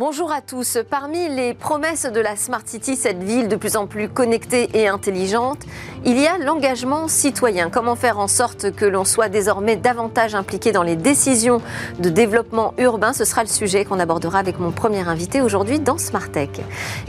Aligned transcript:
Bonjour 0.00 0.32
à 0.32 0.40
tous. 0.40 0.78
Parmi 0.88 1.28
les 1.28 1.52
promesses 1.52 2.06
de 2.06 2.20
la 2.20 2.34
Smart 2.34 2.62
City, 2.64 2.96
cette 2.96 3.22
ville 3.22 3.48
de 3.48 3.56
plus 3.56 3.76
en 3.76 3.86
plus 3.86 4.08
connectée 4.08 4.70
et 4.72 4.88
intelligente, 4.88 5.58
il 6.06 6.18
y 6.18 6.26
a 6.26 6.38
l'engagement 6.38 7.06
citoyen. 7.06 7.68
Comment 7.68 7.96
faire 7.96 8.18
en 8.18 8.26
sorte 8.26 8.70
que 8.70 8.86
l'on 8.86 9.04
soit 9.04 9.28
désormais 9.28 9.76
davantage 9.76 10.34
impliqué 10.34 10.72
dans 10.72 10.82
les 10.82 10.96
décisions 10.96 11.60
de 11.98 12.08
développement 12.08 12.72
urbain? 12.78 13.12
Ce 13.12 13.26
sera 13.26 13.42
le 13.42 13.48
sujet 13.50 13.84
qu'on 13.84 14.00
abordera 14.00 14.38
avec 14.38 14.58
mon 14.58 14.70
premier 14.70 15.06
invité 15.06 15.42
aujourd'hui 15.42 15.80
dans 15.80 15.98
Smart 15.98 16.30
Tech. 16.30 16.48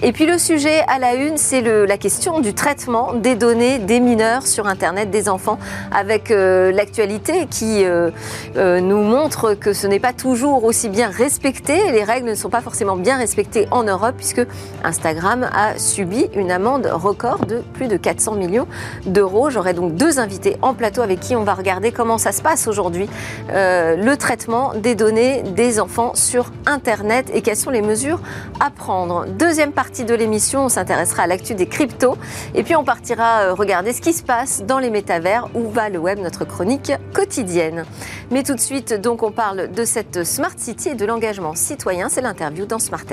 Et 0.02 0.12
puis 0.12 0.26
le 0.26 0.38
sujet 0.38 0.84
à 0.90 1.00
la 1.00 1.14
une, 1.14 1.38
c'est 1.38 1.62
la 1.62 1.98
question 1.98 2.42
du 2.42 2.54
traitement 2.54 3.14
des 3.14 3.36
données 3.36 3.80
des 3.80 4.02
mineurs 4.02 4.46
sur 4.46 4.68
Internet, 4.68 5.10
des 5.10 5.30
enfants, 5.30 5.60
avec 5.94 6.30
euh, 6.30 6.74
l'actualité 6.74 7.48
qui 7.50 7.86
euh, 7.86 8.12
euh, 8.58 8.82
nous 8.82 9.02
montre 9.02 9.54
que 9.54 9.72
ce 9.72 9.88
n'est 9.88 10.02
pas 10.02 10.12
toujours 10.12 10.66
aussi 10.66 10.90
bien 10.90 11.10
respecté. 11.10 11.94
Les 11.94 12.04
règles 12.04 12.28
ne 12.28 12.36
sont 12.36 12.50
pas 12.50 12.60
forcément 12.60 12.81
bien 12.82 13.18
respecté 13.18 13.68
en 13.72 13.84
Europe 13.84 14.16
puisque 14.18 14.42
Instagram 14.84 15.50
a 15.54 15.78
subi 15.78 16.28
une 16.36 16.52
amende 16.52 16.88
record 16.92 17.46
de 17.46 17.62
plus 17.74 17.88
de 17.88 17.98
400 17.98 18.34
millions 18.34 18.68
d'euros. 19.06 19.50
J'aurai 19.50 19.74
donc 19.74 19.96
deux 19.96 20.20
invités 20.20 20.58
en 20.62 20.74
plateau 20.74 21.02
avec 21.02 21.20
qui 21.20 21.36
on 21.36 21.44
va 21.44 21.54
regarder 21.54 21.92
comment 21.92 22.18
ça 22.18 22.32
se 22.32 22.42
passe 22.42 22.68
aujourd'hui, 22.68 23.08
euh, 23.52 23.96
le 23.96 24.18
traitement 24.18 24.74
des 24.76 24.96
données 24.96 25.44
des 25.44 25.80
enfants 25.80 26.12
sur 26.16 26.52
Internet 26.66 27.30
et 27.34 27.42
quelles 27.42 27.58
sont 27.58 27.70
les 27.70 27.82
mesures 27.82 28.20
à 28.60 28.70
prendre. 28.70 29.26
Deuxième 29.28 29.72
partie 29.72 30.04
de 30.04 30.14
l'émission, 30.14 30.66
on 30.66 30.70
s'intéressera 30.70 31.24
à 31.24 31.28
l'actu 31.28 31.54
des 31.54 31.68
cryptos 31.68 32.18
et 32.56 32.64
puis 32.64 32.76
on 32.76 32.84
partira 32.84 33.42
euh, 33.42 33.54
regarder 33.54 33.94
ce 33.94 34.02
qui 34.02 34.14
se 34.14 34.24
passe 34.24 34.64
dans 34.64 34.80
les 34.80 34.90
métavers, 34.90 35.48
où 35.54 35.70
va 35.70 35.90
le 35.90 36.00
web, 36.00 36.20
notre 36.20 36.46
chronique 36.46 36.92
quotidienne. 37.14 37.86
Mais 38.32 38.44
tout 38.44 38.56
de 38.56 38.60
suite, 38.60 38.94
donc, 38.94 39.24
on 39.24 39.32
parle 39.32 39.72
de 39.72 39.86
cette 39.86 40.24
Smart 40.24 40.54
City 40.58 40.90
et 40.90 40.96
de 40.96 41.06
l'engagement 41.06 41.54
citoyen. 41.56 42.10
C'est 42.10 42.22
l'interview 42.22 42.61
dans 42.66 42.80
Smart 42.80 43.06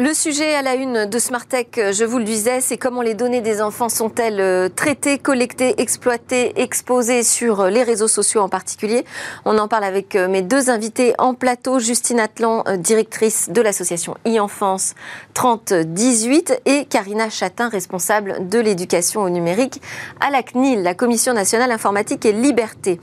Le 0.00 0.14
sujet 0.14 0.54
à 0.54 0.62
la 0.62 0.76
une 0.76 1.06
de 1.06 1.18
Smartech, 1.18 1.80
je 1.90 2.04
vous 2.04 2.18
le 2.18 2.24
disais, 2.24 2.60
c'est 2.60 2.78
comment 2.78 3.02
les 3.02 3.14
données 3.14 3.40
des 3.40 3.60
enfants 3.60 3.88
sont-elles 3.88 4.38
euh, 4.38 4.68
traitées, 4.68 5.18
collectées, 5.18 5.74
exploitées, 5.80 6.52
exposées 6.54 7.24
sur 7.24 7.64
les 7.64 7.82
réseaux 7.82 8.06
sociaux 8.06 8.40
en 8.40 8.48
particulier. 8.48 9.04
On 9.44 9.58
en 9.58 9.66
parle 9.66 9.82
avec 9.82 10.14
euh, 10.14 10.28
mes 10.28 10.42
deux 10.42 10.70
invités 10.70 11.14
en 11.18 11.34
plateau, 11.34 11.80
Justine 11.80 12.20
Atlan, 12.20 12.62
euh, 12.68 12.76
directrice 12.76 13.50
de 13.50 13.60
l'association 13.60 14.14
e-enfance 14.24 14.94
3018 15.34 16.62
et 16.64 16.84
Karina 16.84 17.28
Chatin, 17.28 17.68
responsable 17.68 18.48
de 18.48 18.60
l'éducation 18.60 19.22
au 19.22 19.30
numérique 19.30 19.82
à 20.20 20.30
la 20.30 20.44
CNIL, 20.44 20.84
la 20.84 20.94
Commission 20.94 21.32
nationale 21.32 21.72
informatique 21.72 22.24
et 22.24 22.30
liberté. 22.30 23.00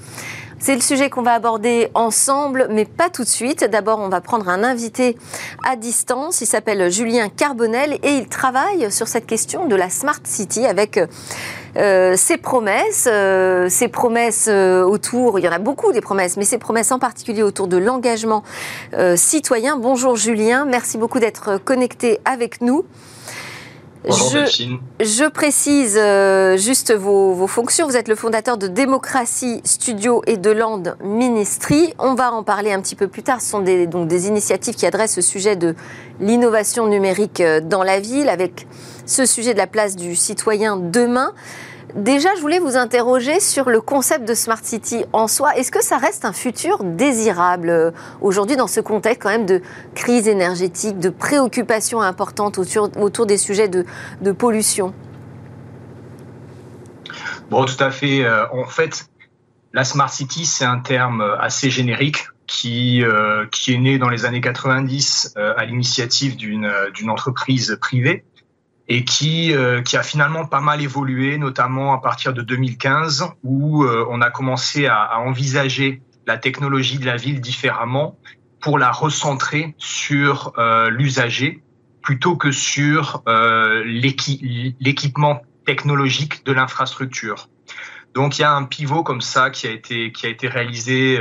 C'est 0.60 0.76
le 0.76 0.82
sujet 0.82 1.10
qu'on 1.10 1.22
va 1.22 1.34
aborder 1.34 1.90
ensemble, 1.94 2.68
mais 2.70 2.86
pas 2.86 3.10
tout 3.10 3.24
de 3.24 3.30
suite. 3.30 3.64
D'abord, 3.64 4.00
on 4.00 4.10
va 4.10 4.22
prendre 4.22 4.48
un 4.50 4.64
invité 4.64 5.18
à 5.64 5.76
distance. 5.76 6.42
Il 6.42 6.46
s'appelle 6.46 6.92
Julien 6.92 7.30
Carbonel 7.30 8.00
et 8.04 8.12
il 8.12 8.28
travaille 8.28 8.92
sur 8.92 9.08
cette 9.08 9.26
question 9.26 9.68
de 9.68 9.76
la 9.76 9.90
Smart 9.90 10.20
City 10.24 10.66
avec 10.66 11.00
euh, 11.78 12.16
ses 12.16 12.38
promesses, 12.38 13.08
euh, 13.12 13.68
ses 13.68 13.90
promesses 13.90 14.48
euh, 14.50 14.84
autour, 14.84 15.40
il 15.40 15.46
y 15.46 15.50
en 15.50 15.52
a 15.52 15.60
beaucoup 15.60 15.92
des 15.92 16.00
promesses, 16.00 16.38
mais 16.38 16.46
ses 16.46 16.58
promesses 16.58 16.92
en 16.94 17.00
particulier 17.00 17.44
autour 17.44 17.68
de 17.68 17.78
l'engagement 17.78 18.44
citoyen. 19.16 19.78
Bonjour 19.78 20.16
Julien, 20.16 20.66
merci 20.66 20.98
beaucoup 20.98 21.20
d'être 21.20 21.58
connecté 21.58 22.20
avec 22.24 22.62
nous 22.62 22.86
je, 24.08 25.30
précise 25.30 25.98
euh, 25.98 26.58
juste 26.58 26.94
vos, 26.94 27.48
fonctions. 27.48 27.88
Vous 27.88 27.98
êtes 27.98 28.08
le 28.08 28.16
fondateur 28.16 28.58
de 28.58 28.68
Démocratie 28.68 29.62
Studio 29.64 30.22
et 30.28 30.38
de 30.38 30.52
Land 30.52 30.84
Ministry. 31.04 31.94
On 32.00 32.14
va 32.14 32.32
en 32.32 32.44
parler 32.44 32.72
un 32.72 32.82
petit 32.82 32.96
peu 32.96 33.08
plus 33.08 33.24
tard. 33.24 33.42
Ce 33.42 33.50
sont 33.50 33.62
des, 33.62 33.88
donc 33.88 34.08
des 34.08 34.28
initiatives 34.28 34.76
qui 34.76 34.86
adressent 34.86 35.16
le 35.16 35.22
sujet 35.22 35.56
de 35.56 35.76
l'innovation 36.20 36.88
numérique 36.88 37.42
euh, 37.42 37.62
dans 37.62 37.84
la 37.84 38.00
ville, 38.00 38.30
avec 38.30 38.68
ce 39.06 39.26
sujet 39.26 39.54
de 39.54 39.60
la 39.60 39.68
place 39.68 39.96
du 39.96 40.16
citoyen 40.16 40.78
demain. 40.78 41.34
Déjà, 41.96 42.36
je 42.36 42.42
voulais 42.42 42.60
vous 42.60 42.76
interroger 42.76 43.40
sur 43.40 43.70
le 43.70 43.80
concept 43.80 44.28
de 44.28 44.34
Smart 44.34 44.60
City 44.62 45.06
en 45.14 45.30
soi. 45.30 45.56
Est-ce 45.56 45.72
que 45.72 45.82
ça 45.82 45.98
reste 45.98 46.26
un 46.26 46.34
futur 46.34 46.84
désirable 46.84 47.70
euh, 47.70 47.92
aujourd'hui 48.20 48.58
dans 48.58 48.68
ce 48.68 48.82
contexte 48.82 49.22
quand 49.22 49.30
même 49.30 49.46
de 49.46 49.62
crise 49.96 50.28
énergétique, 50.28 51.00
de 51.00 51.08
préoccupations 51.08 52.02
importantes 52.02 52.58
autour, 52.58 53.26
des 53.26 53.38
sujets 53.38 53.70
de, 53.70 54.32
pollution? 54.34 54.94
Bon, 57.50 57.64
tout 57.64 57.82
à 57.82 57.92
fait. 57.92 58.26
Euh, 58.26 58.46
en 58.52 58.66
fait, 58.66 59.08
la 59.72 59.86
Smart 59.86 60.10
City, 60.10 60.46
c'est 60.46 60.66
un 60.66 60.80
terme 60.80 61.22
assez 61.40 61.70
générique 61.70 62.26
euh, 62.66 63.46
qui 63.54 63.74
est 63.74 63.78
né 63.78 64.00
dans 64.00 64.10
les 64.10 64.26
années 64.26 64.42
90 64.42 65.36
à 65.38 65.64
l'initiative 65.64 66.36
d'une 66.36 67.10
entreprise 67.10 67.78
privée 67.80 68.26
et 68.88 69.04
qui, 69.04 69.54
euh, 69.54 69.82
qui 69.82 69.98
a 69.98 70.04
finalement 70.04 70.46
pas 70.46 70.62
mal 70.62 70.82
évolué, 70.82 71.38
notamment 71.38 71.94
à 71.94 72.00
partir 72.00 72.34
de 72.34 72.42
2015, 72.42 73.26
où 73.44 73.84
euh, 73.84 74.06
on 74.10 74.22
a 74.22 74.30
commencé 74.30 74.86
à, 74.86 75.02
à, 75.02 75.18
envisager 75.20 76.02
la 76.28 76.38
technologie 76.38 77.00
de 77.00 77.06
la 77.06 77.18
ville 77.18 77.42
différemment 77.42 78.18
pour 78.60 78.78
la 78.78 78.92
recentrer 78.92 79.76
sur 79.78 80.54
euh, 80.58 80.90
l'usager 80.90 81.62
plutôt 82.02 82.36
que 82.36 82.52
sur 82.52 83.24
l'équipement 83.84 85.42
technologique 85.66 86.46
de 86.46 86.52
l'infrastructure. 86.52 87.50
Donc 88.14 88.38
il 88.38 88.42
y 88.42 88.46
a 88.46 88.54
un 88.54 88.64
pivot 88.64 89.02
comme 89.02 89.22
ça 89.22 89.50
qui 89.50 89.66
a 89.66 89.72
été, 89.72 90.12
qui 90.12 90.28
a 90.28 90.30
été 90.30 90.48
réalisé 90.48 91.20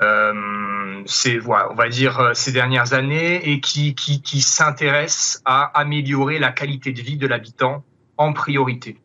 euh, 0.00 1.02
c'est 1.06 1.38
voilà, 1.38 1.70
on 1.70 1.74
va 1.74 1.88
dire 1.88 2.18
euh, 2.18 2.34
ces 2.34 2.52
dernières 2.52 2.92
années 2.92 3.50
et 3.50 3.60
qui, 3.60 3.94
qui, 3.94 4.22
qui 4.22 4.40
s'intéresse 4.40 5.42
à 5.44 5.64
améliorer 5.78 6.38
la 6.38 6.50
qualité 6.50 6.92
de 6.92 7.00
vie 7.00 7.16
de 7.16 7.26
l'habitant 7.26 7.84
en 8.16 8.32
priorité. 8.32 8.98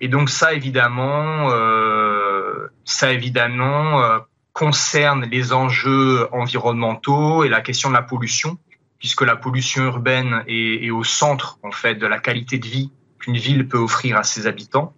Et 0.00 0.08
donc 0.08 0.30
ça 0.30 0.52
évidemment, 0.52 1.50
euh, 1.50 2.68
ça 2.84 3.12
évidemment 3.12 4.02
euh, 4.02 4.18
concerne 4.52 5.24
les 5.30 5.52
enjeux 5.52 6.28
environnementaux 6.32 7.44
et 7.44 7.48
la 7.48 7.60
question 7.60 7.88
de 7.88 7.94
la 7.94 8.02
pollution, 8.02 8.58
puisque 8.98 9.22
la 9.22 9.36
pollution 9.36 9.84
urbaine 9.84 10.42
est, 10.48 10.84
est 10.84 10.90
au 10.90 11.04
centre 11.04 11.58
en 11.62 11.70
fait 11.70 11.94
de 11.94 12.06
la 12.06 12.18
qualité 12.18 12.58
de 12.58 12.66
vie 12.66 12.90
qu'une 13.18 13.36
ville 13.36 13.68
peut 13.68 13.78
offrir 13.78 14.16
à 14.16 14.24
ses 14.24 14.46
habitants. 14.46 14.94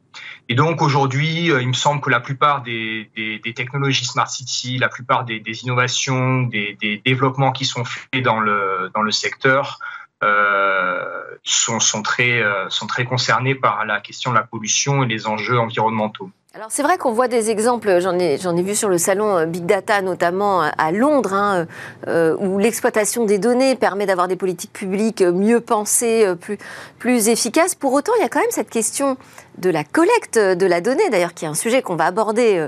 Et 0.49 0.55
donc 0.55 0.83
aujourd'hui, 0.83 1.51
euh, 1.51 1.63
il 1.63 1.69
me 1.69 1.73
semble 1.73 2.01
que 2.01 2.11
la 2.11 2.21
plupart 2.21 2.63
des, 2.63 3.11
technologies 3.55 4.05
Smart 4.05 4.29
City, 4.29 4.79
la 4.79 4.89
plupart 4.89 5.25
des, 5.25 5.41
innovations, 5.63 6.43
des, 6.43 7.01
développements 7.05 7.53
qui 7.53 7.65
sont 7.65 7.85
faits 7.85 8.23
dans 8.23 8.41
le, 8.41 9.11
secteur 9.11 9.79
euh, 10.23 11.23
sont, 11.43 11.79
euh, 12.21 12.67
sont 12.69 12.87
très 12.87 13.05
concernés 13.05 13.55
par 13.55 13.85
la 13.85 14.01
question 14.01 14.31
de 14.31 14.37
la 14.37 14.45
pollution 14.45 15.05
et 15.05 15.07
les 15.07 15.27
enjeux 15.27 15.59
environnementaux. 15.59 16.31
Alors 16.57 16.69
c'est 16.71 16.85
vrai 16.85 16.99
qu'on 16.99 17.11
voit 17.11 17.27
des 17.27 17.51
exemples, 17.51 17.99
j'en 17.99 18.17
ai, 18.17 18.35
ai 18.35 18.63
vu 18.63 18.77
sur 18.77 18.89
le 18.89 18.97
salon 18.97 19.39
euh, 19.39 19.45
Big 19.45 19.67
Data 19.67 20.03
notamment 20.03 20.61
à 20.61 20.93
Londres, 20.93 21.33
hein, 21.33 21.67
euh, 22.07 22.37
où 22.39 22.61
l'exploitation 22.61 23.25
des 23.25 23.39
données 23.39 23.75
permet 23.75 24.07
d'avoir 24.07 24.29
des 24.29 24.37
politiques 24.37 24.73
publiques 24.73 25.21
mieux 25.21 25.59
pensées, 25.61 26.33
plus, 26.41 26.57
plus 27.01 27.29
efficaces. 27.29 27.75
Pour 27.75 27.93
autant, 27.93 28.13
il 28.19 28.23
y 28.23 28.25
a 28.25 28.29
quand 28.29 28.39
même 28.39 28.53
cette 28.53 28.71
question 28.71 29.17
de 29.59 29.69
la 29.69 29.83
collecte 29.83 30.39
de 30.39 30.67
la 30.67 30.81
donnée, 30.81 31.11
d'ailleurs 31.11 31.35
qui 31.35 31.45
est 31.45 31.49
un 31.49 31.55
sujet 31.55 31.83
qu'on 31.83 31.97
va 31.97 32.07
aborder 32.07 32.67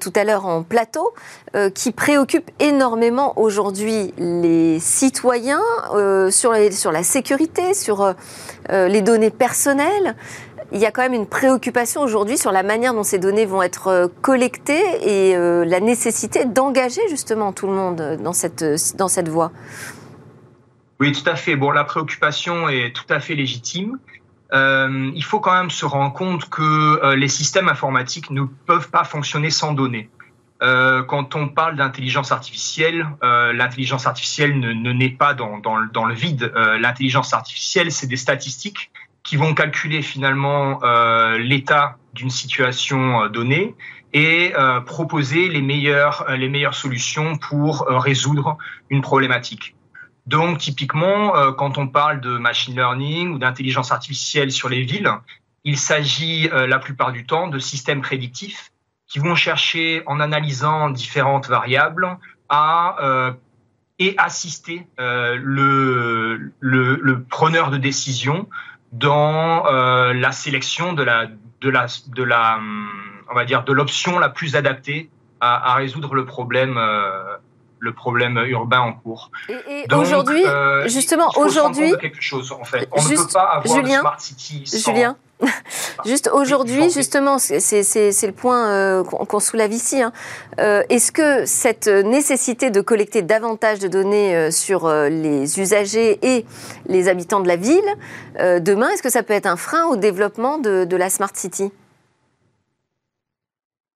tout 0.00 0.12
à 0.14 0.24
l'heure 0.24 0.44
en 0.44 0.62
plateau, 0.62 1.14
qui 1.74 1.90
préoccupe 1.92 2.50
énormément 2.60 3.32
aujourd'hui 3.38 4.12
les 4.18 4.78
citoyens 4.78 5.62
sur, 6.30 6.54
sur 6.70 6.92
la 6.92 7.02
sécurité, 7.02 7.72
sur 7.72 8.14
les 8.68 9.00
données 9.00 9.30
personnelles 9.30 10.16
il 10.72 10.78
y 10.78 10.86
a 10.86 10.90
quand 10.90 11.02
même 11.02 11.14
une 11.14 11.26
préoccupation 11.26 12.02
aujourd'hui 12.02 12.36
sur 12.36 12.52
la 12.52 12.62
manière 12.62 12.92
dont 12.92 13.02
ces 13.02 13.18
données 13.18 13.46
vont 13.46 13.62
être 13.62 13.88
euh, 13.88 14.08
collectées 14.20 14.82
et 15.02 15.36
euh, 15.36 15.64
la 15.64 15.80
nécessité 15.80 16.44
d'engager 16.44 17.00
justement 17.08 17.52
tout 17.52 17.66
le 17.66 17.72
monde 17.72 18.18
dans 18.22 18.32
cette, 18.32 18.64
dans 18.96 19.08
cette 19.08 19.28
voie. 19.28 19.50
Oui, 21.00 21.12
tout 21.12 21.28
à 21.28 21.36
fait. 21.36 21.56
Bon, 21.56 21.70
la 21.70 21.84
préoccupation 21.84 22.68
est 22.68 22.94
tout 22.94 23.10
à 23.12 23.20
fait 23.20 23.34
légitime. 23.34 23.98
Euh, 24.52 25.10
il 25.14 25.24
faut 25.24 25.40
quand 25.40 25.52
même 25.52 25.70
se 25.70 25.84
rendre 25.84 26.12
compte 26.12 26.48
que 26.48 27.14
les 27.14 27.28
systèmes 27.28 27.68
informatiques 27.68 28.30
ne 28.30 28.42
peuvent 28.66 28.90
pas 28.90 29.04
fonctionner 29.04 29.50
sans 29.50 29.72
données. 29.72 30.10
quand 30.60 31.36
on 31.36 31.48
parle 31.48 31.76
d'intelligence 31.76 32.32
artificielle, 32.32 33.06
l'intelligence 33.22 34.06
artificielle 34.06 34.58
ne, 34.58 34.92
naît 34.92 35.16
pas 35.16 35.34
dans, 35.34 35.58
dans 35.58 36.04
le 36.04 36.14
vide. 36.14 36.52
l'intelligence 36.80 37.32
artificielle, 37.32 37.92
c'est 37.92 38.08
des 38.08 38.16
statistiques 38.16 38.90
qui 39.28 39.36
vont 39.36 39.52
calculer 39.52 40.00
finalement 40.00 40.82
euh, 40.82 41.36
l'état 41.36 41.98
d'une 42.14 42.30
situation 42.30 43.24
euh, 43.24 43.28
donnée 43.28 43.74
et 44.14 44.54
euh, 44.56 44.80
proposer 44.80 45.50
les 45.50 45.60
meilleures, 45.60 46.24
les 46.30 46.48
meilleures 46.48 46.74
solutions 46.74 47.36
pour 47.36 47.86
résoudre 47.88 48.56
une 48.88 49.02
problématique. 49.02 49.76
Donc 50.24 50.56
typiquement, 50.56 51.52
quand 51.52 51.76
on 51.76 51.88
parle 51.88 52.20
de 52.20 52.38
machine 52.38 52.74
learning 52.74 53.32
ou 53.32 53.38
d'intelligence 53.38 53.92
artificielle 53.92 54.50
sur 54.50 54.70
les 54.70 54.82
villes, 54.82 55.10
il 55.64 55.76
s'agit 55.76 56.50
la 56.52 56.78
plupart 56.78 57.12
du 57.12 57.24
temps 57.24 57.48
de 57.48 57.58
systèmes 57.58 58.02
prédictifs 58.02 58.70
qui 59.06 59.20
vont 59.20 59.34
chercher, 59.34 60.02
en 60.04 60.20
analysant 60.20 60.90
différentes 60.90 61.48
variables, 61.48 62.18
à 62.50 63.34
et 63.98 64.14
assister 64.18 64.86
le, 64.98 66.52
le, 66.60 66.98
le, 67.00 67.22
preneur 67.22 67.70
de 67.70 67.78
décision 67.78 68.46
dans 68.92 69.64
la 69.64 70.32
sélection 70.32 70.92
de 70.92 71.02
la 71.02 71.26
de 71.60 71.68
la 71.68 71.86
de 72.08 72.22
la 72.22 72.58
on 73.30 73.34
va 73.34 73.44
dire 73.44 73.64
de 73.64 73.72
l'option 73.72 74.18
la 74.18 74.28
plus 74.28 74.56
adaptée 74.56 75.10
à, 75.40 75.72
à 75.72 75.74
résoudre 75.74 76.14
le 76.14 76.24
problème 76.24 76.78
le 77.80 77.92
problème 77.92 78.38
urbain 78.48 78.80
en 78.80 78.92
cours. 78.92 79.30
Et, 79.48 79.84
aujourd'hui, 79.94 80.44
euh, 80.44 80.88
justement, 80.88 81.30
aujourd'hui, 81.36 81.92
quelque 82.00 82.20
chose 82.20 82.52
en 82.52 82.64
fait. 82.64 82.88
On 82.92 83.02
ne 83.02 83.08
peut 83.08 83.32
pas 83.32 83.40
avoir 83.40 83.76
Julien, 83.76 84.00
smart 84.00 84.20
city 84.20 84.62
sans... 84.66 84.92
Julien. 84.92 85.16
Juste 86.04 86.28
aujourd'hui, 86.32 86.90
justement, 86.90 87.38
c'est 87.38 87.56
le 87.62 88.32
point 88.32 88.68
euh, 88.70 89.04
qu'on 89.04 89.38
soulève 89.38 89.72
ici. 89.72 90.02
Hein. 90.02 90.12
Euh, 90.58 90.82
est-ce 90.88 91.12
que 91.12 91.46
cette 91.46 91.86
nécessité 91.86 92.70
de 92.70 92.80
collecter 92.80 93.22
davantage 93.22 93.78
de 93.78 93.86
données 93.86 94.50
sur 94.50 94.90
les 94.90 95.60
usagers 95.60 96.18
et 96.22 96.44
les 96.86 97.08
habitants 97.08 97.38
de 97.38 97.46
la 97.46 97.56
ville, 97.56 97.80
demain, 98.36 98.88
est-ce 98.90 99.02
que 99.02 99.10
ça 99.10 99.22
peut 99.22 99.34
être 99.34 99.46
un 99.46 99.56
frein 99.56 99.84
au 99.86 99.96
développement 99.96 100.58
de, 100.58 100.84
de 100.84 100.96
la 100.96 101.08
smart 101.08 101.30
city? 101.34 101.70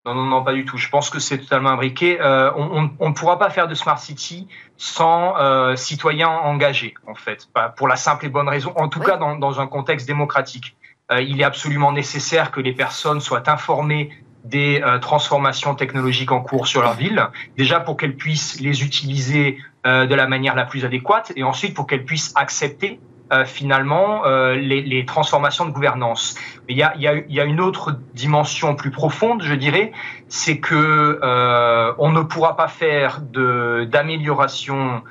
Non, 0.05 0.15
non, 0.15 0.25
non, 0.25 0.43
pas 0.43 0.53
du 0.53 0.65
tout. 0.65 0.77
Je 0.77 0.89
pense 0.89 1.11
que 1.11 1.21
c'est 1.21 1.39
totalement 1.39 1.71
imbriqué. 1.71 2.21
Euh, 2.21 2.51
on 2.57 3.09
ne 3.09 3.15
pourra 3.15 3.39
pas 3.39 3.51
faire 3.51 3.69
de 3.69 3.75
Smart 3.75 3.99
City 3.99 4.49
sans 4.77 5.37
euh, 5.39 5.77
citoyens 5.77 6.29
engagés, 6.29 6.95
en 7.07 7.15
fait, 7.15 7.49
pour 7.77 7.87
la 7.87 7.95
simple 7.95 8.27
et 8.27 8.29
bonne 8.29 8.49
raison, 8.49 8.73
en 8.77 8.89
tout 8.89 9.01
cas 9.01 9.17
dans, 9.17 9.37
dans, 9.37 9.61
un 9.61 9.69
contexte 9.69 10.09
démocratique. 10.09 10.77
Euh, 11.13 11.21
il 11.21 11.41
est 11.41 11.45
absolument 11.45 11.93
nécessaire 11.93 12.51
que 12.51 12.61
les 12.61 12.73
personnes 12.73 13.21
soient 13.21 13.49
informées 13.49 14.11
des 14.45 14.81
euh, 14.83 14.99
transformations 14.99 15.75
technologiques 15.75 16.33
en 16.33 16.41
cours 16.41 16.67
sur 16.67 16.83
leur 16.83 16.95
ville, 16.95 17.29
déjà 17.57 17.81
pour 17.81 17.97
qu'elles 17.97 18.17
puissent 18.17 18.61
les 18.61 18.83
utiliser 18.83 19.59
euh, 19.87 20.07
de 20.07 20.15
la 20.15 20.27
manière 20.27 20.55
la 20.55 20.65
plus 20.65 20.85
adéquate, 20.85 21.33
et 21.37 21.45
ensuite 21.45 21.75
pour 21.75 21.87
qu'elles 21.87 22.05
puissent 22.05 22.33
accepter 22.35 23.01
euh, 23.33 23.47
finalement 23.47 24.27
euh, 24.27 24.55
les, 24.57 25.07
transformations 25.07 25.65
de 25.65 25.71
gouvernance. 25.71 26.35
Il 26.69 26.77
y 26.77 26.83
a, 26.83 27.45
une 27.45 27.61
autre 27.61 27.97
dimension 28.13 28.75
plus 28.75 28.91
profonde, 28.91 29.43
je 29.43 29.55
dirais, 29.55 29.93
c'est 30.29 30.59
que 30.59 31.19
euh, 31.23 31.95
on 31.99 32.11
ne 32.11 32.21
pourra 32.21 32.57
pas 32.57 32.69
faire 32.69 33.21
d'amélioration 33.23 35.03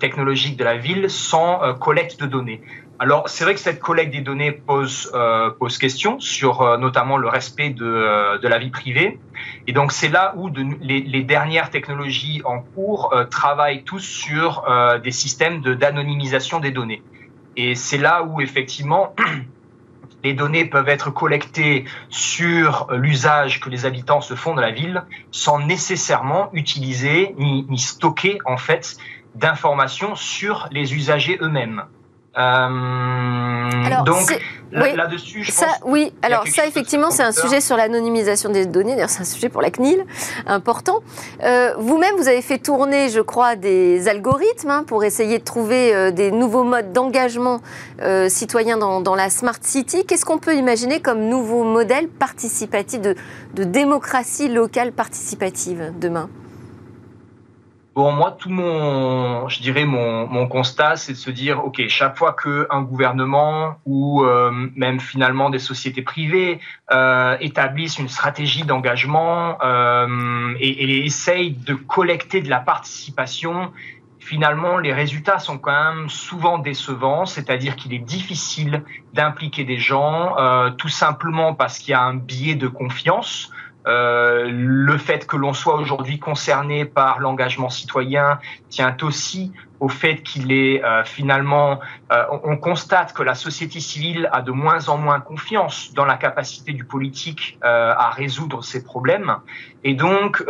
technologique 0.00 0.56
de 0.56 0.64
la 0.64 0.76
ville 0.76 1.08
sans 1.08 1.60
collecte 1.74 2.18
de 2.20 2.26
données. 2.26 2.60
Alors 2.98 3.28
c'est 3.28 3.44
vrai 3.44 3.54
que 3.54 3.60
cette 3.60 3.78
collecte 3.78 4.12
des 4.12 4.22
données 4.22 4.50
pose 4.50 5.12
pose 5.60 5.78
question 5.78 6.18
sur 6.18 6.76
notamment 6.78 7.16
le 7.16 7.28
respect 7.28 7.70
de, 7.70 8.40
la 8.42 8.58
vie 8.58 8.70
privée. 8.70 9.20
Et 9.68 9.72
donc 9.72 9.92
c'est 9.92 10.08
là 10.08 10.34
où 10.36 10.50
les, 10.80 11.22
dernières 11.22 11.70
technologies 11.70 12.42
en 12.44 12.58
cours 12.58 13.14
travaillent 13.30 13.84
tous 13.84 14.00
sur 14.00 14.64
des 15.04 15.12
systèmes 15.12 15.60
d'anonymisation 15.60 16.58
des 16.58 16.72
données. 16.72 17.02
Et 17.56 17.74
c'est 17.74 17.98
là 17.98 18.22
où 18.22 18.40
effectivement 18.40 19.14
les 20.24 20.34
données 20.34 20.64
peuvent 20.64 20.88
être 20.88 21.10
collectées 21.10 21.84
sur 22.08 22.88
l'usage 22.92 23.60
que 23.60 23.70
les 23.70 23.86
habitants 23.86 24.20
se 24.20 24.34
font 24.34 24.54
de 24.54 24.60
la 24.60 24.70
ville 24.70 25.04
sans 25.30 25.58
nécessairement 25.60 26.50
utiliser 26.52 27.34
ni, 27.38 27.78
stocker 27.78 28.38
d'informations 29.34 30.14
sur 30.14 30.68
les 30.70 30.94
usagers 30.94 31.38
eux-mêmes. 31.40 31.84
Euh, 32.38 34.04
donc 34.04 34.38
là-dessus, 34.72 35.42
je 35.42 35.52
ça, 35.52 35.66
oui. 35.84 36.12
Alors 36.22 36.46
ça, 36.46 36.66
effectivement, 36.66 37.10
c'est 37.10 37.22
un 37.22 37.32
sujet 37.32 37.60
sur 37.60 37.76
l'anonymisation 37.76 38.50
des 38.50 38.66
données. 38.66 38.94
D'ailleurs, 38.94 39.10
c'est 39.10 39.22
un 39.22 39.24
sujet 39.24 39.48
pour 39.48 39.62
la 39.62 39.70
CNIL 39.70 40.04
important. 40.46 41.00
Euh, 41.42 41.74
vous-même, 41.78 42.14
vous 42.16 42.28
avez 42.28 42.42
fait 42.42 42.58
tourner, 42.58 43.08
je 43.08 43.20
crois, 43.20 43.56
des 43.56 44.08
algorithmes 44.08 44.70
hein, 44.70 44.84
pour 44.86 45.04
essayer 45.04 45.38
de 45.38 45.44
trouver 45.44 45.94
euh, 45.94 46.10
des 46.10 46.30
nouveaux 46.30 46.64
modes 46.64 46.92
d'engagement 46.92 47.60
euh, 48.02 48.28
citoyen 48.28 48.76
dans, 48.76 49.00
dans, 49.00 49.14
la 49.14 49.30
smart 49.30 49.58
city. 49.60 50.04
Qu'est-ce 50.04 50.24
qu'on 50.24 50.38
peut 50.38 50.56
imaginer 50.56 51.00
comme 51.00 51.20
nouveau 51.20 51.64
modèle 51.64 52.08
participatif 52.08 53.00
de, 53.00 53.14
de 53.54 53.64
démocratie 53.64 54.48
locale 54.48 54.92
participative 54.92 55.92
demain? 55.98 56.28
Bon, 57.96 58.12
moi, 58.12 58.36
tout 58.38 58.50
mon, 58.50 59.48
je 59.48 59.62
dirais 59.62 59.86
mon, 59.86 60.26
mon 60.26 60.46
constat, 60.48 60.96
c'est 60.96 61.12
de 61.12 61.16
se 61.16 61.30
dire, 61.30 61.64
ok, 61.64 61.80
chaque 61.88 62.18
fois 62.18 62.34
que 62.34 62.66
un 62.68 62.82
gouvernement 62.82 63.76
ou 63.86 64.22
euh, 64.22 64.50
même 64.76 65.00
finalement 65.00 65.48
des 65.48 65.58
sociétés 65.58 66.02
privées 66.02 66.60
euh, 66.92 67.38
établissent 67.40 67.98
une 67.98 68.10
stratégie 68.10 68.64
d'engagement 68.64 69.56
euh, 69.62 70.54
et, 70.60 70.68
et 70.68 71.06
essayent 71.06 71.52
de 71.52 71.72
collecter 71.72 72.42
de 72.42 72.50
la 72.50 72.60
participation, 72.60 73.72
finalement, 74.26 74.76
les 74.78 74.92
résultats 74.92 75.38
sont 75.38 75.56
quand 75.56 75.94
même 75.94 76.10
souvent 76.10 76.58
décevants, 76.58 77.24
c'est-à-dire 77.24 77.76
qu'il 77.76 77.94
est 77.94 78.04
difficile 78.16 78.82
d'impliquer 79.14 79.64
des 79.64 79.78
gens, 79.78 80.36
euh, 80.36 80.70
tout 80.70 80.88
simplement 80.88 81.54
parce 81.54 81.78
qu'il 81.78 81.92
y 81.92 81.94
a 81.94 82.02
un 82.02 82.14
biais 82.14 82.56
de 82.56 82.68
confiance. 82.68 83.52
Euh, 83.86 84.48
le 84.50 84.98
fait 84.98 85.26
que 85.26 85.36
l'on 85.36 85.52
soit 85.52 85.76
aujourd'hui 85.76 86.18
concerné 86.18 86.84
par 86.84 87.20
l'engagement 87.20 87.70
citoyen 87.70 88.40
tient 88.68 88.96
aussi 89.02 89.52
au 89.78 89.88
fait 89.88 90.22
qu'il 90.22 90.50
est 90.52 90.82
euh, 90.82 91.04
finalement, 91.04 91.78
euh, 92.10 92.24
on 92.42 92.56
constate 92.56 93.12
que 93.12 93.22
la 93.22 93.34
société 93.34 93.78
civile 93.78 94.28
a 94.32 94.42
de 94.42 94.50
moins 94.50 94.88
en 94.88 94.96
moins 94.96 95.20
confiance 95.20 95.92
dans 95.92 96.04
la 96.04 96.16
capacité 96.16 96.72
du 96.72 96.84
politique 96.84 97.58
à 97.62 98.10
résoudre 98.10 98.64
ces 98.64 98.82
problèmes, 98.82 99.36
et 99.84 99.94
donc 99.94 100.42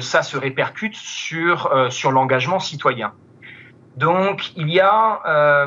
ça 0.00 0.22
se 0.22 0.36
répercute 0.36 0.96
sur 0.96 1.86
sur 1.90 2.10
l'engagement 2.10 2.58
citoyen. 2.58 3.12
Donc 3.96 4.52
il 4.56 4.68
y 4.70 4.80
a 4.80 5.66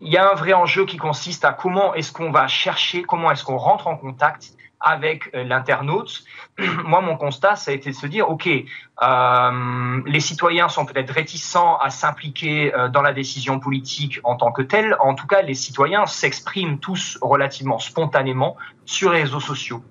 il 0.00 0.12
y 0.12 0.16
a 0.16 0.30
un 0.30 0.34
vrai 0.34 0.52
enjeu 0.52 0.84
qui 0.84 0.96
consiste 0.96 1.44
à 1.44 1.52
comment 1.52 1.94
est-ce 1.94 2.12
qu'on 2.12 2.30
va 2.30 2.46
chercher, 2.48 3.02
comment 3.02 3.30
est-ce 3.30 3.44
qu'on 3.44 3.56
rentre 3.56 3.86
en 3.86 3.96
contact 3.96 4.54
avec 4.84 5.30
euh, 5.34 5.44
l'internaute, 5.44 6.24
moi, 6.84 7.00
mon 7.00 7.16
constat, 7.16 7.56
ça 7.56 7.70
a 7.70 7.74
été 7.74 7.90
de 7.90 7.94
se 7.94 8.06
dire, 8.06 8.28
OK, 8.28 8.46
euh, 8.46 10.02
les 10.06 10.20
citoyens 10.20 10.68
sont 10.68 10.84
peut-être 10.84 11.10
réticents 11.10 11.76
à 11.78 11.90
s'impliquer 11.90 12.74
euh, 12.74 12.88
dans 12.88 13.02
la 13.02 13.12
décision 13.12 13.58
politique 13.58 14.20
en 14.22 14.36
tant 14.36 14.52
que 14.52 14.62
telle. 14.62 14.96
En 15.00 15.14
tout 15.14 15.26
cas, 15.26 15.42
les 15.42 15.54
citoyens 15.54 16.06
s'expriment 16.06 16.78
tous 16.78 17.18
relativement 17.22 17.78
spontanément 17.78 18.56
sur 18.84 19.12
les 19.12 19.22
réseaux 19.22 19.40
sociaux. 19.40 19.82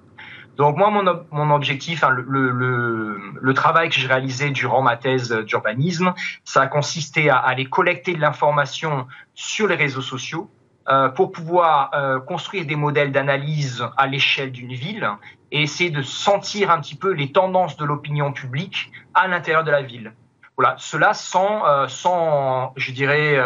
Donc 0.56 0.78
moi, 0.78 0.92
mon, 0.92 1.04
mon 1.32 1.54
objectif, 1.54 2.04
hein, 2.04 2.10
le, 2.12 2.52
le, 2.52 3.18
le, 3.42 3.54
travail 3.56 3.90
que 3.90 3.96
j'ai 3.96 4.08
réalisé 4.08 4.52
durant 4.52 4.84
ma 4.84 4.98
thèse 4.98 5.32
d'urbanisme, 5.32 6.14
ça 6.44 6.62
a 6.62 6.68
consisté 6.68 7.32
à 7.32 7.38
aller 7.38 7.66
collecter 7.66 8.14
de 8.14 8.22
l'information 8.22 9.08
sur 9.34 9.68
les 9.68 9.76
réseaux 9.76 10.02
sociaux, 10.02 10.52
euh, 10.90 11.08
pour 11.08 11.32
pouvoir 11.32 11.92
euh, 11.94 12.20
construire 12.20 12.66
des 12.66 12.76
modèles 12.76 13.14
d'analyse 13.14 13.86
à 13.96 14.06
l'échelle 14.06 14.52
d'une 14.52 14.74
ville 14.74 15.10
et 15.52 15.62
essayer 15.62 15.90
de 15.90 16.02
sentir 16.02 16.72
un 16.72 16.82
petit 16.82 16.96
peu 16.96 17.12
les 17.12 17.32
tendances 17.32 17.78
de 17.78 17.86
l'opinion 17.86 18.34
publique 18.34 18.92
à 19.14 19.30
l'intérieur 19.30 19.64
de 19.64 19.72
la 19.72 19.82
ville. 19.82 20.12
Voilà, 20.58 20.76
cela 20.78 21.14
sans, 21.14 21.66
euh, 21.66 21.88
sans 21.88 22.74
je 22.76 22.92
dirais, 22.92 23.40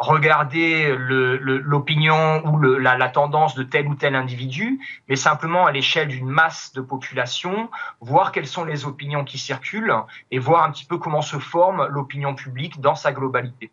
regarder 0.00 0.96
l'opinion 0.98 2.44
ou 2.44 2.56
le, 2.56 2.76
la, 2.78 2.98
la, 2.98 3.08
tendance 3.08 3.54
de 3.54 3.62
tel 3.62 3.86
ou 3.86 3.94
tel 3.94 4.16
individu, 4.16 4.80
mais 5.08 5.14
simplement 5.16 5.64
à 5.64 5.70
l'échelle 5.70 6.08
d'une 6.08 6.28
masse 6.28 6.72
de 6.72 6.80
population, 6.80 7.70
voir 8.00 8.32
quelles 8.32 8.48
sont 8.48 8.64
les 8.64 8.84
opinions 8.84 9.24
qui 9.24 9.38
circulent 9.38 9.94
et 10.32 10.40
voir 10.40 10.64
un 10.64 10.72
petit 10.72 10.86
peu 10.86 10.98
comment 10.98 11.22
se 11.22 11.38
forme 11.38 11.86
l'opinion 11.86 12.34
publique 12.34 12.80
dans 12.80 12.96
sa 12.96 13.12
globalité. 13.12 13.70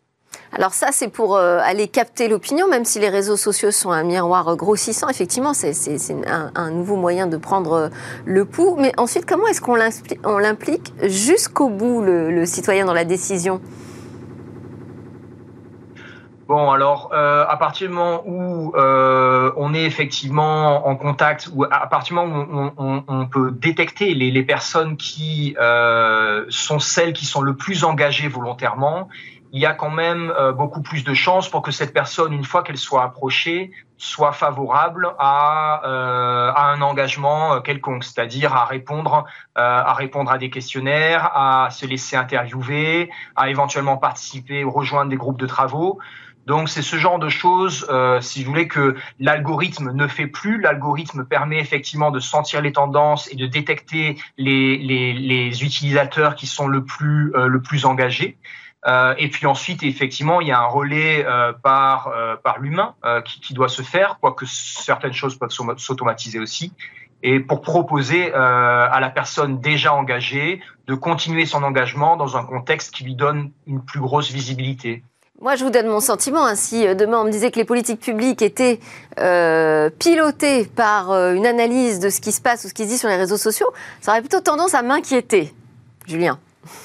Alors 0.52 0.72
ça, 0.72 0.88
c'est 0.90 1.08
pour 1.08 1.36
euh, 1.36 1.58
aller 1.62 1.86
capter 1.86 2.28
l'opinion, 2.28 2.66
même 2.66 2.86
si 2.86 2.98
les 2.98 3.10
réseaux 3.10 3.36
sociaux 3.36 3.70
sont 3.70 3.90
un 3.90 4.04
miroir 4.04 4.56
grossissant. 4.56 5.08
Effectivement, 5.08 5.52
c'est 5.52 5.74
un, 6.26 6.70
nouveau 6.70 6.96
moyen 6.96 7.26
de 7.26 7.36
prendre 7.36 7.72
euh, 7.72 7.88
le 8.24 8.46
pouls. 8.46 8.76
Mais 8.78 8.92
ensuite, 8.96 9.26
comment 9.26 9.46
est-ce 9.48 9.60
qu'on 9.60 9.74
l'implique 9.74 10.94
jusqu'au 11.02 11.68
bout, 11.68 12.00
le, 12.00 12.46
citoyen, 12.46 12.86
dans 12.86 12.94
la 12.94 13.04
décision? 13.04 13.60
Bon, 16.48 16.70
alors, 16.70 17.10
euh, 17.12 17.44
à 17.48 17.56
partir 17.56 17.88
du 17.88 17.94
moment 17.94 18.22
où 18.24 18.72
on 18.76 19.74
est 19.74 19.84
effectivement 19.84 20.86
en 20.86 20.96
contact, 20.96 21.50
ou 21.54 21.64
à 21.64 21.86
partir 21.88 22.14
du 22.16 22.22
moment 22.22 22.72
où 22.78 23.02
on, 23.08 23.26
peut 23.26 23.50
détecter 23.50 24.14
les 24.14 24.42
personnes 24.42 24.96
qui 24.96 25.54
sont 26.48 26.78
celles 26.78 27.12
qui 27.12 27.26
sont 27.26 27.42
le 27.42 27.56
plus 27.56 27.84
engagées 27.84 28.28
volontairement, 28.28 29.08
il 29.52 29.60
y 29.60 29.66
a 29.66 29.72
quand 29.72 29.90
même 29.90 30.32
beaucoup 30.56 30.82
plus 30.82 31.04
de 31.04 31.14
chances 31.14 31.48
pour 31.48 31.62
que 31.62 31.70
cette 31.70 31.92
personne, 31.92 32.32
une 32.32 32.44
fois 32.44 32.62
qu'elle 32.62 32.76
soit 32.76 33.02
approchée, 33.02 33.70
soit 33.96 34.32
favorable 34.32 35.14
à, 35.18 35.80
à 36.54 36.70
un 36.72 36.82
engagement 36.82 37.60
quelconque, 37.60 38.04
c'est-à-dire 38.04 38.54
à 38.54 38.64
répondre, 38.64 39.24
à 39.54 39.94
répondre 39.94 40.30
à 40.30 40.38
des 40.38 40.50
questionnaires, 40.50 41.30
à 41.34 41.68
se 41.70 41.86
laisser 41.86 42.16
interviewer, 42.16 43.10
à 43.36 43.48
éventuellement 43.50 43.96
participer 43.96 44.64
ou 44.64 44.70
rejoindre 44.70 45.10
des 45.10 45.16
groupes 45.16 45.38
de 45.38 45.46
travaux. 45.46 45.98
Donc 46.46 46.68
c'est 46.68 46.82
ce 46.82 46.96
genre 46.96 47.18
de 47.18 47.28
choses, 47.28 47.86
euh, 47.90 48.20
si 48.20 48.44
vous 48.44 48.50
voulez, 48.50 48.68
que 48.68 48.94
l'algorithme 49.18 49.90
ne 49.92 50.06
fait 50.06 50.28
plus. 50.28 50.60
L'algorithme 50.60 51.24
permet 51.24 51.58
effectivement 51.58 52.12
de 52.12 52.20
sentir 52.20 52.62
les 52.62 52.72
tendances 52.72 53.28
et 53.32 53.36
de 53.36 53.46
détecter 53.46 54.16
les, 54.38 55.64
utilisateurs 55.64 56.36
qui 56.36 56.46
sont 56.46 56.68
euh, 56.68 57.48
le 57.48 57.60
plus 57.60 57.84
engagés. 57.84 58.38
Euh, 58.86 59.14
et 59.18 59.28
puis 59.28 59.46
ensuite, 59.46 59.82
effectivement, 59.82 60.40
il 60.40 60.48
y 60.48 60.52
a 60.52 60.60
un 60.60 60.66
relais 60.66 61.24
euh, 61.26 61.52
par, 61.52 62.08
euh, 62.08 62.36
par 62.36 62.58
l'humain 62.58 62.94
qui, 63.24 63.54
doit 63.54 63.68
se 63.68 63.82
faire, 63.82 64.18
quoique 64.20 64.44
certaines 64.46 65.12
choses 65.12 65.36
peuvent 65.36 65.50
s'automatiser 65.50 66.38
aussi. 66.38 66.72
Et 67.22 67.40
pour 67.40 67.62
proposer 67.62 68.32
à 68.34 68.98
la 69.00 69.08
personne 69.08 69.58
déjà 69.58 69.92
engagée 69.94 70.60
de 70.86 70.94
continuer 70.94 71.46
son 71.46 71.62
engagement 71.62 72.16
dans 72.16 72.36
un 72.36 72.44
contexte 72.44 72.94
qui 72.94 73.04
lui 73.04 73.14
donne 73.14 73.50
une 73.66 73.82
plus 73.82 74.00
grosse 74.00 74.30
visibilité. 74.30 75.02
Moi, 75.40 75.56
je 75.56 75.64
vous 75.64 75.70
donne 75.70 75.88
mon 75.88 76.00
sentiment. 76.00 76.44
Hein. 76.44 76.54
demain, 76.94 77.20
on 77.20 77.24
me 77.24 77.30
disait 77.30 77.50
que 77.50 77.58
les 77.58 77.64
politiques 77.64 78.00
publiques 78.00 78.42
étaient 78.42 78.80
pilotées 79.98 80.66
par 80.66 81.10
une 81.32 81.46
analyse 81.46 82.00
de 82.00 82.10
ce 82.10 82.20
qui 82.20 82.32
se 82.32 82.40
passe 82.40 82.64
ou 82.64 82.68
ce 82.68 82.74
qui 82.74 82.84
se 82.84 82.88
dit 82.88 82.98
sur 82.98 83.08
les 83.08 83.16
réseaux 83.16 83.38
sociaux, 83.38 83.72
ça 84.00 84.12
aurait 84.12 84.20
plutôt 84.20 84.40
tendance 84.40 84.74
à 84.74 84.82
m'inquiéter. 84.82 85.54
Julien 86.06 86.38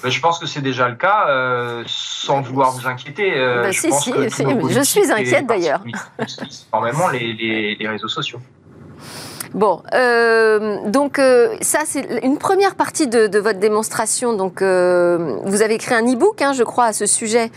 je 0.03 0.19
pense 0.19 0.39
que 0.39 0.45
c'est 0.45 0.61
déjà 0.61 0.89
le 0.89 0.95
cas, 0.95 1.27
euh, 1.27 1.83
sans 1.87 2.41
vouloir 2.41 2.71
vous 2.71 2.87
inquiéter. 2.87 3.31
Bah, 3.31 3.71
je, 3.71 3.79
si, 3.79 3.91
si, 3.91 4.11
je 4.11 4.81
suis 4.83 5.11
inquiète 5.11 5.47
d'ailleurs. 5.47 5.81
Énormément 6.73 7.09
les, 7.09 7.33
les, 7.33 7.75
les 7.75 7.87
réseaux 7.87 8.07
sociaux. 8.07 8.39
Bon, 9.53 9.81
euh, 9.93 10.89
donc 10.89 11.19
euh, 11.19 11.57
ça 11.59 11.79
c'est 11.83 12.23
une 12.23 12.37
première 12.37 12.75
partie 12.75 13.07
de, 13.07 13.37
votre 13.37 13.59
démonstration. 13.59 14.33
Donc 14.33 14.61
euh, 14.61 15.39
vous 15.43 15.61
avez 15.61 15.73
écrit 15.73 15.93
un 15.93 16.05
e-book, 16.05 16.41
hein, 16.41 16.53
je 16.53 16.63
crois, 16.63 16.85
à 16.85 16.93
ce 16.93 17.05
sujet 17.05 17.51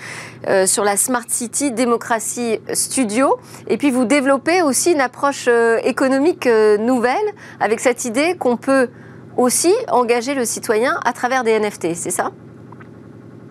sur 0.67 0.85
la 0.85 0.99
Smart 0.99 1.25
City 1.27 1.71
Démocratie 1.71 2.59
Studio. 2.73 3.39
Et 3.69 3.77
puis 3.79 3.91
vous 3.91 4.05
développez 4.05 4.63
aussi 4.63 4.93
une 4.93 5.01
approche 5.01 5.49
économique 5.85 6.47
nouvelle 6.79 7.17
avec 7.61 7.81
cette 7.81 8.05
idée 8.05 8.37
qu'on 8.37 8.59
peut 8.59 8.89
aussi 9.37 9.75
engager 9.89 10.35
le 10.35 10.45
citoyen 10.45 10.99
à 11.05 11.13
travers 11.13 11.45
des 11.45 11.59
NFT, 11.59 11.95
c'est 11.95 12.11
ça? 12.11 12.31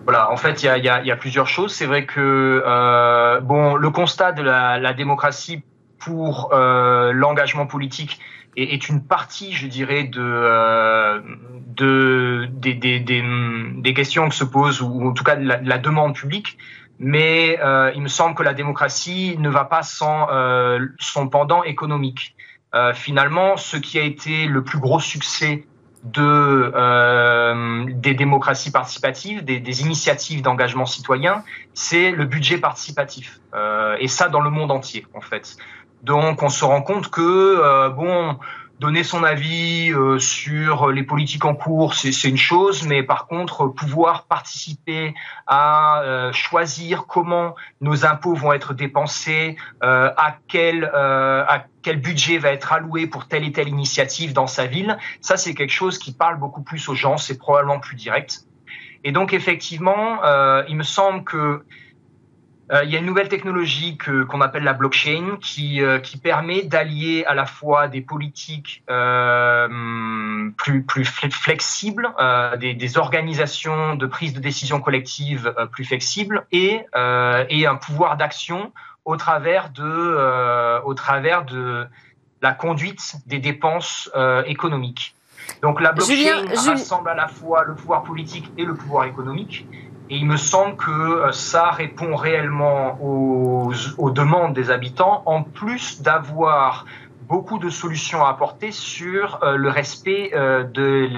Voilà, 0.04 0.30
en 0.30 0.36
fait, 0.36 0.62
il 0.62 0.84
y 0.84 0.90
a, 0.90 1.16
plusieurs 1.16 1.48
choses. 1.48 1.72
C'est 1.74 1.86
vrai 1.86 2.04
que 2.04 2.62
bon, 3.42 3.74
le 3.74 3.90
constat 3.90 4.32
de 4.32 4.42
la, 4.42 4.92
démocratie 4.92 5.62
pour 5.98 6.50
euh, 6.52 7.12
l'engagement 7.12 7.66
politique 7.66 8.20
est, 8.56 8.88
une 8.88 9.02
partie, 9.02 9.52
je 9.52 9.66
dirais, 9.66 10.04
de, 10.04 10.20
euh, 10.20 11.20
de 11.76 12.46
des, 12.50 13.94
questions 13.94 14.28
que 14.28 14.34
se 14.34 14.44
posent, 14.44 14.82
ou 14.82 15.08
en 15.08 15.12
tout 15.12 15.24
cas 15.24 15.36
de 15.36 15.46
la, 15.46 15.56
de 15.56 15.68
la 15.68 15.78
demande 15.78 16.14
publique. 16.14 16.58
Mais 16.98 17.58
euh, 17.60 17.90
il 17.94 18.02
me 18.02 18.08
semble 18.08 18.34
que 18.34 18.42
la 18.42 18.54
démocratie 18.54 19.36
ne 19.38 19.48
va 19.48 19.64
pas 19.64 19.82
sans 19.82 20.28
euh, 20.30 20.86
son 20.98 21.28
pendant 21.28 21.64
économique. 21.64 22.36
Euh, 22.74 22.92
finalement, 22.94 23.56
ce 23.56 23.76
qui 23.76 23.98
a 23.98 24.02
été 24.02 24.46
le 24.46 24.62
plus 24.62 24.78
gros 24.78 25.00
succès 25.00 25.66
de 26.04 26.72
euh, 26.74 27.84
des 27.88 28.14
démocraties 28.14 28.70
participatives, 28.70 29.44
des, 29.44 29.58
des 29.58 29.82
initiatives 29.82 30.42
d'engagement 30.42 30.86
citoyen, 30.86 31.42
c'est 31.72 32.10
le 32.10 32.26
budget 32.26 32.58
participatif. 32.58 33.40
Euh, 33.54 33.96
et 33.98 34.08
ça 34.08 34.28
dans 34.28 34.40
le 34.40 34.50
monde 34.50 34.70
entier, 34.70 35.06
en 35.14 35.22
fait. 35.22 35.56
Donc 36.02 36.42
on 36.42 36.50
se 36.50 36.64
rend 36.64 36.82
compte 36.82 37.10
que 37.10 37.22
euh, 37.22 37.88
bon, 37.88 38.38
donner 38.78 39.02
son 39.02 39.24
avis 39.24 39.90
euh, 39.90 40.18
sur 40.18 40.90
les 40.90 41.02
politiques 41.02 41.46
en 41.46 41.54
cours, 41.54 41.94
c'est 41.94 42.28
une 42.28 42.36
chose, 42.36 42.86
mais 42.86 43.02
par 43.02 43.26
contre 43.26 43.68
pouvoir 43.68 44.24
participer 44.24 45.14
à 45.46 46.02
euh, 46.02 46.32
choisir 46.32 47.06
comment 47.06 47.54
nos 47.80 48.04
impôts 48.04 48.34
vont 48.34 48.52
être 48.52 48.74
dépensés, 48.74 49.56
à 49.80 50.36
quel 50.48 50.84
à 50.84 51.64
quel 51.84 52.00
budget 52.00 52.38
va 52.38 52.50
être 52.50 52.72
alloué 52.72 53.06
pour 53.06 53.28
telle 53.28 53.44
et 53.44 53.52
telle 53.52 53.68
initiative 53.68 54.32
dans 54.32 54.48
sa 54.48 54.66
ville, 54.66 54.98
ça 55.20 55.36
c'est 55.36 55.54
quelque 55.54 55.72
chose 55.72 55.98
qui 55.98 56.12
parle 56.12 56.38
beaucoup 56.38 56.62
plus 56.62 56.88
aux 56.88 56.94
gens, 56.94 57.16
c'est 57.16 57.38
probablement 57.38 57.78
plus 57.78 57.96
direct. 57.96 58.46
Et 59.04 59.12
donc 59.12 59.32
effectivement, 59.34 60.20
il 60.66 60.76
me 60.76 60.82
semble 60.82 61.24
que 61.24 61.62
euh, 62.72 62.82
il 62.84 62.90
y 62.90 62.96
a 62.96 62.98
une 62.98 63.06
nouvelle 63.06 63.28
technologie 63.28 63.98
qu'on 63.98 64.40
appelle 64.40 64.64
la 64.64 64.72
blockchain 64.72 65.36
qui 65.40 65.82
euh, 65.82 65.98
qui 65.98 66.16
permet 66.16 66.62
d'allier 66.62 67.24
à 67.26 67.34
la 67.34 67.44
fois 67.44 67.88
des 67.88 68.00
politiques 68.00 68.82
euh, 68.88 69.68
plus 70.56 71.04
flexibles, 71.04 72.08
euh, 72.18 72.56
des, 72.56 72.98
organisations 72.98 73.96
de 73.96 74.06
prise 74.06 74.32
de 74.32 74.40
décision 74.40 74.80
collective 74.80 75.54
plus 75.72 75.84
flexibles 75.84 76.46
et 76.52 76.80
un 76.94 77.76
pouvoir 77.76 78.16
d'action 78.16 78.72
au 79.04 79.16
travers 79.16 79.70
de 79.70 80.80
au 80.84 80.94
travers 80.94 81.44
de 81.44 81.86
la 82.42 82.52
conduite 82.52 83.16
des 83.26 83.38
dépenses 83.38 84.10
économiques. 84.46 85.14
Donc 85.62 85.80
la 85.80 85.92
blockchain 85.92 86.46
rassemble 86.54 87.08
à 87.10 87.14
la 87.14 87.28
fois 87.28 87.64
le 87.64 87.74
pouvoir 87.74 88.02
politique 88.02 88.50
et 88.56 88.64
le 88.64 88.74
pouvoir 88.74 89.04
économique. 89.04 89.66
Et 90.10 90.16
il 90.16 90.26
me 90.26 90.36
semble 90.36 90.76
que 90.76 90.90
euh, 90.90 91.32
ça 91.32 91.70
répond 91.70 92.14
réellement 92.14 92.98
aux, 93.02 93.72
aux 93.96 94.10
demandes 94.10 94.52
des 94.52 94.70
habitants, 94.70 95.22
en 95.24 95.42
plus 95.42 96.02
d'avoir 96.02 96.84
beaucoup 97.26 97.58
de 97.58 97.70
solutions 97.70 98.22
à 98.22 98.28
apporter 98.28 98.70
sur 98.70 99.42
euh, 99.42 99.56
le 99.56 99.70
respect 99.70 100.32
euh, 100.34 100.62
de, 100.62 101.08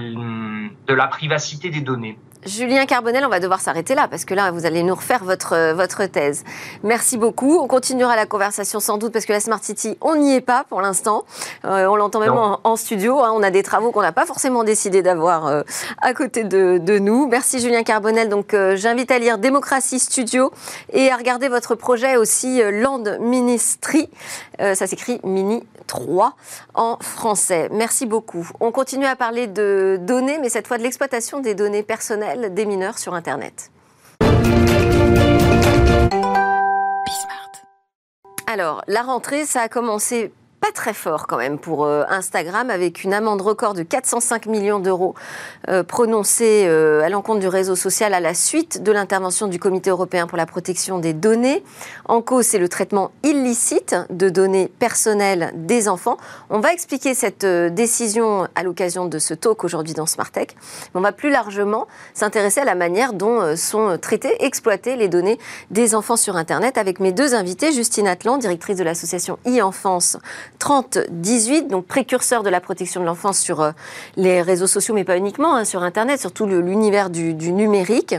de 0.87 0.95
la 0.95 1.09
privacité 1.09 1.71
des 1.71 1.81
données. 1.81 2.17
Julien 2.45 2.87
Carbonel, 2.87 3.25
on 3.25 3.29
va 3.29 3.41
devoir 3.41 3.61
s'arrêter 3.61 3.95
là 3.95 4.09
parce 4.09 4.25
que 4.25 4.35
là, 4.35 4.51
vous 4.51 4.67
allez 4.67 4.83
nous 4.83 4.95
refaire 4.95 5.25
votre, 5.25 5.55
euh, 5.55 5.75
votre 5.75 6.05
thèse. 6.07 6.45
Merci 6.83 7.17
beaucoup. 7.17 7.59
On 7.59 7.67
continuera 7.67 8.15
la 8.15 8.27
conversation 8.27 8.79
sans 8.79 8.99
doute 8.99 9.13
parce 9.13 9.25
que 9.25 9.33
la 9.33 9.41
Smart 9.41 9.63
City, 9.63 9.97
on 10.01 10.17
n'y 10.17 10.35
est 10.35 10.41
pas 10.41 10.65
pour 10.69 10.81
l'instant. 10.81 11.25
Euh, 11.65 11.87
on 11.87 11.97
l'entend 11.97 12.21
même 12.21 12.37
en, 12.37 12.77
studio. 12.77 13.21
Hein. 13.21 13.33
On 13.35 13.43
a 13.43 13.51
des 13.51 13.63
travaux 13.63 13.91
qu'on 13.91 14.03
n'a 14.03 14.13
pas 14.13 14.27
forcément 14.27 14.65
décidé 14.65 15.03
d'avoir 15.03 15.47
euh, 15.47 15.63
à 16.03 16.15
côté 16.15 16.45
de, 16.45 16.79
de, 16.79 16.99
nous. 16.99 17.27
Merci 17.27 17.59
Julien 17.59 17.83
Carbonel. 17.83 18.29
Donc, 18.29 18.55
j'invite 18.75 19.11
à 19.11 19.19
lire 19.19 19.39
Démocratie 19.39 19.99
Studio 19.99 20.53
et 20.93 21.11
à 21.11 21.17
regarder 21.17 21.49
votre 21.49 21.75
projet 21.75 22.17
aussi 22.17 22.61
Land 22.63 23.05
Ministry. 23.21 24.11
ça 24.59 24.87
s'écrit 24.87 25.21
Mini 25.25 25.63
3 25.87 26.35
en 26.75 26.99
français. 27.01 27.69
Merci 27.73 28.07
beaucoup. 28.07 28.49
On 28.61 28.73
continue 28.73 29.07
à 29.07 29.17
parler 29.17 29.47
de 29.47 29.99
données, 30.01 30.39
mais 30.41 30.49
cette 30.49 30.67
fois 30.67 30.79
de 30.79 30.83
l'exploitation 30.83 31.41
des 31.41 31.55
données 31.55 31.83
personnelles 31.83 32.26
des 32.35 32.67
mineurs 32.67 32.99
sur 32.99 33.15
Internet. 33.15 33.71
Alors, 38.47 38.83
la 38.87 39.03
rentrée, 39.03 39.45
ça 39.45 39.63
a 39.63 39.69
commencé 39.69 40.33
pas 40.67 40.73
très 40.73 40.95
fort 40.95 41.27
quand 41.27 41.37
même 41.37 41.59
pour 41.59 41.85
euh, 41.85 42.05
Instagram, 42.09 42.71
avec 42.71 43.05
une 43.05 43.13
amende 43.13 43.41
record 43.41 43.75
de 43.75 43.83
405 43.83 44.47
millions 44.47 44.81
d'euros 44.81 45.15
euh, 45.69 45.83
prononcée 45.83 46.65
euh, 46.67 47.03
à 47.03 47.09
l'encontre 47.09 47.41
du 47.41 47.49
réseau 47.49 47.77
social 47.77 48.15
à 48.15 48.21
la 48.21 48.35
suite 48.35 48.83
de 48.83 48.91
l'intervention 48.91 49.47
du 49.47 49.59
Comité 49.61 49.91
européen 49.91 50.27
pour 50.27 50.39
la 50.39 50.47
protection 50.47 50.99
des 50.99 51.13
données. 51.13 51.63
En 52.07 52.21
cause, 52.21 52.47
c'est 52.47 52.59
le 52.59 52.69
traitement 52.69 53.13
illicite 53.23 53.95
de 54.11 54.29
données 54.29 54.69
personnelles 54.79 55.53
des 55.55 55.89
enfants. 55.89 56.17
On 56.51 56.61
va 56.61 56.73
expliquer 56.73 57.15
cette 57.15 57.45
décision 57.47 58.49
à 58.55 58.63
l'occasion 58.63 59.07
de 59.07 59.19
ce 59.19 59.35
talk 59.35 59.63
aujourd'hui 59.63 59.95
dans 59.95 60.07
Smartech. 60.07 60.57
On 60.95 61.01
va 61.01 61.13
plus 61.13 61.31
largement 61.31 61.87
s'intéresser 62.15 62.61
à 62.61 62.65
la 62.65 62.75
manière 62.75 63.13
dont 63.13 63.57
sont 63.57 63.99
traitées, 64.01 64.45
exploitées 64.45 64.97
les 64.97 65.09
données 65.09 65.39
des 65.71 65.95
enfants 65.95 66.17
sur 66.17 66.37
Internet 66.37 66.79
avec 66.79 66.99
mes 66.99 67.13
deux 67.13 67.35
invités, 67.35 67.73
Justine 67.73 68.09
Atlan, 68.09 68.39
directrice 68.39 68.77
de 68.77 68.85
l'association 68.85 69.39
e-enfance 69.47 70.17
3018, 70.59 71.69
donc 71.69 71.87
précurseur 71.87 72.43
de 72.43 72.49
la 72.49 72.61
protection 72.61 73.01
de 73.01 73.07
l'enfance 73.07 73.39
sur 73.39 73.61
euh, 73.61 73.73
les 74.17 74.43
réseaux 74.43 74.67
sociaux, 74.67 74.95
mais 74.95 75.05
pas 75.05 75.17
uniquement, 75.17 75.55
hein, 75.55 75.65
sur 75.65 75.83
Internet, 75.83 76.21
surtout 76.21 76.47
l'univers 76.47 77.11
du, 77.11 77.35
numérique. 77.35 78.15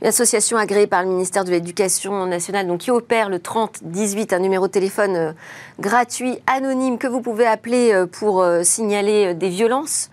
Une 0.00 0.08
association 0.08 0.56
agréée 0.56 0.86
par 0.86 1.02
le 1.02 1.08
ministère 1.08 1.44
de 1.44 1.50
l'Éducation 1.50 2.26
nationale, 2.26 2.66
donc 2.66 2.80
qui 2.80 2.90
opère 2.90 3.28
le 3.28 3.38
3018, 3.38 4.32
un 4.32 4.38
numéro 4.38 4.66
de 4.66 4.72
téléphone 4.72 5.16
euh, 5.16 5.32
gratuit, 5.78 6.38
anonyme, 6.46 6.98
que 6.98 7.06
vous 7.06 7.20
pouvez 7.20 7.46
appeler 7.46 7.92
euh, 7.92 8.06
pour 8.06 8.44
signaler 8.62 9.34
des 9.34 9.48
violences. 9.48 10.10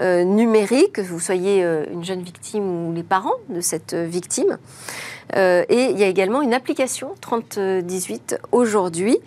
numériques, 0.00 0.94
que 0.94 1.02
vous 1.02 1.20
soyez 1.20 1.62
une 1.92 2.04
jeune 2.04 2.22
victime 2.22 2.64
ou 2.64 2.92
les 2.94 3.02
parents 3.02 3.38
de 3.50 3.60
cette 3.60 3.94
victime. 3.94 4.56
Et 5.34 5.84
il 5.90 5.98
y 5.98 6.04
a 6.04 6.06
également 6.06 6.40
une 6.40 6.54
application 6.54 7.14
3018 7.20 8.38
aujourd'hui. 8.50 9.18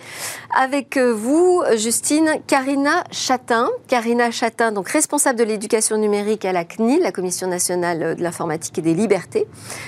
Avec 0.56 0.98
euh, 0.98 1.12
vous, 1.12 1.64
Justine, 1.78 2.30
Karina 2.46 3.04
Chatin. 3.10 3.70
Karina 3.88 4.30
Chatin, 4.30 4.72
donc 4.72 4.88
responsable 4.88 5.40
de 5.40 5.44
l'éducation 5.44 5.98
numérique 5.98 6.46
à 6.46 6.52
la 6.52 6.64
CNIL, 6.64 7.02
la 7.02 7.12
Commission 7.12 7.48
nationale 7.48 8.16
de 8.16 8.22
l'informatique 8.22 8.78
et 8.78 8.84
des 8.84 8.94
libertés. 8.94 9.48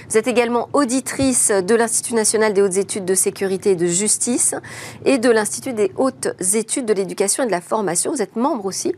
Vous 0.10 0.18
êtes 0.18 0.28
également 0.28 0.70
auditrice 0.74 1.52
de 1.52 1.76
l'Institut 1.76 2.16
national 2.16 2.54
des 2.54 2.64
hautes 2.64 2.78
études 2.78 3.06
de 3.06 3.14
sécurité 3.14 3.72
et 3.72 3.76
de 3.76 3.86
justice 3.86 4.56
et 5.06 5.20
de 5.20 5.30
l'Institut 5.30 5.74
des 5.74 5.92
hautes 5.98 6.30
études 6.56 6.88
de 6.88 6.94
l'éducation 6.94 7.44
et 7.44 7.48
de 7.48 7.52
la 7.52 7.62
formation. 7.62 8.12
Vous 8.12 8.24
êtes 8.24 8.36
membre 8.36 8.66
aussi 8.66 8.92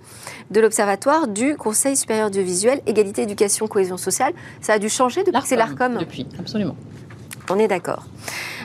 de 0.52 0.62
l'Observatoire 0.62 1.28
du 1.28 1.58
Conseil 1.58 1.98
supérieur 1.98 2.32
du 2.32 2.42
visuel, 2.44 2.82
égalité, 2.86 3.24
éducation, 3.24 3.68
cohésion 3.68 3.98
sociale. 3.98 4.32
Ça 4.62 4.74
a 4.74 4.80
dû 4.80 4.88
changer 4.88 5.24
depuis 5.26 5.42
que 5.42 5.48
c'est 5.48 5.58
l'ARCOM 5.58 5.98
Depuis, 5.98 6.28
absolument. 6.40 6.78
On 7.50 7.60
est 7.60 7.68
d'accord. 7.68 8.04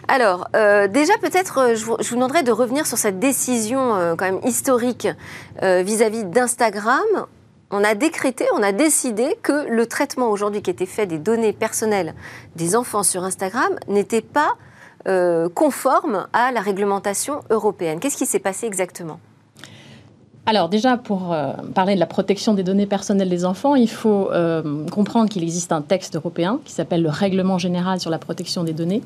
Alors, 0.08 0.48
euh, 0.56 0.88
déjà, 0.88 1.16
peut-être, 1.18 1.58
euh, 1.58 1.74
je, 1.74 1.84
vous, 1.84 1.96
demanderais 1.96 2.42
de 2.42 2.50
revenir 2.50 2.86
sur 2.86 2.98
cette 2.98 3.18
décision 3.18 3.94
euh, 3.94 4.14
quand 4.16 4.24
même 4.24 4.40
historique 4.44 5.08
vis-à-vis 5.62 6.24
d'Instagram. 6.24 7.04
On 7.70 7.84
a 7.84 7.94
décrété, 7.94 8.44
on 8.54 8.62
a 8.62 8.72
décidé 8.72 9.38
que 9.42 9.68
le 9.68 9.86
traitement 9.86 10.30
aujourd'hui 10.30 10.60
qui 10.60 10.70
était 10.70 10.86
fait 10.86 11.06
des 11.06 11.18
données 11.18 11.52
personnelles 11.52 12.14
des 12.56 12.76
enfants 12.76 13.02
sur 13.02 13.24
Instagram 13.24 13.78
n'était 13.88 14.22
pas 14.22 14.56
conforme 15.54 16.28
à 16.32 16.52
la 16.52 16.60
réglementation 16.60 17.40
européenne. 17.50 17.98
Qu'est-ce 17.98 18.16
qui 18.16 18.26
s'est 18.26 18.38
passé 18.38 18.66
exactement? 18.66 19.20
Alors 20.44 20.68
déjà, 20.68 20.96
pour 20.96 21.36
parler 21.74 21.94
de 21.94 22.00
la 22.00 22.06
protection 22.06 22.52
des 22.54 22.64
données 22.64 22.86
personnelles 22.86 23.28
des 23.28 23.44
enfants, 23.44 23.76
il 23.76 23.88
faut 23.88 24.28
comprendre 24.90 25.28
qu'il 25.28 25.44
existe 25.44 25.70
un 25.70 25.82
texte 25.82 26.16
européen 26.16 26.58
qui 26.64 26.72
s'appelle 26.72 27.02
le 27.02 27.10
Règlement 27.10 27.58
général 27.58 28.00
sur 28.00 28.10
la 28.10 28.18
protection 28.18 28.64
des 28.64 28.72
données, 28.72 29.02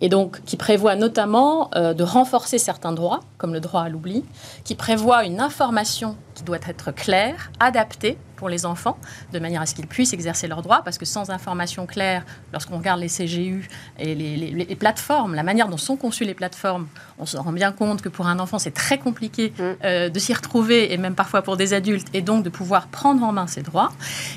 et 0.00 0.08
donc 0.08 0.42
qui 0.44 0.56
prévoit 0.56 0.96
notamment 0.96 1.70
euh, 1.74 1.94
de 1.94 2.02
renforcer 2.02 2.58
certains 2.58 2.92
droits, 2.92 3.20
comme 3.38 3.52
le 3.52 3.60
droit 3.60 3.82
à 3.82 3.88
l'oubli, 3.88 4.24
qui 4.64 4.74
prévoit 4.74 5.24
une 5.24 5.40
information 5.40 6.16
qui 6.36 6.44
doit 6.44 6.58
être 6.68 6.92
claire, 6.92 7.50
adaptée 7.60 8.18
pour 8.36 8.48
les 8.50 8.66
enfants, 8.66 8.98
de 9.32 9.38
manière 9.38 9.62
à 9.62 9.66
ce 9.66 9.74
qu'ils 9.74 9.86
puissent 9.86 10.12
exercer 10.12 10.46
leurs 10.46 10.60
droits, 10.60 10.82
parce 10.84 10.98
que 10.98 11.06
sans 11.06 11.30
information 11.30 11.86
claire, 11.86 12.24
lorsqu'on 12.52 12.76
regarde 12.76 13.00
les 13.00 13.08
CGU 13.08 13.68
et 13.98 14.14
les, 14.14 14.76
plateformes, 14.76 15.34
la 15.34 15.42
manière 15.42 15.68
dont 15.68 15.78
sont 15.78 15.96
conçues 15.96 16.24
les 16.24 16.34
plateformes, 16.34 16.86
on 17.18 17.24
se 17.24 17.38
rend 17.38 17.52
bien 17.52 17.72
compte 17.72 18.02
que 18.02 18.10
pour 18.10 18.26
un 18.26 18.38
enfant, 18.38 18.58
c'est 18.58 18.74
très 18.74 18.98
compliqué 18.98 19.54
mm. 19.58 19.62
euh, 19.84 20.08
de 20.10 20.18
s'y 20.18 20.34
retrouver, 20.34 20.92
et 20.92 20.98
même 20.98 21.14
parfois 21.14 21.40
pour 21.40 21.56
des 21.56 21.72
adultes, 21.72 22.08
et 22.12 22.20
donc 22.20 22.44
de 22.44 22.50
pouvoir 22.50 22.88
prendre 22.88 23.24
en 23.24 23.32
main 23.32 23.46
ses 23.46 23.62
droits. 23.62 23.90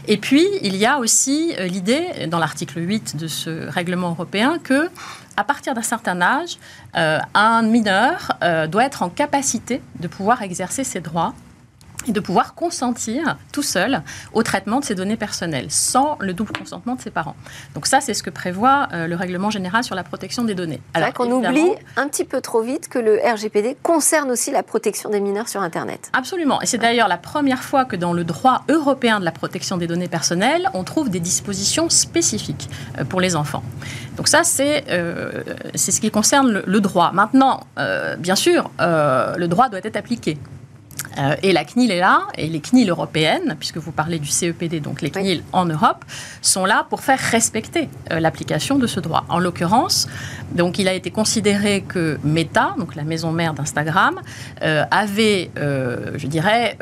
Et 0.08 0.18
puis, 0.18 0.48
il 0.62 0.77
y 0.77 0.86
a 0.86 1.00
aussi 1.00 1.53
euh, 1.60 1.68
l'idée, 1.68 2.27
dans 2.27 2.39
l'article 2.39 2.79
8 2.79 3.18
de 3.18 3.27
ce 3.27 3.68
règlement 3.68 4.12
européen, 4.12 4.58
que 4.63 4.89
à 5.36 5.44
partir 5.44 5.74
d'un 5.74 5.82
certain 5.82 6.22
âge, 6.22 6.58
euh, 6.96 7.20
un 7.34 7.62
mineur 7.62 8.38
doit 8.70 8.84
être 8.84 9.03
en 9.03 9.10
capacité 9.10 9.82
de 10.00 10.08
pouvoir 10.10 10.41
exercer 10.41 10.84
ses 10.84 11.00
droits 11.00 11.34
et 12.08 12.12
de 12.12 12.20
pouvoir 12.20 12.56
consentir 12.56 13.38
tout 13.51 13.62
seul 13.62 14.01
au 14.34 14.41
traitement 14.41 14.79
de 14.79 14.86
ses 14.86 14.96
données 14.96 15.18
personnelles, 15.18 15.70
sans 15.70 16.18
le 16.20 16.34
double 16.34 16.53
consentement 16.53 16.96
de 16.96 17.01
ses 17.01 17.12
parents. 17.12 17.36
Donc 17.75 17.88
ça, 17.88 18.00
c'est 18.00 18.13
ce 18.13 18.24
que 18.24 18.29
prévoit 18.29 18.88
euh, 18.94 19.08
le 19.08 19.15
règlement 19.15 19.50
général 19.50 19.84
sur 19.84 19.96
la 19.96 20.03
protection 20.03 20.44
des 20.44 20.56
données. 20.56 20.82
C'est 20.96 21.01
vrai 21.01 21.12
qu'on 21.12 21.32
oublie 21.32 21.72
un 21.98 22.08
petit 22.08 22.24
peu 22.24 22.41
trop 22.41 22.62
vite 22.62 22.88
que 22.88 23.00
le 23.00 23.20
RGPD 23.20 23.77
concerne 23.84 24.32
aussi 24.32 24.51
la 24.51 24.63
protection 24.63 25.10
des 25.10 25.20
mineurs 25.20 25.50
sur 25.50 25.62
Internet. 25.62 26.10
Absolument. 26.13 26.62
Et 26.62 26.65
c'est 26.65 26.77
d'ailleurs 26.77 27.10
la 27.10 27.18
première 27.18 27.63
fois 27.63 27.86
que 27.86 27.96
dans 27.96 28.13
le 28.13 28.24
droit 28.24 28.63
européen 28.70 29.20
de 29.20 29.25
la 29.25 29.32
protection 29.32 29.77
des 29.77 29.88
données 29.88 30.08
personnelles, 30.08 30.70
on 30.74 30.84
trouve 30.84 31.10
des 31.10 31.20
dispositions 31.20 31.89
spécifiques 31.89 32.70
euh, 32.98 33.03
pour 33.03 33.20
les 33.20 33.36
enfants. 33.36 33.63
Donc 34.15 34.27
ça, 34.27 34.44
c'est 34.44 34.86
euh, 34.89 35.44
ce 35.75 36.00
qui 36.00 36.12
concerne 36.12 36.63
le, 36.65 36.82
droit. 36.82 37.12
Maintenant, 37.13 37.62
bien 38.18 38.36
sûr, 38.36 38.70
le 38.79 39.46
droit 39.48 39.70
doit 39.70 39.79
être 39.84 39.96
appliqué. 39.96 40.38
Euh, 41.18 41.36
et 41.44 41.51
la 41.51 41.66
CNIL 41.66 41.92
est 41.92 42.00
là, 42.00 42.28
et 42.36 42.48
les 42.48 42.60
CNIL 42.60 42.89
européennes, 42.89 43.56
puisque 43.60 43.78
vous 43.78 43.92
parlez 43.92 44.20
du 44.20 44.28
CEPD, 44.28 44.80
donc 44.80 45.01
les 45.01 45.10
CNIL 45.10 45.44
en 45.51 45.66
Europe, 45.66 46.06
sont 46.42 46.66
là 46.66 46.86
pour 46.89 47.01
faire 47.01 47.20
respecter 47.20 47.89
euh, 48.12 48.20
l'application 48.20 48.78
de 48.78 48.88
ce 48.88 49.00
droit. 49.00 49.25
En 49.30 49.39
l'occurrence, 49.39 50.08
donc 50.51 50.80
il 50.80 50.88
a 50.88 50.94
été 50.94 51.12
considéré 51.12 51.82
que 51.82 52.20
Meta, 52.24 52.75
donc 52.78 52.96
la 52.96 53.04
maison 53.04 53.32
mère 53.32 53.54
d'Instagram, 53.54 54.20
euh, 54.62 54.84
avait, 54.92 55.51
je 55.56 56.28
dirais, 56.28 56.78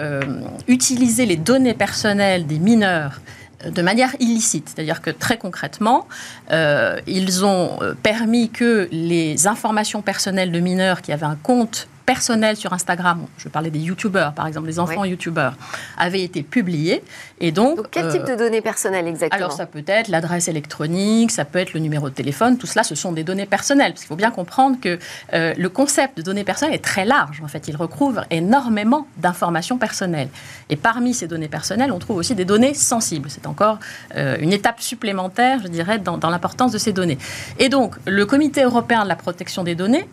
utilisé 0.68 1.26
les 1.26 1.36
données 1.36 1.74
personnelles 1.74 2.48
des 2.48 2.60
mineurs 2.60 3.22
de 3.66 3.82
manière 3.82 4.16
illicite. 4.20 4.70
C'est-à-dire 4.70 5.02
que 5.02 5.10
très 5.10 5.38
concrètement, 5.38 6.08
ils 6.52 7.46
ont 7.46 7.80
permis 8.04 8.50
que 8.50 8.88
les 8.92 9.48
informations 9.48 10.02
personnelles 10.02 10.52
de 10.52 10.60
mineurs 10.60 11.02
qui 11.02 11.12
avaient 11.12 11.26
un 11.26 11.38
compte 11.42 11.88
personnels 12.08 12.56
sur 12.56 12.72
Instagram, 12.74 13.28
je 13.38 13.50
parlais 13.50 13.70
des 13.70 13.80
youtubeurs 13.80 14.34
par 14.34 14.48
exemple, 14.48 14.66
des 14.66 14.80
enfants 14.80 15.04
youtubeurs, 15.06 15.56
avaient 15.98 16.24
été 16.24 16.42
publiés. 16.42 17.04
Et 17.40 17.52
donc, 17.52 17.92
quel 17.92 18.10
type 18.12 18.24
de 18.24 18.32
euh, 18.32 18.36
données 18.38 18.62
personnelles 18.62 19.08
exactement 19.08 19.38
Alors 19.38 19.52
ça 19.52 19.66
peut 19.66 19.84
être 19.86 20.08
l'adresse 20.08 20.48
électronique, 20.48 21.32
ça 21.32 21.44
peut 21.44 21.60
être 21.60 21.74
le 21.74 21.82
numéro 21.82 22.10
de 22.10 22.16
téléphone, 22.16 22.58
tout 22.58 22.66
cela 22.66 22.84
ce 22.84 22.96
sont 22.96 23.12
des 23.12 23.24
données 23.24 23.46
personnelles. 23.46 23.92
Parce 23.92 24.02
qu'il 24.02 24.08
faut 24.08 24.16
bien 24.16 24.32
comprendre 24.32 24.78
que 24.80 24.98
euh, 25.34 25.54
le 25.58 25.70
concept 25.70 26.18
de 26.18 26.22
données 26.22 26.46
personnelles 26.46 26.76
est 26.76 26.84
très 26.84 27.04
large. 27.06 27.42
En 27.44 27.50
fait, 27.50 27.68
il 27.68 27.76
recouvre 27.76 28.24
énormément 28.32 29.06
d'informations 29.18 29.78
personnelles. 29.78 30.30
Et 30.70 30.78
parmi 30.78 31.14
ces 31.14 31.28
données 31.28 31.50
personnelles, 31.50 31.92
on 31.92 32.00
trouve 32.00 32.18
aussi 32.18 32.36
des 32.36 32.46
données 32.46 32.74
sensibles. 32.74 33.30
C'est 33.30 33.48
encore 33.48 33.80
euh, 34.16 34.38
une 34.40 34.54
étape 34.54 34.80
supplémentaire, 34.80 35.60
je 35.62 35.68
dirais, 35.68 36.00
dans, 36.00 36.18
dans 36.18 36.30
l'importance 36.30 36.72
de 36.72 36.78
ces 36.78 36.94
données. 36.94 37.18
Et 37.60 37.68
donc, 37.68 37.96
le 38.06 38.26
Comité 38.26 38.64
européen 38.64 39.04
de 39.04 39.10
la 39.10 39.16
protection 39.18 39.64
des 39.64 39.76
données 39.76 40.08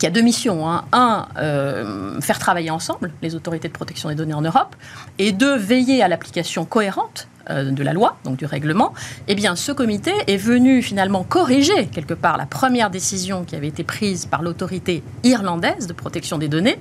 qui 0.00 0.06
a 0.06 0.10
deux 0.10 0.22
missions. 0.22 0.68
Hein. 0.68 0.84
Un, 0.92 1.28
euh, 1.36 2.20
faire 2.20 2.40
travailler 2.40 2.70
ensemble 2.70 3.12
les 3.22 3.36
autorités 3.36 3.68
de 3.68 3.72
protection 3.72 4.08
des 4.08 4.16
données 4.16 4.34
en 4.34 4.40
Europe, 4.40 4.74
et 5.18 5.30
deux, 5.30 5.56
veiller 5.56 6.02
à 6.02 6.08
l'application 6.08 6.64
cohérente 6.64 7.28
euh, 7.50 7.70
de 7.70 7.82
la 7.82 7.92
loi, 7.92 8.16
donc 8.24 8.36
du 8.36 8.46
règlement, 8.46 8.94
eh 9.28 9.34
bien, 9.34 9.54
ce 9.54 9.72
comité 9.72 10.12
est 10.26 10.38
venu 10.38 10.82
finalement 10.82 11.22
corriger 11.22 11.86
quelque 11.86 12.14
part 12.14 12.38
la 12.38 12.46
première 12.46 12.90
décision 12.90 13.44
qui 13.44 13.54
avait 13.54 13.68
été 13.68 13.84
prise 13.84 14.24
par 14.24 14.40
l'autorité 14.42 15.02
irlandaise 15.22 15.86
de 15.86 15.92
protection 15.92 16.38
des 16.38 16.48
données, 16.48 16.80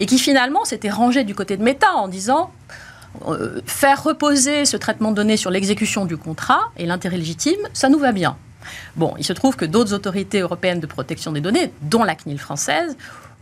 et 0.00 0.06
qui 0.06 0.18
finalement 0.18 0.64
s'était 0.64 0.90
rangée 0.90 1.24
du 1.24 1.34
côté 1.34 1.58
de 1.58 1.62
Meta 1.62 1.92
en 1.94 2.08
disant 2.08 2.50
euh, 3.28 3.60
faire 3.66 4.02
reposer 4.02 4.64
ce 4.64 4.78
traitement 4.78 5.10
de 5.10 5.16
données 5.16 5.36
sur 5.36 5.50
l'exécution 5.50 6.06
du 6.06 6.16
contrat 6.16 6.70
et 6.78 6.86
l'intérêt 6.86 7.18
légitime, 7.18 7.60
ça 7.74 7.90
nous 7.90 7.98
va 7.98 8.12
bien. 8.12 8.36
Bon, 8.96 9.14
il 9.18 9.24
se 9.24 9.32
trouve 9.32 9.56
que 9.56 9.64
d'autres 9.64 9.92
autorités 9.92 10.40
européennes 10.40 10.80
de 10.80 10.86
protection 10.86 11.32
des 11.32 11.40
données, 11.40 11.72
dont 11.82 12.04
la 12.04 12.14
CNIL 12.14 12.38
française, 12.38 12.96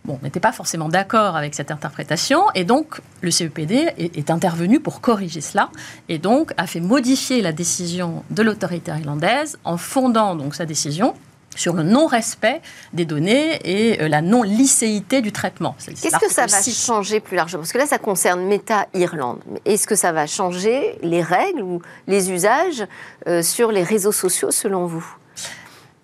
bon, 0.05 0.19
n'étaient 0.23 0.41
pas 0.41 0.53
forcément 0.53 0.89
d'accord 0.89 1.37
avec 1.37 1.55
cette 1.55 1.71
interprétation, 1.71 2.43
et 2.55 2.65
donc 2.65 3.01
le 3.21 3.31
CEPD 3.31 3.93
est, 3.97 4.31
intervenu 4.31 4.81
pour 4.81 5.01
corriger 5.01 5.41
cela, 5.41 5.71
et 6.09 6.19
donc 6.19 6.53
a 6.57 6.67
fait 6.67 6.81
modifier 6.81 7.43
la 7.43 7.53
décision 7.53 8.25
de 8.31 8.43
l'autorité 8.43 8.93
irlandaise 8.93 9.59
en 9.65 9.77
fondant 9.77 10.35
sa 10.53 10.67
décision 10.67 11.15
sur 11.57 11.75
le 11.75 11.83
non-respect 11.83 12.61
des 12.93 13.05
données 13.05 13.61
et 13.65 14.03
euh, 14.03 14.09
la 14.09 14.23
non-licéité 14.23 15.21
du 15.21 15.33
traitement. 15.33 15.77
Qu'est-ce 15.85 16.19
que 16.19 16.33
ça 16.33 16.47
va 16.47 16.63
changer 16.63 17.21
plus 17.21 17.37
largement? 17.37 17.63
Parce 17.63 17.73
que 17.73 17.79
là, 17.79 17.87
ça 17.87 17.99
concerne 17.99 18.45
Meta 18.47 18.87
Irlande. 18.95 19.41
Est-ce 19.65 19.87
que 19.87 19.95
ça 19.95 20.13
va 20.13 20.27
changer 20.27 20.99
les 21.03 21.23
règles 21.23 21.63
ou 21.63 21.83
les 22.07 22.31
usages 22.31 22.85
euh, 23.27 23.43
sur 23.43 23.73
les 23.73 23.83
réseaux 23.83 24.13
sociaux, 24.13 24.51
selon 24.51 24.87
vous? 24.87 25.05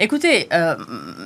Écoutez, 0.02 0.48
euh, 0.54 0.76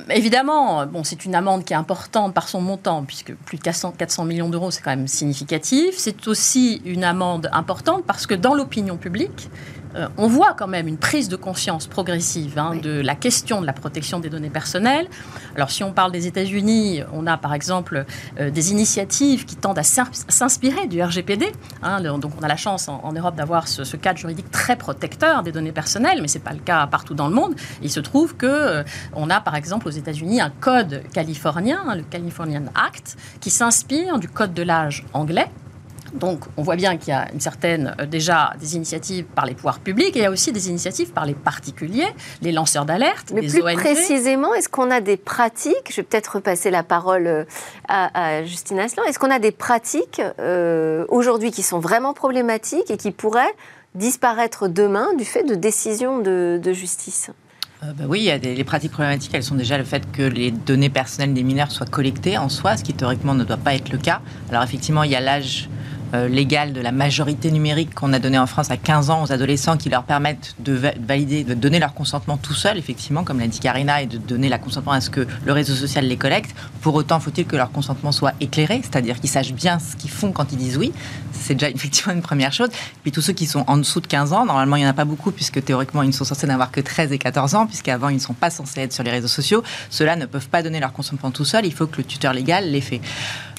évidemment, 0.09 0.85
bon, 0.85 1.05
c'est 1.05 1.23
une 1.23 1.33
amende 1.33 1.63
qui 1.63 1.71
est 1.71 1.77
importante 1.77 2.33
par 2.33 2.49
son 2.49 2.59
montant, 2.59 3.05
puisque 3.05 3.33
plus 3.33 3.57
de 3.57 3.63
400, 3.63 3.93
400 3.97 4.25
millions 4.25 4.49
d'euros, 4.49 4.69
c'est 4.69 4.81
quand 4.81 4.89
même 4.89 5.07
significatif. 5.07 5.95
C'est 5.97 6.27
aussi 6.27 6.81
une 6.83 7.05
amende 7.05 7.49
importante 7.53 8.03
parce 8.05 8.27
que 8.27 8.33
dans 8.33 8.53
l'opinion 8.53 8.97
publique, 8.97 9.49
euh, 9.95 10.07
on 10.17 10.27
voit 10.27 10.53
quand 10.53 10.67
même 10.67 10.87
une 10.87 10.97
prise 10.97 11.29
de 11.29 11.35
conscience 11.35 11.87
progressive 11.87 12.57
hein, 12.57 12.75
de 12.75 13.01
la 13.01 13.15
question 13.15 13.61
de 13.61 13.65
la 13.65 13.73
protection 13.73 14.19
des 14.19 14.29
données 14.29 14.49
personnelles. 14.49 15.07
Alors 15.55 15.71
si 15.71 15.83
on 15.83 15.93
parle 15.93 16.11
des 16.11 16.27
États-Unis, 16.27 17.01
on 17.13 17.27
a 17.27 17.37
par 17.37 17.53
exemple 17.53 18.05
euh, 18.39 18.49
des 18.49 18.71
initiatives 18.71 19.45
qui 19.45 19.55
tendent 19.55 19.79
à 19.79 19.83
s'inspirer 19.83 20.87
du 20.87 21.01
RGPD. 21.01 21.51
Hein. 21.81 22.01
donc 22.17 22.33
on 22.39 22.43
a 22.43 22.47
la 22.47 22.57
chance 22.57 22.87
en, 22.89 23.11
Europe 23.13 23.35
d'avoir 23.35 23.67
ce, 23.67 23.95
cadre 23.95 24.19
juridique 24.19 24.51
très 24.51 24.75
protecteur 24.75 25.43
des 25.43 25.51
données 25.51 25.71
personnelles, 25.71 26.19
mais 26.21 26.27
ce 26.27 26.37
n'est 26.37 26.43
pas 26.43 26.53
le 26.53 26.59
cas 26.59 26.85
partout 26.87 27.13
dans 27.13 27.27
le 27.27 27.33
monde. 27.33 27.55
Il 27.81 27.89
se 27.89 27.99
trouve 27.99 28.35
que 28.35 28.45
euh, 28.45 28.83
on 29.13 29.29
a 29.29 29.39
par 29.39 29.55
exemple 29.55 29.87
aux 29.87 29.91
États-Unis 29.91 30.41
un 30.41 30.49
code 30.49 31.03
californien, 31.13 31.81
hein, 31.87 31.95
le 31.95 32.03
Californian 32.03 32.65
Act, 32.75 33.17
qui 33.39 33.49
s'inspire 33.49 34.19
du 34.19 34.27
code 34.27 34.53
de 34.53 34.63
l'âge 34.63 35.05
anglais 35.13 35.49
donc, 36.15 36.41
on 36.57 36.63
voit 36.63 36.75
bien 36.75 36.97
qu'il 36.97 37.09
y 37.09 37.13
a 37.13 37.27
une 37.33 37.39
certaine, 37.39 37.95
euh, 37.99 38.05
déjà, 38.05 38.53
des 38.59 38.75
initiatives 38.75 39.25
par 39.25 39.45
les 39.45 39.53
pouvoirs 39.53 39.79
publics 39.79 40.15
et 40.15 40.19
il 40.19 40.23
y 40.23 40.25
a 40.25 40.31
aussi 40.31 40.51
des 40.51 40.69
initiatives 40.69 41.11
par 41.11 41.25
les 41.25 41.33
particuliers, 41.33 42.07
les 42.41 42.51
lanceurs 42.51 42.85
d'alerte, 42.85 43.31
les 43.35 43.47
plus 43.47 43.61
précisément, 43.61 44.53
est-ce 44.53 44.69
qu'on 44.69 44.91
a 44.91 45.01
des 45.01 45.17
pratiques 45.17 45.89
Je 45.89 45.97
vais 45.97 46.03
peut-être 46.03 46.35
repasser 46.35 46.71
la 46.71 46.83
parole 46.83 47.27
euh, 47.27 47.43
à, 47.87 48.43
Justine 48.45 48.79
Aslan. 48.79 49.03
Est-ce 49.03 49.19
qu'on 49.19 49.31
a 49.31 49.39
des 49.39 49.51
pratiques 49.51 50.21
euh, 50.39 51.05
aujourd'hui 51.09 51.51
qui 51.51 51.63
sont 51.63 51.79
vraiment 51.79 52.13
problématiques 52.13 52.89
et 52.89 52.97
qui 52.97 53.11
pourraient 53.11 53.53
disparaître 53.93 54.67
demain 54.67 55.13
du 55.17 55.25
fait 55.25 55.43
de 55.43 55.55
décisions 55.55 56.19
de, 56.19 56.73
justice? 56.73 57.31
Bah 57.81 58.05
oui, 58.07 58.21
il 58.21 58.25
y 58.25 58.31
a 58.31 58.39
des, 58.39 58.55
les 58.55 58.63
pratiques 58.63 58.91
problématiques, 58.91 59.31
elles 59.33 59.43
sont 59.43 59.55
déjà 59.55 59.77
le 59.77 59.83
fait 59.83 60.09
que 60.11 60.23
les 60.23 60.49
données 60.49 60.89
personnelles 60.89 61.33
des 61.33 61.43
mineurs 61.43 61.71
soient 61.71 61.85
collectées 61.85 62.37
en 62.37 62.49
soi, 62.49 62.77
ce 62.77 62.83
qui 62.83 62.93
théoriquement 62.93 63.35
ne 63.35 63.43
doit 63.43 63.57
pas 63.57 63.75
être 63.75 63.91
le 63.91 63.97
cas. 63.97 64.21
Alors 64.49 64.63
effectivement, 64.63 65.03
il 65.03 65.11
y 65.11 65.15
a 65.15 65.19
l'âge 65.19 65.69
euh, 66.15 66.27
légal 66.27 66.73
de 66.73 66.81
la 66.81 66.91
majorité 66.91 67.51
numérique 67.51 67.93
qu'on 67.93 68.13
a 68.13 68.19
donné 68.19 68.37
en 68.37 68.47
France 68.47 68.71
à 68.71 68.77
15 68.77 69.09
ans 69.09 69.23
aux 69.23 69.31
adolescents 69.31 69.77
qui 69.77 69.89
leur 69.89 70.03
permettent 70.03 70.55
de 70.59 70.73
valider, 70.73 71.43
de 71.43 71.53
donner 71.53 71.79
leur 71.79 71.93
consentement 71.93 72.37
tout 72.37 72.53
seul, 72.53 72.77
effectivement, 72.77 73.23
comme 73.23 73.39
l'a 73.39 73.47
dit 73.47 73.59
Karina, 73.59 74.01
et 74.01 74.05
de 74.05 74.17
donner 74.17 74.49
la 74.49 74.57
consentement 74.57 74.93
à 74.93 75.01
ce 75.01 75.09
que 75.09 75.27
le 75.45 75.51
réseau 75.51 75.73
social 75.75 76.05
les 76.05 76.17
collecte. 76.17 76.55
Pour 76.81 76.95
autant, 76.95 77.19
faut-il 77.19 77.45
que 77.45 77.55
leur 77.55 77.71
consentement 77.71 78.11
soit 78.11 78.33
éclairé, 78.39 78.81
c'est-à-dire 78.81 79.19
qu'ils 79.19 79.29
sachent 79.29 79.53
bien 79.53 79.79
ce 79.79 79.95
qu'ils 79.95 80.09
font 80.09 80.31
quand 80.31 80.51
ils 80.51 80.57
disent 80.57 80.77
oui? 80.77 80.93
C'est 81.31 81.55
déjà 81.55 81.69
effectivement 81.75 82.13
une 82.13 82.21
première 82.21 82.53
chose. 82.53 82.69
Puis 83.03 83.11
tous 83.11 83.21
ceux 83.21 83.33
qui 83.33 83.45
sont 83.45 83.63
en 83.67 83.77
dessous 83.77 83.99
de 83.99 84.07
15 84.07 84.33
ans, 84.33 84.45
normalement, 84.45 84.75
il 84.77 84.81
n'y 84.81 84.87
en 84.87 84.91
a 84.91 84.93
pas 84.93 85.05
beaucoup, 85.05 85.31
puisque 85.31 85.63
théoriquement, 85.63 86.03
ils 86.03 86.07
ne 86.07 86.13
sont 86.13 86.25
censés 86.25 86.47
n'avoir 86.47 86.71
que 86.71 86.81
13 86.81 87.11
et 87.11 87.17
14 87.17 87.55
ans, 87.55 87.67
puisqu'avant, 87.67 88.09
ils 88.09 88.15
ne 88.15 88.19
sont 88.19 88.33
pas 88.33 88.49
censés 88.49 88.81
être 88.81 88.93
sur 88.93 89.03
les 89.03 89.11
réseaux 89.11 89.27
sociaux. 89.27 89.63
Ceux-là 89.89 90.15
ne 90.15 90.25
peuvent 90.25 90.49
pas 90.49 90.63
donner 90.63 90.79
leur 90.79 90.93
consentement 90.93 91.31
tout 91.31 91.45
seul. 91.45 91.65
Il 91.65 91.73
faut 91.73 91.87
que 91.87 91.97
le 91.97 92.03
tuteur 92.03 92.33
légal 92.33 92.69
les 92.71 92.81
fait. 92.81 93.01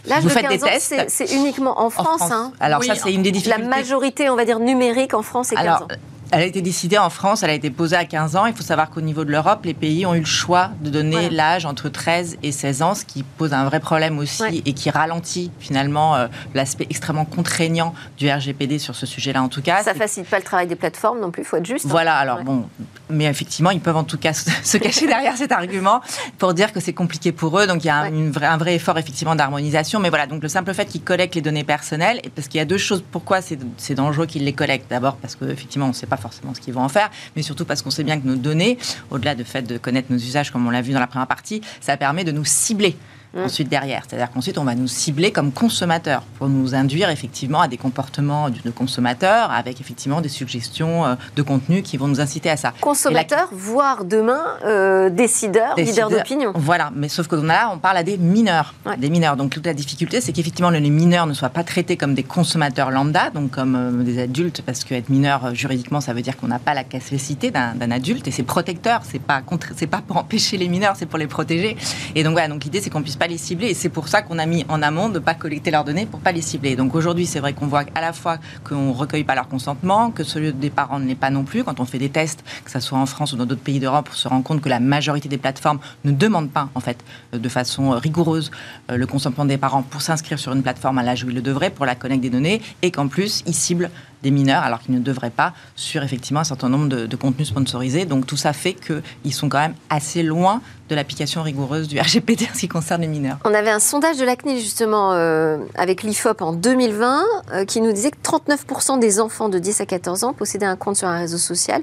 L'âge 0.07 0.25
de 0.25 0.29
15 0.31 0.65
ans, 0.65 1.07
c'est 1.09 1.33
uniquement 1.33 1.81
en 1.81 1.91
France. 1.91 2.31
Hein. 2.31 2.53
Alors 2.61 2.83
ça, 2.85 2.95
c'est 2.95 3.13
une 3.13 3.23
des 3.23 3.33
difficultés. 3.33 3.63
La 3.63 3.69
majorité, 3.69 4.31
on 4.31 4.37
va 4.37 4.45
dire, 4.45 4.59
numérique 4.61 5.15
en 5.15 5.23
France, 5.23 5.49
c'est 5.49 5.57
15 5.57 5.65
Alors, 5.65 5.83
ans. 5.83 5.89
Elle 6.33 6.43
a 6.43 6.45
été 6.45 6.61
décidée 6.61 6.99
en 6.99 7.11
France, 7.11 7.43
elle 7.43 7.51
a 7.51 7.55
été 7.55 7.71
posée 7.71 7.97
à 7.97 8.05
15 8.05 8.37
ans. 8.37 8.47
Il 8.47 8.55
faut 8.55 8.63
savoir 8.63 8.91
qu'au 8.91 9.01
niveau 9.01 9.25
de 9.25 9.31
l'Europe, 9.31 9.65
les 9.65 9.75
pays 9.75 10.05
ont 10.07 10.15
eu 10.15 10.21
le 10.21 10.25
choix 10.25 10.71
de 10.81 10.91
donner 10.91 11.31
l'âge 11.31 11.67
entre 11.67 11.89
13 11.89 12.39
et 12.43 12.53
16 12.53 12.83
ans, 12.83 12.95
ce 12.95 13.05
qui 13.05 13.23
pose 13.23 13.53
un 13.53 13.65
vrai 13.65 13.81
problème 13.81 14.19
aussi 14.19 14.63
et 14.65 14.73
qui 14.73 14.91
ralentit 14.91 15.51
finalement 15.61 16.17
euh, 16.17 16.27
l'aspect 16.55 16.87
extrêmement 16.91 17.25
contraignant 17.25 17.95
du 18.19 18.29
RGPD 18.31 18.79
sur 18.79 18.97
ce 18.97 19.07
sujet-là 19.07 19.43
en 19.43 19.49
tout 19.49 19.63
cas. 19.63 19.83
Ça 19.83 19.95
facilite 19.95 20.29
pas 20.29 20.39
le 20.39 20.45
travail 20.45 20.67
des 20.67 20.77
plateformes 20.77 21.21
non 21.21 21.31
plus, 21.31 21.43
il 21.43 21.47
faut 21.47 21.57
être 21.57 21.67
juste. 21.67 21.87
Hein. 21.87 21.91
Voilà, 21.91 22.17
alors 22.17 22.43
bon, 22.43 22.69
mais 23.09 23.27
effectivement, 23.27 23.71
ils 23.71 23.81
peuvent 23.81 23.97
en 23.97 24.05
tout 24.05 24.19
cas 24.19 24.33
se 24.65 24.77
cacher 24.79 25.07
derrière 25.07 25.37
cet 25.37 25.53
argument 25.53 26.01
pour 26.39 26.55
dire 26.55 26.73
que 26.73 26.81
c'est 26.81 26.93
compliqué 26.93 27.31
pour 27.31 27.59
eux. 27.59 27.67
Donc 27.67 27.85
il 27.85 27.87
y 27.87 27.91
a 27.91 27.99
un, 27.99 28.33
un 28.43 28.57
vrai 28.57 28.75
effort 28.75 28.99
effectivement 28.99 29.37
d'harmonisation. 29.37 30.01
Mais 30.01 30.09
voilà, 30.09 30.27
donc 30.27 30.43
le 30.43 30.49
simple 30.49 30.75
fait 30.75 30.87
qu'ils 30.87 31.03
collectent 31.03 31.37
les 31.37 31.41
données 31.41 31.65
personnelles, 31.65 32.21
parce 32.35 32.49
qu'il 32.49 32.59
y 32.59 32.63
a 32.63 32.65
deux 32.65 32.79
choses. 32.79 33.05
Pourquoi 33.11 33.41
c'est 33.41 33.95
dangereux 33.95 34.27
qu'ils 34.27 34.45
les 34.45 34.53
collectent? 34.53 34.91
D'abord 34.91 35.17
parce 35.17 35.37
qu'effectivement, 35.37 35.87
on 35.87 35.91
ne 35.91 35.95
sait 35.95 36.07
pas 36.07 36.16
forcément 36.17 36.55
ce 36.55 36.61
qu'ils 36.61 36.75
vont 36.75 36.83
en 36.83 36.89
faire, 36.89 37.11
mais 37.35 37.43
surtout 37.43 37.65
parce 37.65 37.83
qu'on 37.83 37.91
sait 37.91 38.05
bien 38.05 38.21
que 38.21 38.27
nos 38.27 38.37
données, 38.37 38.79
au-delà 39.11 39.35
du 39.35 39.45
fait 39.45 39.63
de 39.63 39.79
connaître 39.79 40.13
nos 40.13 40.19
usages, 40.19 40.51
comme 40.51 40.67
on 40.67 40.71
l'a 40.71 40.83
vu 40.83 40.93
dans 40.93 41.01
la 41.01 41.07
première 41.07 41.27
partie, 41.27 41.61
ça 41.81 41.97
permet 41.97 42.25
de 42.25 42.33
nous 42.33 42.45
cibler. 42.45 42.97
Mm. 43.37 43.45
ensuite 43.45 43.69
derrière. 43.69 44.03
C'est-à-dire 44.09 44.31
qu'ensuite, 44.31 44.59
on 44.59 44.65
va 44.65 44.75
nous 44.75 44.89
cibler 44.89 45.31
comme 45.31 45.53
consommateurs 45.53 46.23
pour 46.39 46.49
nous 46.49 46.75
induire 46.75 47.11
effectivement 47.11 47.61
à 47.61 47.69
des 47.69 47.77
comportements 47.77 48.49
de 48.51 48.71
consommateurs 48.71 49.51
avec 49.51 49.81
effectivement 49.81 50.21
des 50.21 50.29
suggestions 50.29 51.05
euh, 51.05 51.15
de 51.35 51.43
contenu 51.43 51.83
qui 51.83 51.97
vont 51.97 52.09
nous 52.09 52.21
inciter 52.21 52.51
à 52.51 52.57
ça. 52.57 52.73
Consommateurs, 52.81 53.49
voire 53.53 54.05
demain 54.05 54.43
euh, 54.65 55.11
décideurs, 55.11 55.75
leaders 55.77 56.11
d'opinion. 56.11 56.53
Voilà, 56.55 56.91
mais 56.95 57.09
sauf 57.09 57.27
que 57.27 57.37
là, 57.37 57.71
on 57.73 57.79
parle 57.79 57.99
à 57.99 58.03
des 58.03 58.17
mineurs. 58.17 58.75
Des 58.99 59.11
mineurs. 59.11 59.37
Donc 59.37 59.51
toute 59.51 59.67
la 59.67 59.75
difficulté, 59.75 60.21
c'est 60.21 60.33
qu'effectivement, 60.33 60.71
les 60.71 60.81
mineurs 60.81 61.27
ne 61.27 61.35
soient 61.35 61.49
pas 61.51 61.65
traités 61.65 61.97
comme 61.97 62.15
des 62.15 62.23
consommateurs 62.23 62.91
lambda, 62.91 63.31
donc 63.31 63.51
comme 63.51 63.77
euh, 63.77 64.03
des 64.03 64.19
adultes, 64.21 64.63
parce 64.63 64.85
qu'être 64.85 65.11
mineur, 65.11 65.55
juridiquement, 65.55 66.01
ça 66.01 66.15
veut 66.15 66.23
dire 66.23 66.37
qu'on 66.37 66.49
n'a 66.49 66.59
pas 66.59 66.75
la 66.75 66.85
capacité 66.85 67.51
d'un 67.51 67.91
adulte 67.91 68.27
et 68.29 68.31
c'est 68.31 68.43
protecteur. 68.43 69.03
C'est 69.05 69.21
pas, 69.21 69.43
pas 69.91 70.03
pour 70.07 70.17
empêcher 70.17 70.57
les 70.57 70.69
mineurs, 70.69 70.97
c'est 70.97 71.07
pour 71.07 71.19
les 71.19 71.27
protéger. 71.27 71.77
Et 72.15 72.23
donc 72.23 72.33
voilà, 72.33 72.49
donc 72.49 72.65
l'idée, 72.65 72.81
c'est 72.81 72.91
qu'on 72.91 73.03
puisse 73.03 73.17
pas 73.17 73.26
les 73.27 73.39
cibler. 73.39 73.69
Et 73.69 73.75
c'est 73.75 73.89
pour 73.89 74.09
ça 74.09 74.23
qu'on 74.23 74.39
a 74.39 74.47
mis 74.47 74.65
en 74.69 74.83
amont 74.83 75.09
de 75.09 75.15
ne 75.15 75.19
pas 75.19 75.35
collecter 75.35 75.71
leurs 75.71 75.85
données 75.85 76.07
pour 76.07 76.21
pas 76.21 76.33
les 76.33 76.43
cibler. 76.43 76.77
Donc 76.77 76.95
aujourd'hui, 76.95 77.27
c'est 77.27 77.41
vrai 77.41 77.53
qu'on 77.53 77.67
voit 77.67 77.85
à 77.95 78.01
la 78.01 78.13
fois 78.13 78.39
qu'on 78.65 78.89
ne 78.89 78.93
recueille 78.93 79.25
pas 79.25 79.35
leur 79.35 79.49
consentement, 79.49 80.11
que 80.11 80.25
celui 80.25 80.53
des 80.53 80.71
parents 80.71 80.99
ne 80.99 81.07
l'est 81.07 81.15
pas 81.15 81.31
non 81.31 81.45
plus. 81.45 81.65
Quand 81.65 81.81
on 81.81 81.85
fait 81.85 81.99
des 81.99 82.09
tests, 82.09 82.45
que 82.65 82.71
ce 82.71 82.81
soit 82.81 82.99
en 82.99 83.07
France 83.07 83.33
ou 83.33 83.37
dans 83.37 83.47
d'autres 83.47 83.63
pays 83.63 83.81
d'Europe, 83.81 84.09
on 84.11 84.15
se 84.15 84.29
rend 84.29 84.43
compte 84.43 84.61
que 84.61 84.69
la 84.69 84.81
majorité 84.81 85.29
des 85.29 85.39
plateformes 85.39 85.79
ne 86.05 86.13
demandent 86.13 86.51
pas, 86.51 86.69
en 86.75 86.81
fait, 86.81 86.99
euh, 87.35 87.39
de 87.39 87.49
façon 87.49 87.93
euh, 87.93 87.97
rigoureuse, 87.97 88.51
euh, 88.91 88.97
le 88.97 89.07
consentement 89.07 89.45
des 89.45 89.59
parents 89.59 89.83
pour 89.83 90.03
s'inscrire 90.03 90.39
sur 90.39 90.53
une 90.53 90.63
plateforme 90.63 90.99
à 90.99 91.03
l'âge 91.03 91.25
où 91.25 91.29
ils 91.29 91.35
le 91.35 91.43
devraient, 91.43 91.71
pour 91.71 91.87
la 91.87 91.95
collecte 91.95 92.23
des 92.23 92.31
données, 92.31 92.61
et 92.83 92.91
qu'en 92.91 93.09
plus, 93.09 93.43
ils 93.47 93.55
ciblent 93.55 93.91
des 94.23 94.31
mineurs, 94.31 94.63
alors 94.63 94.81
qu'ils 94.81 94.95
ne 94.95 95.01
devraient 95.01 95.31
pas, 95.31 95.53
sur 95.77 96.03
effectivement 96.03 96.41
un 96.41 96.45
certain 96.45 96.69
nombre 96.69 96.89
de, 96.89 97.17
contenus 97.17 97.49
sponsorisés. 97.49 98.05
Donc 98.05 98.27
tout 98.27 98.37
ça 98.37 98.53
fait 98.53 98.75
qu'ils 98.75 99.35
sont 99.35 99.49
quand 99.49 99.59
même 99.59 99.75
assez 99.91 100.23
loin 100.23 100.61
de 100.89 100.95
l'application 100.95 101.43
rigoureuse 101.43 101.89
du 101.89 101.99
RGPD 102.01 102.49
en 102.51 102.55
ce 102.55 102.61
qui 102.61 102.69
concerne 102.69 103.03
les 103.03 103.09
mineurs. 103.09 103.16
On 103.45 103.55
avait 103.55 103.71
un 103.71 103.79
sondage 103.79 104.19
de 104.19 104.25
la 104.25 104.37
CNIL 104.37 104.59
justement 104.59 105.13
euh, 105.13 105.59
avec 105.75 106.03
l'IFOP 106.03 106.43
en 106.43 106.53
2020 106.53 107.25
euh, 107.53 107.65
qui 107.65 107.81
nous 107.81 107.93
disait 107.93 108.11
que 108.11 108.19
39% 108.19 108.99
des 108.99 109.21
enfants 109.21 109.49
de 109.49 109.59
10 109.59 109.81
à 109.81 109.87
14 109.87 110.25
ans 110.25 110.33
possédaient 110.33 110.67
un 110.67 110.77
compte 110.77 110.97
sur 110.97 111.09
un 111.09 111.19
réseau 111.19 111.39
social 111.39 111.83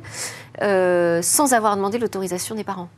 euh, 0.61 1.21
sans 1.21 1.53
avoir 1.53 1.75
demandé 1.75 1.97
l'autorisation 1.97 2.55
des 2.55 2.63
parents. 2.63 2.89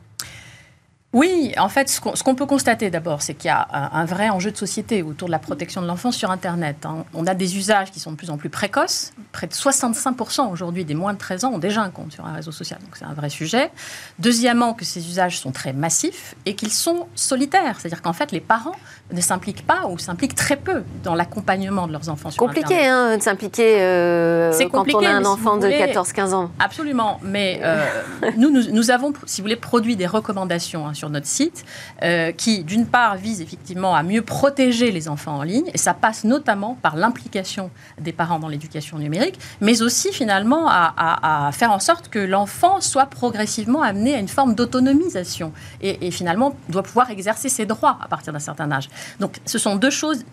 Oui, 1.12 1.54
en 1.56 1.68
fait, 1.68 1.88
ce 1.88 2.22
qu'on 2.22 2.34
peut 2.34 2.46
constater 2.46 2.90
d'abord, 2.90 3.22
c'est 3.22 3.32
qu'il 3.32 3.48
y 3.48 3.50
a 3.50 3.66
un, 3.70 4.04
vrai 4.04 4.28
enjeu 4.28 4.50
de 4.50 4.56
société 4.56 5.02
autour 5.02 5.28
de 5.28 5.32
la 5.32 5.38
protection 5.38 5.80
de 5.80 5.86
l'enfance 5.86 6.16
sur 6.16 6.30
Internet. 6.30 6.84
Hein. 6.84 7.04
On 7.14 7.26
a 7.26 7.34
des 7.34 7.56
usages 7.56 7.90
qui 7.90 8.00
sont 8.00 8.10
de 8.10 8.16
plus 8.16 8.28
en 8.28 8.36
plus 8.36 8.50
précoces. 8.50 9.12
Près 9.32 9.46
de 9.46 9.52
65% 9.54 10.50
aujourd'hui 10.50 10.84
des 10.84 10.94
moins 10.94 11.14
de 11.14 11.18
13 11.18 11.44
ans 11.44 11.52
ont 11.54 11.58
déjà 11.58 11.80
un 11.82 11.90
compte 11.90 12.12
sur 12.12 12.26
un 12.26 12.32
réseau 12.32 12.52
social, 12.52 12.80
donc 12.80 12.96
c'est 12.96 13.04
un 13.04 13.14
vrai 13.14 13.30
sujet. 13.30 13.70
Deuxièmement, 14.18 14.74
que 14.74 14.84
ces 14.84 15.08
usages 15.08 15.38
sont 15.38 15.52
très 15.52 15.72
massifs 15.72 16.34
et 16.44 16.54
qu'ils 16.54 16.72
sont 16.72 17.06
solitaires, 17.14 17.80
c'est-à-dire 17.80 18.02
qu'en 18.02 18.12
fait, 18.12 18.32
les 18.32 18.40
parents 18.40 18.76
ne 19.12 19.20
s'impliquent 19.20 19.66
pas 19.66 19.86
ou 19.88 19.98
s'impliquent 19.98 20.34
très 20.34 20.56
peu 20.56 20.82
dans 21.04 21.14
l'accompagnement 21.14 21.86
de 21.86 21.92
leurs 21.92 22.08
enfants 22.08 22.30
sur 22.30 22.42
compliqué, 22.42 22.74
Internet. 22.74 22.90
Hein, 22.90 23.16
de 23.16 23.22
s'impliquer 23.22 23.76
euh, 23.80 24.68
quand 24.70 24.92
on 24.92 25.04
a 25.04 25.10
un 25.10 25.24
enfant 25.24 25.56
de 25.56 25.68
14-15 25.68 26.34
ans. 26.34 26.50
Absolument, 26.58 27.20
mais 27.22 27.60
euh, 27.62 27.86
nous, 28.36 28.50
nous, 28.50 28.90
avons, 28.90 29.12
si 29.24 29.40
vous 29.40 29.44
voulez, 29.44 29.56
produit 29.56 29.96
des 29.96 30.06
recommandations 30.06 30.86
hein, 30.86 30.92
sur 30.96 31.10
notre 31.10 31.26
site, 31.26 31.64
euh, 32.02 32.32
qui, 32.32 32.64
d'une 32.64 32.86
part, 32.86 33.16
vise 33.16 33.40
effectivement 33.40 33.94
à 33.94 34.02
mieux 34.02 34.22
protéger 34.22 34.90
les 34.90 35.08
enfants 35.08 35.36
en 35.36 35.42
ligne, 35.42 35.70
et 35.72 35.78
ça 35.78 35.94
passe 35.94 36.24
notamment 36.24 36.76
par 36.82 36.96
l'implication 36.96 37.70
des 38.00 38.12
parents 38.12 38.38
dans 38.38 38.48
l'éducation 38.48 38.98
numérique, 38.98 39.38
mais 39.60 39.82
aussi 39.82 40.12
finalement 40.12 40.66
à, 40.68 41.50
faire 41.52 41.70
en 41.70 41.78
sorte 41.78 42.08
que 42.08 42.18
l'enfant 42.18 42.80
soit 42.80 43.06
progressivement 43.06 43.82
amené 43.82 44.14
à 44.14 44.18
une 44.18 44.28
forme 44.28 44.54
d'autonomisation, 44.54 45.52
et, 45.80 46.06
et 46.06 46.10
finalement 46.10 46.56
doit 46.68 46.82
pouvoir 46.82 47.10
exercer 47.10 47.48
ses 47.48 47.66
droits 47.66 47.98
à 48.02 48.08
partir 48.08 48.32
d'un 48.32 48.38
certain 48.38 48.70
âge. 48.72 48.88
Donc 49.20 49.36
ce 49.44 49.58
sont 49.58 49.76
deux 49.76 49.90
choses 49.90 50.24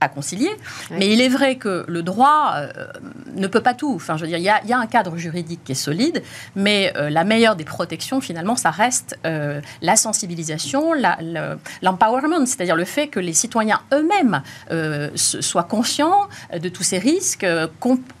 à 0.00 0.08
concilier. 0.08 0.50
Mais 0.90 1.12
il 1.12 1.20
est 1.20 1.28
vrai 1.28 1.56
que 1.56 1.84
le 1.86 2.02
droit 2.02 2.54
euh, 2.56 2.68
ne 3.36 3.46
peut 3.46 3.60
pas 3.60 3.74
tout. 3.74 3.92
Enfin, 3.94 4.16
je 4.16 4.22
veux 4.22 4.28
dire, 4.28 4.38
il 4.38 4.44
y, 4.44 4.72
a, 4.72 4.78
un 4.78 4.86
cadre 4.86 5.16
juridique 5.16 5.60
qui 5.62 5.72
est 5.72 5.74
solide, 5.74 6.22
mais 6.56 6.92
euh, 6.96 7.10
la 7.10 7.22
meilleure 7.24 7.54
des 7.54 7.64
protections, 7.64 8.20
finalement, 8.20 8.56
ça 8.56 8.70
reste 8.70 9.18
euh, 9.26 9.60
la 9.82 9.96
sensibilisation, 9.96 10.92
l'empowerment, 11.82 12.46
c'est-à-dire 12.46 12.76
le 12.76 12.84
fait 12.84 13.08
que 13.08 13.20
les 13.20 13.34
citoyens 13.34 13.80
eux-mêmes 13.92 14.42
soient 15.14 15.64
conscients 15.64 16.28
de 16.58 16.68
tous 16.68 16.82
ces 16.82 16.98
risques, 16.98 17.46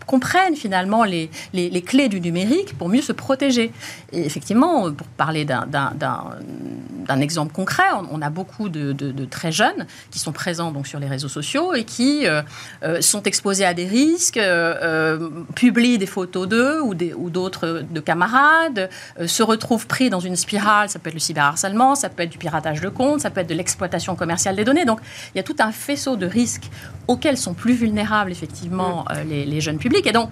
comprennent 0.06 0.56
finalement 0.56 1.04
les, 1.04 1.30
les, 1.52 1.82
clés 1.82 2.08
du 2.08 2.20
numérique 2.20 2.76
pour 2.76 2.88
mieux 2.88 3.00
se 3.00 3.12
protéger. 3.12 3.72
Et 4.12 4.26
effectivement, 4.26 4.92
pour 4.92 5.06
parler 5.06 5.44
d'un 5.44 7.20
exemple 7.20 7.52
concret, 7.52 7.84
on, 8.10 8.20
a 8.20 8.28
beaucoup 8.28 8.68
de, 8.68 8.92
de, 8.92 9.24
très 9.24 9.52
jeunes 9.52 9.86
qui 10.10 10.18
sont 10.18 10.32
présents 10.32 10.72
donc 10.72 10.86
sur 10.86 10.98
les 10.98 11.06
réseaux 11.06 11.28
sociaux 11.28 11.69
et 11.74 11.84
qui 11.84 12.26
euh, 12.26 12.42
euh, 12.82 13.00
sont 13.00 13.22
exposés 13.22 13.64
à 13.64 13.74
des 13.74 13.86
risques, 13.86 14.36
euh, 14.36 15.28
publient 15.54 15.98
des 15.98 16.06
photos 16.06 16.48
d'eux 16.48 16.80
ou, 16.80 16.94
ou 17.16 17.30
d'autres 17.30 17.82
de 17.88 18.00
camarades, 18.00 18.88
se 19.26 19.42
retrouvent 19.42 19.86
pris 19.86 20.10
dans 20.10 20.20
une 20.20 20.36
spirale, 20.36 20.88
ça 20.88 20.98
peut 20.98 21.08
être 21.08 21.14
le 21.14 21.20
cyberharcèlement, 21.20 21.94
ça 21.94 22.08
peut 22.08 22.22
être 22.22 22.30
du 22.30 22.38
piratage 22.38 22.80
de 22.80 22.88
comptes, 22.88 23.20
ça 23.20 23.30
peut 23.30 23.40
être 23.40 23.48
de 23.48 23.54
l'exploitation 23.54 24.16
commerciale 24.16 24.56
des 24.56 24.64
données. 24.64 24.84
Donc 24.84 25.00
il 25.34 25.38
y 25.38 25.40
a 25.40 25.44
tout 25.44 25.56
un 25.58 25.72
faisceau 25.72 26.16
de 26.16 26.26
risques 26.26 26.70
auxquels 27.08 27.36
sont 27.36 27.54
plus 27.54 27.74
vulnérables 27.74 28.30
effectivement 28.30 29.04
les, 29.26 29.44
les 29.44 29.60
jeunes 29.60 29.78
publics. 29.78 30.06
Et 30.06 30.12
donc, 30.12 30.30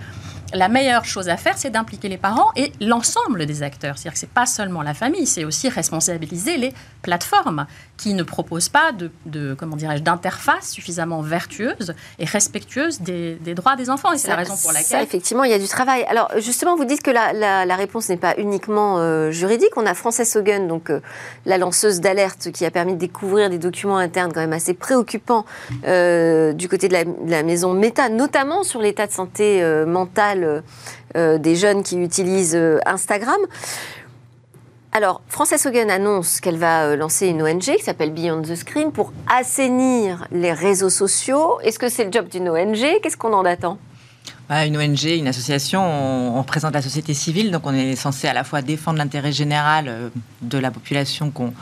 la 0.54 0.68
meilleure 0.68 1.04
chose 1.04 1.28
à 1.28 1.36
faire, 1.36 1.58
c'est 1.58 1.70
d'impliquer 1.70 2.08
les 2.08 2.16
parents 2.16 2.50
et 2.56 2.72
l'ensemble 2.80 3.46
des 3.46 3.62
acteurs. 3.62 3.98
C'est-à-dire 3.98 4.12
que 4.14 4.18
ce 4.18 4.26
n'est 4.26 4.32
pas 4.32 4.46
seulement 4.46 4.82
la 4.82 4.94
famille, 4.94 5.26
c'est 5.26 5.44
aussi 5.44 5.68
responsabiliser 5.68 6.56
les 6.56 6.72
plateformes 7.02 7.66
qui 7.96 8.14
ne 8.14 8.22
proposent 8.22 8.68
pas 8.68 8.92
de, 8.92 9.54
comment 9.54 9.76
dirais-je, 9.76 10.02
d'interface 10.02 10.70
suffisamment 10.70 11.20
vertueuse 11.20 11.94
et 12.18 12.24
respectueuse 12.24 13.00
des, 13.00 13.36
droits 13.54 13.76
des 13.76 13.90
enfants. 13.90 14.12
Et 14.12 14.18
c'est 14.18 14.28
la 14.28 14.36
raison 14.36 14.54
pour 14.56 14.72
laquelle... 14.72 14.86
Ça, 14.86 15.02
effectivement, 15.02 15.44
il 15.44 15.50
y 15.50 15.54
a 15.54 15.58
du 15.58 15.66
travail. 15.66 16.04
Alors, 16.08 16.30
justement, 16.38 16.76
vous 16.76 16.84
dites 16.84 17.02
que 17.02 17.10
la, 17.10 17.76
réponse 17.76 18.08
n'est 18.08 18.16
pas 18.16 18.34
uniquement 18.38 18.98
euh, 18.98 19.30
juridique. 19.30 19.70
On 19.76 19.86
a 19.86 19.94
Frances 19.94 20.36
Hogan, 20.36 20.66
donc 20.66 20.90
euh, 20.90 21.00
la 21.46 21.58
lanceuse 21.58 22.00
d'alerte 22.00 22.50
qui 22.52 22.64
a 22.64 22.70
permis 22.70 22.94
de 22.94 22.98
découvrir 22.98 23.50
des 23.50 23.58
documents 23.58 23.98
internes 23.98 24.32
quand 24.32 24.40
même 24.40 24.52
assez 24.52 24.74
préoccupants 24.74 25.44
euh, 25.86 26.52
du 26.52 26.68
côté 26.68 26.88
de 26.88 26.92
la, 26.92 27.04
de 27.04 27.30
la, 27.30 27.42
maison 27.42 27.72
Meta, 27.74 28.08
notamment 28.08 28.62
sur 28.62 28.80
l'état 28.80 29.06
de 29.06 29.12
santé 29.12 29.62
mentale 29.86 30.37
euh, 30.44 30.60
euh, 31.16 31.38
des 31.38 31.56
jeunes 31.56 31.82
qui 31.82 31.98
utilisent 31.98 32.56
euh, 32.56 32.78
Instagram. 32.86 33.40
Alors, 34.92 35.20
Frances 35.28 35.66
Hogan 35.66 35.90
annonce 35.90 36.40
qu'elle 36.40 36.56
va 36.56 36.96
lancer 36.96 37.28
une 37.28 37.42
ONG 37.42 37.60
qui 37.60 37.82
s'appelle 37.82 38.12
Beyond 38.12 38.42
the 38.42 38.54
Screen 38.54 38.90
pour 38.90 39.12
assainir 39.28 40.26
les 40.32 40.52
réseaux 40.52 40.90
sociaux. 40.90 41.60
Est-ce 41.60 41.78
que 41.78 41.88
c'est 41.88 42.04
le 42.04 42.12
job 42.12 42.28
d'une 42.28 42.48
ONG 42.48 43.00
Qu'est-ce 43.02 43.16
qu'on 43.16 43.34
en 43.34 43.44
attend? 43.44 43.78
Une 44.50 44.78
ONG, 44.78 45.04
une 45.04 45.28
association, 45.28 45.82
on, 45.82 46.38
représente 46.38 46.72
la 46.72 46.80
société 46.80 47.12
civile, 47.12 47.50
donc 47.50 47.66
on 47.66 47.74
est 47.74 47.96
censé 47.96 48.28
à 48.28 48.32
la 48.32 48.44
fois 48.44 48.62
défendre 48.62 48.96
l'intérêt 48.96 49.30
général 49.30 49.86
euh, 49.88 50.08
de 50.40 50.56
la 50.56 50.70
population 50.70 51.30
qu'on 51.30 51.52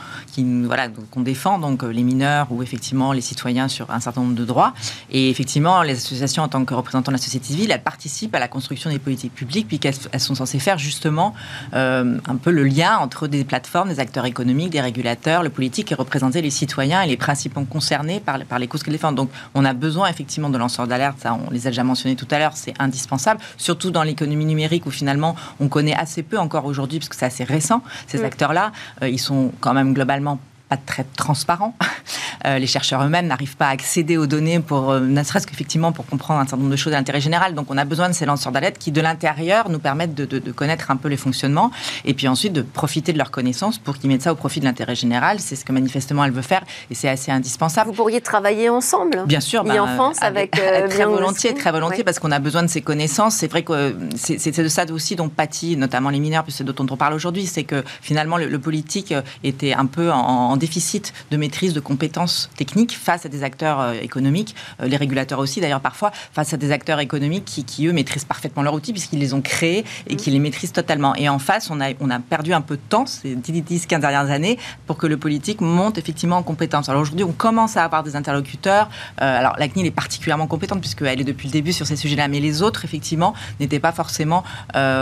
défend, 1.20 1.58
donc 1.58 1.82
euh, 1.82 1.88
les 1.88 2.04
mineurs 2.04 2.46
ou 2.52 2.62
effectivement 2.62 3.12
les 3.12 3.20
citoyens 3.20 3.66
sur 3.66 3.90
un 3.90 3.98
certain 3.98 4.20
nombre 4.20 4.36
de 4.36 4.44
droits. 4.44 4.72
Et 5.10 5.30
effectivement, 5.30 5.82
les 5.82 5.96
associations, 5.96 6.44
en 6.44 6.48
tant 6.48 6.64
que 6.64 6.74
représentants 6.74 7.10
de 7.10 7.16
la 7.16 7.22
société 7.22 7.46
civile, 7.46 7.72
elles 7.72 7.82
participent 7.82 8.36
à 8.36 8.38
la 8.38 8.46
construction 8.46 8.88
des 8.88 9.00
politiques 9.00 9.34
publiques, 9.34 9.66
puis 9.66 9.80
qu'elles 9.80 10.20
sont 10.20 10.36
censées 10.36 10.60
faire 10.60 10.78
justement 10.78 11.34
euh, 11.74 12.18
un 12.28 12.36
peu 12.36 12.52
le 12.52 12.62
lien 12.62 12.98
entre 12.98 13.26
des 13.26 13.42
plateformes, 13.42 13.88
des 13.88 13.98
acteurs 13.98 14.26
économiques, 14.26 14.70
des 14.70 14.80
régulateurs, 14.80 15.42
le 15.42 15.50
politique 15.50 15.90
et 15.90 15.96
représenter 15.96 16.40
les 16.40 16.50
citoyens 16.50 17.02
et 17.02 17.08
les 17.08 17.16
principaux 17.16 17.64
concernés 17.64 18.20
par, 18.20 18.38
par 18.44 18.60
les 18.60 18.68
causes 18.68 18.84
qu'elles 18.84 18.94
défendent. 18.94 19.16
Donc 19.16 19.30
on 19.56 19.64
a 19.64 19.72
besoin 19.72 20.08
effectivement 20.08 20.50
de 20.50 20.58
lanceurs 20.58 20.86
d'alerte, 20.86 21.18
ça 21.20 21.34
on 21.34 21.50
les 21.50 21.66
a 21.66 21.70
déjà 21.70 21.82
mentionnés 21.82 22.14
tout 22.14 22.28
à 22.30 22.38
l'heure, 22.38 22.52
c'est 22.54 22.75
indispensable, 22.78 23.40
surtout 23.56 23.90
dans 23.90 24.02
l'économie 24.02 24.44
numérique 24.44 24.86
où 24.86 24.90
finalement 24.90 25.36
on 25.60 25.68
connaît 25.68 25.94
assez 25.94 26.22
peu 26.22 26.38
encore 26.38 26.64
aujourd'hui, 26.64 26.98
parce 26.98 27.08
que 27.08 27.16
c'est 27.16 27.26
assez 27.26 27.44
récent, 27.44 27.82
ces 28.06 28.24
acteurs-là. 28.24 28.72
Euh, 29.02 29.08
ils 29.08 29.18
sont 29.18 29.52
quand 29.60 29.74
même 29.74 29.94
globalement 29.94 30.38
pas 30.68 30.76
très 30.76 31.04
transparents. 31.16 31.74
Euh, 32.44 32.58
les 32.58 32.66
chercheurs 32.66 33.02
eux-mêmes 33.02 33.26
n'arrivent 33.26 33.56
pas 33.56 33.66
à 33.66 33.70
accéder 33.70 34.16
aux 34.16 34.26
données 34.26 34.60
pour, 34.60 34.90
euh, 34.90 35.00
ne 35.00 35.22
serait-ce 35.22 35.46
qu'effectivement 35.46 35.92
pour 35.92 36.06
comprendre 36.06 36.40
un 36.40 36.44
certain 36.44 36.58
nombre 36.58 36.70
de 36.70 36.76
choses 36.76 36.92
d'intérêt 36.92 37.20
général. 37.20 37.54
Donc 37.54 37.70
on 37.70 37.76
a 37.76 37.84
besoin 37.84 38.08
de 38.08 38.14
ces 38.14 38.26
lanceurs 38.26 38.52
d'alerte 38.52 38.78
qui, 38.78 38.92
de 38.92 39.00
l'intérieur, 39.00 39.68
nous 39.68 39.78
permettent 39.78 40.14
de, 40.14 40.38
connaître 40.52 40.90
un 40.90 40.96
peu 40.96 41.08
les 41.08 41.16
fonctionnements 41.16 41.70
et 42.04 42.14
puis 42.14 42.28
ensuite 42.28 42.52
de 42.52 42.62
profiter 42.62 43.12
de 43.12 43.18
leurs 43.18 43.30
connaissances 43.30 43.78
pour 43.78 43.98
qu'ils 43.98 44.10
mettent 44.10 44.22
ça 44.22 44.32
au 44.32 44.36
profit 44.36 44.60
de 44.60 44.64
l'intérêt 44.64 44.94
général. 44.94 45.40
C'est 45.40 45.56
ce 45.56 45.64
que 45.64 45.72
manifestement 45.72 46.24
elle 46.24 46.30
veut 46.30 46.42
faire 46.42 46.62
et 46.90 46.94
c'est 46.94 47.08
assez 47.08 47.32
indispensable. 47.32 47.90
Vous 47.90 47.96
pourriez 47.96 48.20
travailler 48.20 48.68
ensemble 48.68 49.24
Bien 49.26 49.40
sûr. 49.40 49.64
Ben, 49.64 49.80
en 49.80 49.86
France 49.94 50.18
avec, 50.20 50.58
euh, 50.60 50.88
très 50.88 51.04
volontiers, 51.04 51.54
très 51.54 51.72
volontiers 51.72 52.04
parce 52.04 52.18
qu'on 52.18 52.32
a 52.32 52.38
besoin 52.38 52.62
de 52.62 52.68
ces 52.68 52.80
connaissances. 52.80 53.34
C'est 53.34 53.48
vrai 53.48 53.62
que 53.62 53.96
c'est 54.16 54.56
de 54.56 54.68
ça 54.68 54.84
aussi 54.90 55.16
dont 55.16 55.28
pâtit 55.28 55.76
notamment 55.76 56.10
les 56.10 56.20
mineurs, 56.20 56.44
puisque 56.44 56.58
c'est 56.58 56.64
dont 56.64 56.86
on 56.88 56.96
parle 56.96 57.14
aujourd'hui, 57.14 57.46
c'est 57.46 57.64
que 57.64 57.82
finalement 58.00 58.36
le, 58.36 58.58
politique 58.58 59.14
était 59.44 59.74
un 59.74 59.86
peu 59.86 60.10
en, 60.10 60.50
en 60.50 60.55
déficit 60.56 61.12
de 61.30 61.36
maîtrise 61.36 61.72
de 61.72 61.80
compétences 61.80 62.50
techniques 62.56 62.96
face 62.96 63.26
à 63.26 63.28
des 63.28 63.42
acteurs 63.42 63.80
euh, 63.80 63.92
économiques, 63.94 64.54
euh, 64.80 64.86
les 64.86 64.96
régulateurs 64.96 65.38
aussi 65.38 65.60
d'ailleurs 65.60 65.80
parfois, 65.80 66.10
face 66.32 66.52
à 66.52 66.56
des 66.56 66.72
acteurs 66.72 67.00
économiques 67.00 67.44
qui, 67.44 67.64
qui 67.64 67.86
eux 67.86 67.92
maîtrisent 67.92 68.24
parfaitement 68.24 68.62
leurs 68.62 68.74
outils 68.74 68.92
puisqu'ils 68.92 69.18
les 69.18 69.34
ont 69.34 69.40
créés 69.40 69.84
et 70.06 70.14
mmh. 70.14 70.16
qui 70.16 70.30
les 70.30 70.38
maîtrisent 70.38 70.72
totalement. 70.72 71.14
Et 71.14 71.28
en 71.28 71.38
face, 71.38 71.70
on 71.70 71.80
a, 71.80 71.90
on 72.00 72.10
a 72.10 72.18
perdu 72.18 72.52
un 72.52 72.60
peu 72.60 72.76
de 72.76 72.82
temps, 72.88 73.06
ces 73.06 73.34
10-15 73.36 74.00
dernières 74.00 74.30
années, 74.30 74.58
pour 74.86 74.96
que 74.96 75.06
le 75.06 75.16
politique 75.16 75.60
monte 75.60 75.98
effectivement 75.98 76.36
en 76.36 76.42
compétence. 76.42 76.88
Alors 76.88 77.02
aujourd'hui, 77.02 77.24
on 77.24 77.32
commence 77.32 77.76
à 77.76 77.84
avoir 77.84 78.02
des 78.02 78.16
interlocuteurs. 78.16 78.88
Euh, 79.20 79.38
alors 79.38 79.54
la 79.58 79.68
CNIL 79.68 79.86
est 79.86 79.90
particulièrement 79.90 80.46
compétente 80.46 80.80
puisqu'elle 80.80 81.20
est 81.20 81.24
depuis 81.24 81.48
le 81.48 81.52
début 81.52 81.72
sur 81.72 81.86
ces 81.86 81.96
sujets-là, 81.96 82.28
mais 82.28 82.40
les 82.40 82.62
autres, 82.62 82.84
effectivement, 82.84 83.34
n'étaient 83.60 83.80
pas 83.80 83.92
forcément 83.92 84.44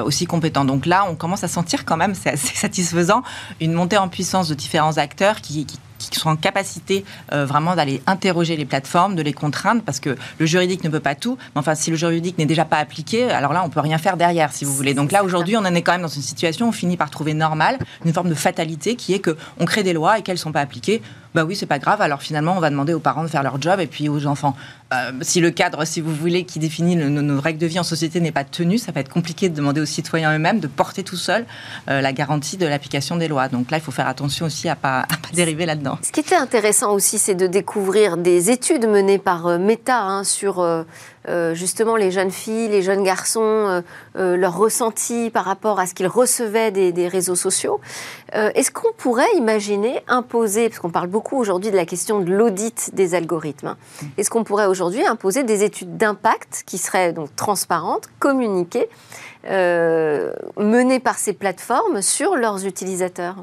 aussi 0.05 0.27
compétents. 0.27 0.65
Donc 0.65 0.87
là, 0.87 1.07
on 1.09 1.15
commence 1.15 1.45
à 1.45 1.49
sentir 1.49 1.85
quand 1.85 1.97
même, 1.97 2.15
c'est 2.15 2.31
assez 2.31 2.55
satisfaisant, 2.55 3.23
une 3.61 3.73
montée 3.73 3.99
en 3.99 4.09
puissance 4.09 4.49
de 4.49 4.55
différents 4.55 4.99
acteurs 4.99 5.41
qui, 5.45 5.67
qui 5.67 5.79
qui 6.11 6.21
sont 6.21 6.29
en 6.29 6.37
capacité 6.37 7.05
euh, 7.33 7.47
vraiment 7.47 7.77
d'aller 7.77 8.03
interroger 8.07 8.57
les 8.57 8.65
plateformes, 8.65 9.15
de 9.15 9.23
les 9.23 9.33
contraindre, 9.33 9.83
parce 9.83 10.01
que 10.01 10.17
le 10.39 10.47
juridique 10.47 10.85
ne 10.85 10.89
peut 10.89 11.01
pas 11.01 11.15
tout. 11.15 11.39
Mais 11.55 11.61
enfin, 11.61 11.75
si 11.75 11.91
le 11.91 11.97
juridique 11.97 12.39
n'est 12.39 12.47
déjà 12.47 12.65
pas 12.65 12.79
appliqué, 12.79 13.31
alors 13.31 13.53
là, 13.53 13.63
on 13.65 13.71
peut 13.71 13.81
rien 13.81 13.99
faire 13.99 14.17
derrière, 14.17 14.53
si 14.53 14.65
vous 14.65 14.75
voulez. 14.75 14.95
Donc 14.95 15.13
là, 15.13 15.25
aujourd'hui, 15.25 15.57
on 15.57 15.61
en 15.61 15.75
est 15.75 15.83
quand 15.83 15.93
même 15.93 16.03
dans 16.03 16.09
une 16.09 16.23
situation 16.23 16.67
où 16.67 16.69
on 16.71 16.73
finit 16.73 16.97
par 16.97 17.11
trouver 17.11 17.35
normal 17.35 17.79
une 18.05 18.13
forme 18.13 18.29
de 18.29 18.35
fatalité 18.35 18.97
qui 18.97 19.15
est 19.15 19.19
que 19.19 19.37
on 19.59 19.65
crée 19.65 19.83
des 19.83 19.93
lois 19.93 20.19
et 20.19 20.23
qu'elles 20.23 20.37
ne 20.37 20.41
sont 20.41 20.53
pas 20.53 20.61
appliquées 20.61 21.03
bah 21.35 21.45
oui, 21.45 21.57
c'est 21.57 21.67
pas 21.67 21.81
grave. 21.81 22.01
Alors 22.01 22.23
finalement, 22.23 22.57
on 22.57 22.61
va 22.61 22.71
demander 22.71 22.95
aux 22.95 23.01
parents 23.01 23.25
de 23.25 23.29
faire 23.29 23.43
leur 23.43 23.61
job 23.61 23.81
et 23.81 23.89
puis 23.89 24.09
aux 24.09 24.27
enfants. 24.27 24.55
Euh, 24.93 25.11
si 25.23 25.41
le 25.41 25.51
cadre, 25.51 25.85
si 25.85 26.01
vous 26.01 26.15
voulez, 26.15 26.45
qui 26.45 26.61
définit 26.61 26.95
nos, 26.95 27.41
règles 27.41 27.59
de 27.59 27.67
vie 27.67 27.81
en 27.81 27.85
société 27.85 28.21
n'est 28.21 28.33
pas 28.33 28.45
tenu, 28.45 28.79
ça 28.79 28.93
va 28.93 29.01
être 29.01 29.09
compliqué 29.09 29.49
de 29.49 29.55
demander 29.55 29.81
aux 29.81 29.87
citoyens 29.87 30.33
eux-mêmes 30.37 30.61
de 30.61 30.69
porter 30.69 31.03
tout 31.03 31.17
seul 31.17 31.45
euh, 31.91 32.01
la 32.01 32.13
garantie 32.13 32.57
de 32.57 32.67
l'application 32.67 33.17
des 33.17 33.27
lois. 33.27 33.49
Donc 33.49 33.73
là, 33.73 33.79
il 33.79 33.81
faut 33.83 33.91
faire 33.91 34.07
attention 34.07 34.47
aussi 34.47 34.69
à 34.69 34.77
pas, 34.77 35.07
pas 35.09 35.17
dériver 35.33 35.67
là-dedans. 35.67 35.99
Ce 36.03 36.13
qui 36.13 36.21
était 36.21 36.37
intéressant 36.37 36.93
aussi, 36.93 37.19
c'est 37.19 37.35
de 37.35 37.49
découvrir 37.49 38.17
des 38.17 38.51
études 38.51 38.87
menées 38.87 39.19
par 39.19 39.49
euh, 39.49 39.59
Meta 39.59 40.03
hein, 40.03 40.23
sur 40.23 40.65
euh, 41.29 41.55
justement 41.55 41.97
les 41.97 42.11
jeunes 42.11 42.31
filles, 42.31 42.69
les 42.69 42.83
jeunes 42.83 43.03
garçons, 43.03 43.41
euh, 43.43 43.81
euh, 44.17 44.37
leur 44.37 44.57
ressenti 44.57 45.31
par 45.31 45.45
rapport 45.45 45.81
à 45.81 45.87
ce 45.87 45.95
qu'ils 45.95 46.07
recevaient 46.07 46.71
des, 46.71 47.09
réseaux 47.09 47.35
sociaux. 47.35 47.81
Est-ce 48.33 48.71
qu'on 48.71 48.93
pourrait 48.97 49.33
imaginer 49.37 50.03
imposer, 50.09 50.69
parce 50.69 50.81
qu'on 50.81 50.91
parle 50.91 51.07
beaucoup 51.07 51.37
aujourd'hui 51.37 51.71
de 51.71 51.77
la 51.77 51.87
question 51.87 52.21
de 52.21 52.33
l'audit 52.33 52.91
des 52.95 53.15
algorithmes, 53.15 53.69
hein, 53.69 53.77
est-ce 54.17 54.31
qu'on 54.31 54.43
pourrait 54.43 54.67
aujourd'hui 54.67 55.07
imposer 55.07 55.45
des 55.45 55.63
études 55.63 55.97
d'impact 55.97 56.65
qui 56.67 56.79
seraient 56.79 57.13
donc 57.13 57.37
transparentes, 57.37 58.09
communiquées, 58.19 58.89
menées 59.45 61.01
par 61.01 61.19
ces 61.19 61.35
plateformes 61.35 62.03
sur 62.03 62.35
leurs 62.35 62.67
utilisateurs? 62.67 63.37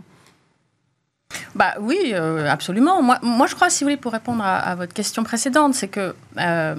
Bah 1.54 1.74
oui, 1.82 2.12
euh, 2.14 2.50
absolument. 2.50 3.02
Moi, 3.02 3.48
je 3.48 3.56
crois, 3.56 3.70
si 3.70 3.84
vous 3.84 3.90
voulez, 3.90 3.98
pour 3.98 4.14
répondre 4.14 4.44
à, 4.44 4.74
votre 4.76 4.94
question 4.94 5.24
précédente, 5.24 5.74
c'est 5.74 5.90
que 5.90 6.16
euh, 6.40 6.76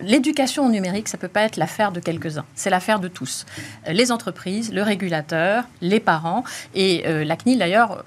l'éducation 0.00 0.68
numérique, 0.68 1.08
ça 1.08 1.18
peut 1.18 1.28
pas 1.28 1.42
être 1.42 1.56
l'affaire 1.56 1.90
de 1.90 1.98
quelques-uns. 1.98 2.44
C'est 2.54 2.70
l'affaire 2.70 3.00
de 3.00 3.08
tous. 3.08 3.46
Les 3.88 4.12
entreprises, 4.12 4.72
le 4.72 4.82
régulateur, 4.82 5.64
les 5.80 5.98
parents, 5.98 6.44
et 6.74 7.02
euh, 7.06 7.24
la 7.24 7.36
CNIL 7.36 7.58
d'ailleurs 7.58 8.04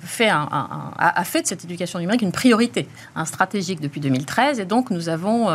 a, 0.97 1.23
fait 1.25 1.41
de 1.41 1.47
cette 1.47 1.65
éducation 1.65 1.99
numérique 1.99 2.21
une 2.21 2.31
priorité, 2.31 2.87
un 3.15 3.25
stratégique 3.25 3.81
depuis 3.81 3.99
2013. 3.99 4.59
Et 4.59 4.65
donc, 4.65 4.89
nous 4.89 5.09
avons 5.09 5.49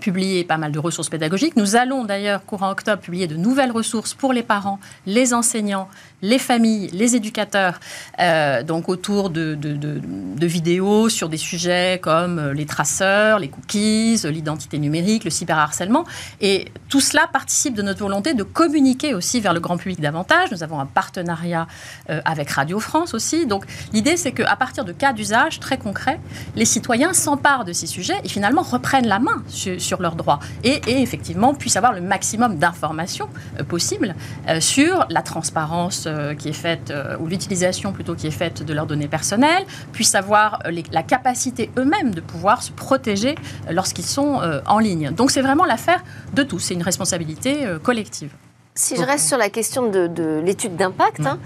publié 0.00 0.42
pas 0.44 0.56
mal 0.56 0.72
de 0.72 0.78
ressources 0.78 1.08
pédagogiques. 1.08 1.56
Nous 1.56 1.76
allons 1.76 2.04
d'ailleurs 2.04 2.44
courant 2.44 2.70
octobre 2.70 3.00
publier 3.00 3.28
de 3.28 3.36
nouvelles 3.36 3.70
ressources 3.70 4.14
pour 4.14 4.32
les 4.32 4.42
parents, 4.42 4.80
les 5.06 5.34
enseignants, 5.34 5.88
les 6.22 6.38
familles, 6.38 6.88
les 6.92 7.16
éducateurs, 7.16 7.78
donc 8.66 8.88
autour 8.88 9.30
de, 9.30 9.56
vidéos 10.46 11.08
sur 11.08 11.28
des 11.28 11.36
sujets 11.36 12.00
comme 12.02 12.38
euh, 12.38 12.54
les 12.54 12.66
traceurs, 12.66 13.38
les 13.38 13.48
cookies, 13.48 14.20
l'identité 14.24 14.78
numérique, 14.78 15.24
le 15.24 15.30
cyberharcèlement. 15.30 16.04
Et 16.40 16.66
tout 16.88 17.00
cela 17.00 17.26
participe 17.32 17.74
de 17.74 17.82
notre 17.82 18.00
volonté 18.00 18.34
de 18.34 18.42
communiquer 18.42 19.14
aussi 19.14 19.40
vers 19.40 19.52
le 19.52 19.60
grand 19.60 19.76
public 19.76 20.00
davantage. 20.00 20.50
Nous 20.52 20.62
avons 20.62 20.80
un 20.80 20.86
partenariat 20.86 21.66
euh, 22.10 22.20
avec 22.24 22.50
Radio 22.50 22.80
France 22.80 23.14
aussi. 23.14 23.46
Donc 23.46 23.64
l'idée, 23.92 24.16
c'est 24.16 24.32
qu'à 24.32 24.56
partir 24.56 24.84
de 24.84 24.92
cas 24.92 25.12
d'usage 25.12 25.60
très 25.60 25.78
concrets, 25.78 26.20
les 26.54 26.64
citoyens 26.64 27.12
s'emparent 27.12 27.64
de 27.64 27.72
ces 27.72 27.86
sujets 27.86 28.18
et 28.24 28.28
finalement 28.28 28.62
reprennent 28.62 29.08
la 29.08 29.18
main 29.18 29.42
sur, 29.48 30.00
leurs 30.00 30.16
droits 30.16 30.40
et, 30.64 30.80
effectivement 30.86 31.54
puissent 31.54 31.76
avoir 31.76 31.92
le 31.92 32.00
maximum 32.00 32.56
d'informations 32.58 33.28
euh, 33.58 33.64
possibles 33.64 34.14
sur 34.60 35.06
la 35.10 35.22
transparence 35.22 36.05
qui 36.38 36.48
est 36.48 36.52
faite, 36.52 36.92
ou 37.20 37.26
l'utilisation 37.26 37.92
plutôt 37.92 38.14
qui 38.14 38.26
est 38.26 38.32
faite 38.32 38.62
de 38.62 38.72
leurs 38.72 38.86
données 38.86 39.08
personnels, 39.08 39.64
puissent 39.92 40.14
avoir 40.14 40.60
euh, 40.66 40.82
la 40.92 41.02
capacité 41.02 41.70
eux-mêmes 41.78 42.14
de 42.14 42.20
pouvoir 42.20 42.62
se 42.62 42.72
protéger 42.72 43.34
euh, 43.68 43.72
lorsqu'ils 43.72 44.04
sont 44.04 44.40
euh, 44.40 44.60
en 44.66 44.78
ligne. 44.78 45.10
Donc 45.10 45.30
c'est 45.30 45.42
vraiment 45.42 45.64
l'affaire 45.64 46.02
de 46.34 46.42
tous, 46.42 46.58
c'est 46.58 46.74
une 46.74 46.82
responsabilité 46.82 47.66
collective. 47.82 48.32
Si 48.74 48.96
je 48.96 49.02
reste 49.02 49.26
sur 49.26 49.38
la 49.38 49.48
question 49.48 49.88
de, 49.90 50.40
l'étude 50.44 50.76
d'impact, 50.76 51.22
hein, 51.26 51.38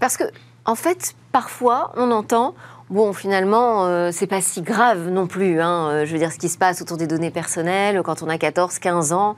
parce 0.00 0.16
que 0.16 0.24
en 0.64 0.74
fait, 0.74 1.14
parfois, 1.32 1.92
on 1.96 2.10
entend 2.10 2.54
bon, 2.88 3.12
finalement, 3.12 4.10
c'est 4.12 4.26
pas 4.26 4.40
si 4.40 4.62
grave 4.62 5.08
non 5.08 5.26
plus. 5.26 5.60
Hein, 5.60 6.04
je 6.04 6.12
veux 6.12 6.18
dire, 6.18 6.32
ce 6.32 6.38
qui 6.38 6.48
se 6.48 6.56
passe 6.56 6.80
autour 6.80 6.96
des 6.96 7.06
données 7.06 7.30
personnelles 7.30 8.00
quand 8.02 8.22
on 8.22 8.28
a 8.28 8.38
14, 8.38 8.78
15 8.78 9.12
ans. 9.12 9.36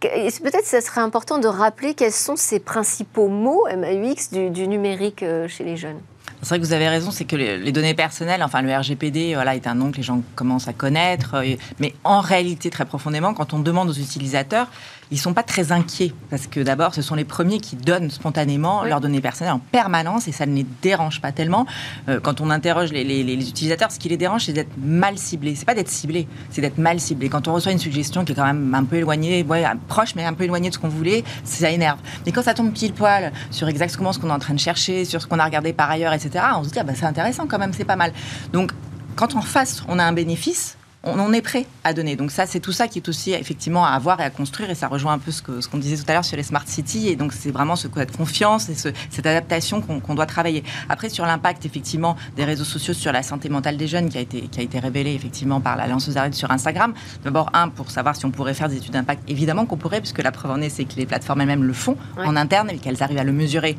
Peut-être 0.00 0.66
ce 0.66 0.80
serait 0.80 1.00
important 1.00 1.38
de 1.38 1.48
rappeler 1.48 1.94
quels 1.94 2.12
sont 2.12 2.36
ces 2.36 2.60
principaux 2.60 3.28
mots 3.28 3.66
MAUX 3.74 4.30
du 4.30 4.68
numérique 4.68 5.24
chez 5.48 5.64
les 5.64 5.76
jeunes? 5.76 6.00
C'est 6.42 6.50
vrai 6.50 6.60
que 6.60 6.64
vous 6.64 6.72
avez 6.72 6.88
raison, 6.88 7.10
c'est 7.10 7.24
que 7.24 7.36
les, 7.36 7.72
données 7.72 7.94
personnelles, 7.94 8.42
enfin 8.42 8.62
le 8.62 8.74
RGPD, 8.74 9.34
voilà, 9.34 9.56
est 9.56 9.66
un 9.66 9.74
nom 9.74 9.90
que 9.90 9.96
les 9.96 10.02
gens 10.02 10.22
commencent 10.34 10.68
à 10.68 10.72
connaître, 10.72 11.34
euh, 11.36 11.56
mais 11.80 11.94
en 12.04 12.20
réalité, 12.20 12.70
très 12.70 12.84
profondément, 12.84 13.34
quand 13.34 13.54
on 13.54 13.58
demande 13.58 13.88
aux 13.88 13.94
utilisateurs, 13.94 14.68
ils 15.10 15.18
sont 15.18 15.34
pas 15.34 15.42
très 15.42 15.72
inquiets 15.72 16.12
parce 16.30 16.46
que 16.46 16.60
d'abord, 16.60 16.94
ce 16.94 17.02
sont 17.02 17.14
les 17.14 17.24
premiers 17.24 17.60
qui 17.60 17.76
donnent 17.76 18.10
spontanément 18.10 18.84
leurs 18.84 19.00
données 19.00 19.20
personnelles 19.20 19.54
en 19.54 19.58
permanence 19.58 20.28
et 20.28 20.32
ça 20.32 20.46
ne 20.46 20.54
les 20.54 20.66
dérange 20.82 21.20
pas 21.20 21.32
tellement. 21.32 21.66
Euh, 22.08 22.20
quand 22.20 22.40
on 22.40 22.50
interroge 22.50 22.92
les, 22.92 23.22
utilisateurs, 23.34 23.92
ce 23.92 23.98
qui 23.98 24.08
les 24.08 24.16
dérange, 24.16 24.46
c'est 24.46 24.52
d'être 24.52 24.76
mal 24.78 25.18
ciblé. 25.18 25.54
C'est 25.54 25.64
pas 25.64 25.74
d'être 25.74 25.88
ciblé, 25.88 26.26
c'est 26.50 26.60
d'être 26.60 26.78
mal 26.78 26.98
ciblé. 27.00 27.28
Quand 27.28 27.48
on 27.48 27.54
reçoit 27.54 27.72
une 27.72 27.78
suggestion 27.78 28.24
qui 28.24 28.32
est 28.32 28.34
quand 28.34 28.44
même 28.44 28.74
un 28.74 28.84
peu 28.84 28.96
éloignée, 28.96 29.44
ouais, 29.44 29.64
proche 29.88 30.14
mais 30.14 30.24
un 30.24 30.34
peu 30.34 30.44
éloignée 30.44 30.70
de 30.70 30.74
ce 30.74 30.78
qu'on 30.78 30.88
voulait, 30.88 31.24
ça 31.44 31.70
énerve. 31.70 31.98
Mais 32.24 32.32
quand 32.32 32.42
ça 32.42 32.54
tombe 32.54 32.72
pile 32.72 32.92
poil 32.92 33.32
sur 33.50 33.68
exactement 33.68 34.12
ce 34.12 34.18
qu'on 34.18 34.28
est 34.28 34.32
en 34.32 34.38
train 34.38 34.54
de 34.54 34.60
chercher, 34.60 35.04
sur 35.04 35.22
ce 35.22 35.26
qu'on 35.26 35.38
a 35.38 35.44
regardé 35.44 35.72
par 35.72 35.90
ailleurs, 35.90 36.12
etc., 36.12 36.44
on 36.56 36.64
se 36.64 36.70
dit 36.70 36.78
ah 36.78 36.84
bah 36.84 36.92
c'est 36.96 37.06
intéressant 37.06 37.46
quand 37.46 37.58
même, 37.58 37.72
c'est 37.72 37.84
pas 37.84 37.96
mal. 37.96 38.12
Donc 38.52 38.72
quand 39.14 39.34
en 39.36 39.42
face 39.42 39.82
on 39.88 39.98
a 39.98 40.04
un 40.04 40.12
bénéfice, 40.12 40.75
on, 41.06 41.32
est 41.32 41.42
prêt 41.42 41.66
à 41.84 41.92
donner. 41.92 42.16
Donc 42.16 42.30
ça, 42.30 42.46
c'est 42.46 42.60
tout 42.60 42.72
ça 42.72 42.88
qui 42.88 42.98
est 42.98 43.08
aussi 43.08 43.32
effectivement 43.32 43.84
à 43.84 43.90
avoir 43.90 44.20
et 44.20 44.24
à 44.24 44.30
construire. 44.30 44.70
Et 44.70 44.74
ça 44.74 44.88
rejoint 44.88 45.12
un 45.12 45.18
peu 45.18 45.30
ce 45.30 45.42
qu'on 45.42 45.60
ce 45.60 45.68
qu'on 45.68 45.78
disait 45.78 45.96
tout 45.96 46.08
à 46.10 46.14
l'heure 46.14 46.24
sur 46.24 46.36
les 46.36 46.42
smart 46.42 46.66
cities. 46.66 47.08
Et 47.08 47.16
donc 47.16 47.32
c'est 47.32 47.50
vraiment 47.50 47.76
ce 47.76 47.88
de 47.88 48.16
confiance 48.16 48.68
et 48.68 48.74
cette 48.74 49.26
adaptation 49.26 49.80
qu'on 49.80 50.14
doit 50.14 50.26
travailler. 50.26 50.62
Après, 50.88 51.08
sur 51.08 51.24
l'impact 51.24 51.64
effectivement 51.64 52.16
des 52.36 52.44
réseaux 52.44 52.64
sociaux 52.64 52.94
sur 52.94 53.12
la 53.12 53.22
santé 53.22 53.48
mentale 53.48 53.76
des 53.76 53.86
jeunes 53.86 54.08
qui 54.08 54.18
a 54.18 54.20
été, 54.20 54.42
qui 54.42 54.60
a 54.60 54.62
été 54.62 54.78
révélé 54.78 55.14
effectivement 55.14 55.60
par 55.60 55.76
l'Alliance 55.76 56.08
aux 56.08 56.18
arrêts 56.18 56.32
sur 56.32 56.50
Instagram. 56.50 56.92
D'abord, 57.24 57.50
un, 57.54 57.68
pour 57.68 57.90
savoir 57.90 58.16
si 58.16 58.26
on 58.26 58.30
pourrait 58.30 58.54
faire 58.54 58.68
des 58.68 58.76
études 58.76 58.92
d'impact. 58.92 59.22
Évidemment 59.28 59.66
qu'on 59.66 59.76
pourrait, 59.76 60.00
puisque 60.00 60.22
la 60.22 60.32
preuve 60.32 60.52
en 60.52 60.60
est, 60.60 60.68
c'est 60.68 60.84
que 60.84 60.96
les 60.96 61.06
plateformes 61.06 61.40
elles-mêmes 61.40 61.64
le 61.64 61.72
font 61.72 61.96
en 62.18 62.36
interne 62.36 62.70
et 62.70 62.78
qu'elles 62.78 63.02
arrivent 63.02 63.18
à 63.18 63.24
le 63.24 63.32
mesurer 63.32 63.76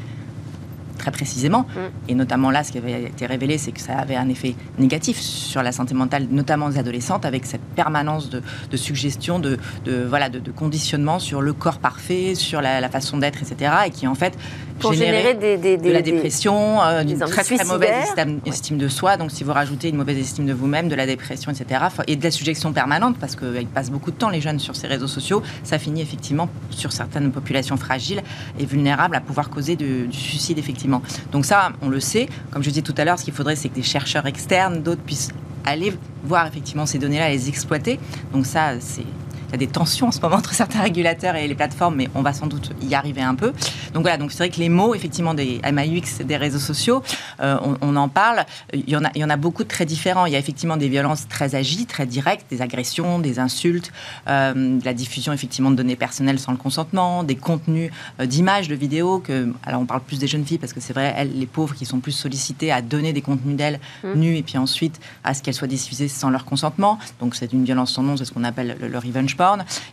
très 0.97 1.11
précisément. 1.11 1.61
Mm. 1.61 2.09
Et 2.09 2.15
notamment 2.15 2.51
là, 2.51 2.63
ce 2.63 2.71
qui 2.71 2.77
avait 2.77 3.03
été 3.03 3.25
révélé, 3.25 3.57
c'est 3.57 3.71
que 3.71 3.81
ça 3.81 3.97
avait 3.97 4.15
un 4.15 4.29
effet 4.29 4.55
négatif 4.77 5.19
sur 5.19 5.63
la 5.63 5.71
santé 5.71 5.93
mentale, 5.93 6.27
notamment 6.31 6.69
des 6.69 6.77
adolescentes, 6.77 7.25
avec 7.25 7.45
cette 7.45 7.61
permanence 7.75 8.29
de, 8.29 8.41
de 8.69 8.77
suggestions, 8.77 9.39
de, 9.39 9.57
de 9.85 10.03
voilà, 10.03 10.29
de, 10.29 10.51
conditionnement 10.51 11.19
sur 11.19 11.41
le 11.41 11.53
corps 11.53 11.79
parfait, 11.79 12.35
sur 12.35 12.61
la, 12.61 12.87
façon 12.89 13.17
d'être, 13.17 13.41
etc. 13.41 13.71
Et 13.87 13.89
qui 13.91 14.07
en 14.07 14.15
fait 14.15 14.37
pour 14.79 14.93
générer 14.93 15.33
des, 15.33 15.77
de 15.77 15.91
la 15.91 16.01
dépression, 16.01 16.81
euh, 16.81 17.03
d'une 17.03 17.19
très 17.19 17.43
très 17.43 17.63
mauvaise 17.65 18.13
estime, 18.45 18.77
de 18.77 18.87
soi. 18.87 19.17
Donc 19.17 19.31
si 19.31 19.43
vous 19.43 19.53
rajoutez 19.53 19.89
une 19.89 19.97
mauvaise 19.97 20.17
estime 20.17 20.45
de 20.45 20.53
vous-même, 20.53 20.87
de 20.87 20.95
la 20.95 21.05
dépression, 21.05 21.51
etc. 21.51 21.85
Et 22.07 22.15
de 22.15 22.23
la 22.23 22.31
suggestion 22.31 22.73
permanente, 22.73 23.17
parce 23.19 23.35
qu'ils 23.35 23.67
passent 23.67 23.91
beaucoup 23.91 24.11
de 24.11 24.17
temps 24.17 24.29
les 24.29 24.41
jeunes 24.41 24.59
sur 24.59 24.75
ces 24.75 24.87
réseaux 24.87 25.07
sociaux, 25.07 25.41
ça 25.63 25.79
finit 25.79 26.01
effectivement 26.01 26.49
sur 26.69 26.91
certaines 26.91 27.31
populations 27.31 27.77
fragiles 27.77 28.21
et 28.59 28.65
vulnérables 28.65 29.15
à 29.15 29.21
pouvoir 29.21 29.49
causer 29.49 29.75
du 29.75 30.07
suicide 30.11 30.57
effectivement. 30.57 31.01
Donc 31.31 31.45
ça, 31.45 31.71
on 31.81 31.89
le 31.89 31.99
sait. 31.99 32.27
Comme 32.51 32.63
je 32.63 32.69
disais 32.69 32.81
tout 32.81 32.95
à 32.97 33.05
l'heure, 33.05 33.19
ce 33.19 33.23
qu'il 33.23 33.33
faudrait, 33.33 33.55
c'est 33.55 33.69
que 33.69 33.75
des 33.75 33.83
chercheurs 33.83 34.25
externes, 34.25 34.81
d'autres 34.81 35.01
puissent 35.01 35.29
aller 35.65 35.93
voir 36.23 36.47
effectivement 36.47 36.85
ces 36.85 36.97
données-là, 36.97 37.29
les 37.29 37.49
exploiter. 37.49 37.99
Donc 38.33 38.45
ça, 38.45 38.79
c'est 38.79 39.03
il 39.47 39.51
y 39.51 39.55
a 39.55 39.57
des 39.57 39.67
tensions 39.67 40.07
en 40.07 40.11
ce 40.11 40.19
moment 40.21 40.35
entre 40.35 40.53
certains 40.53 40.81
régulateurs 40.81 41.35
et 41.35 41.47
les 41.47 41.55
plateformes, 41.55 41.95
mais 41.95 42.09
on 42.15 42.21
va 42.21 42.33
sans 42.33 42.47
doute 42.47 42.71
y 42.81 42.95
arriver 42.95 43.21
un 43.21 43.35
peu. 43.35 43.53
Donc 43.93 44.03
voilà, 44.03 44.17
donc 44.17 44.31
c'est 44.31 44.39
vrai 44.39 44.49
que 44.49 44.59
les 44.59 44.69
mots, 44.69 44.93
effectivement, 44.95 45.33
des 45.33 45.59
MAUX, 45.71 46.25
des 46.25 46.37
réseaux 46.37 46.59
sociaux, 46.59 47.01
euh, 47.41 47.57
on, 47.81 47.95
en 47.95 48.09
parle. 48.09 48.45
Il 48.73 48.89
y 48.89 48.95
en, 48.95 49.03
a, 49.03 49.09
il 49.15 49.21
y 49.21 49.23
en 49.23 49.29
a 49.29 49.37
beaucoup 49.37 49.63
de 49.63 49.69
très 49.69 49.85
différents. 49.85 50.25
Il 50.25 50.33
y 50.33 50.35
a 50.35 50.39
effectivement 50.39 50.77
des 50.77 50.89
violences 50.89 51.27
très 51.27 51.55
agies, 51.55 51.85
très 51.85 52.05
directes, 52.05 52.45
des 52.49 52.61
agressions, 52.61 53.19
des 53.19 53.39
insultes, 53.39 53.91
euh, 54.27 54.79
la 54.83 54.93
diffusion 54.93 55.33
effectivement 55.33 55.71
de 55.71 55.75
données 55.75 55.95
personnelles 55.95 56.39
sans 56.39 56.51
le 56.51 56.57
consentement, 56.57 57.23
des 57.23 57.35
contenus 57.35 57.91
euh, 58.19 58.25
d'images, 58.25 58.67
de 58.67 58.75
vidéos. 58.75 59.19
Que, 59.19 59.53
alors 59.65 59.81
on 59.81 59.85
parle 59.85 60.01
plus 60.01 60.19
des 60.19 60.27
jeunes 60.27 60.45
filles 60.45 60.57
parce 60.57 60.73
que 60.73 60.81
c'est 60.81 60.93
vrai, 60.93 61.13
elles, 61.17 61.37
les 61.37 61.45
pauvres, 61.45 61.75
qui 61.75 61.85
sont 61.85 61.99
plus 61.99 62.11
sollicitées 62.11 62.71
à 62.71 62.81
donner 62.81 63.13
des 63.13 63.21
contenus 63.21 63.55
d'elles 63.55 63.79
mmh. 64.03 64.13
nues 64.13 64.37
et 64.37 64.43
puis 64.43 64.57
ensuite 64.57 64.99
à 65.23 65.33
ce 65.33 65.41
qu'elles 65.41 65.53
soient 65.53 65.67
diffusées 65.67 66.07
sans 66.07 66.29
leur 66.29 66.45
consentement. 66.45 66.99
Donc 67.19 67.35
c'est 67.35 67.53
une 67.53 67.63
violence 67.63 67.93
sans 67.93 68.03
nom, 68.03 68.17
c'est 68.17 68.25
ce 68.25 68.31
qu'on 68.31 68.43
appelle 68.43 68.77
le, 68.79 68.87
le 68.87 68.97
revenge 68.97 69.36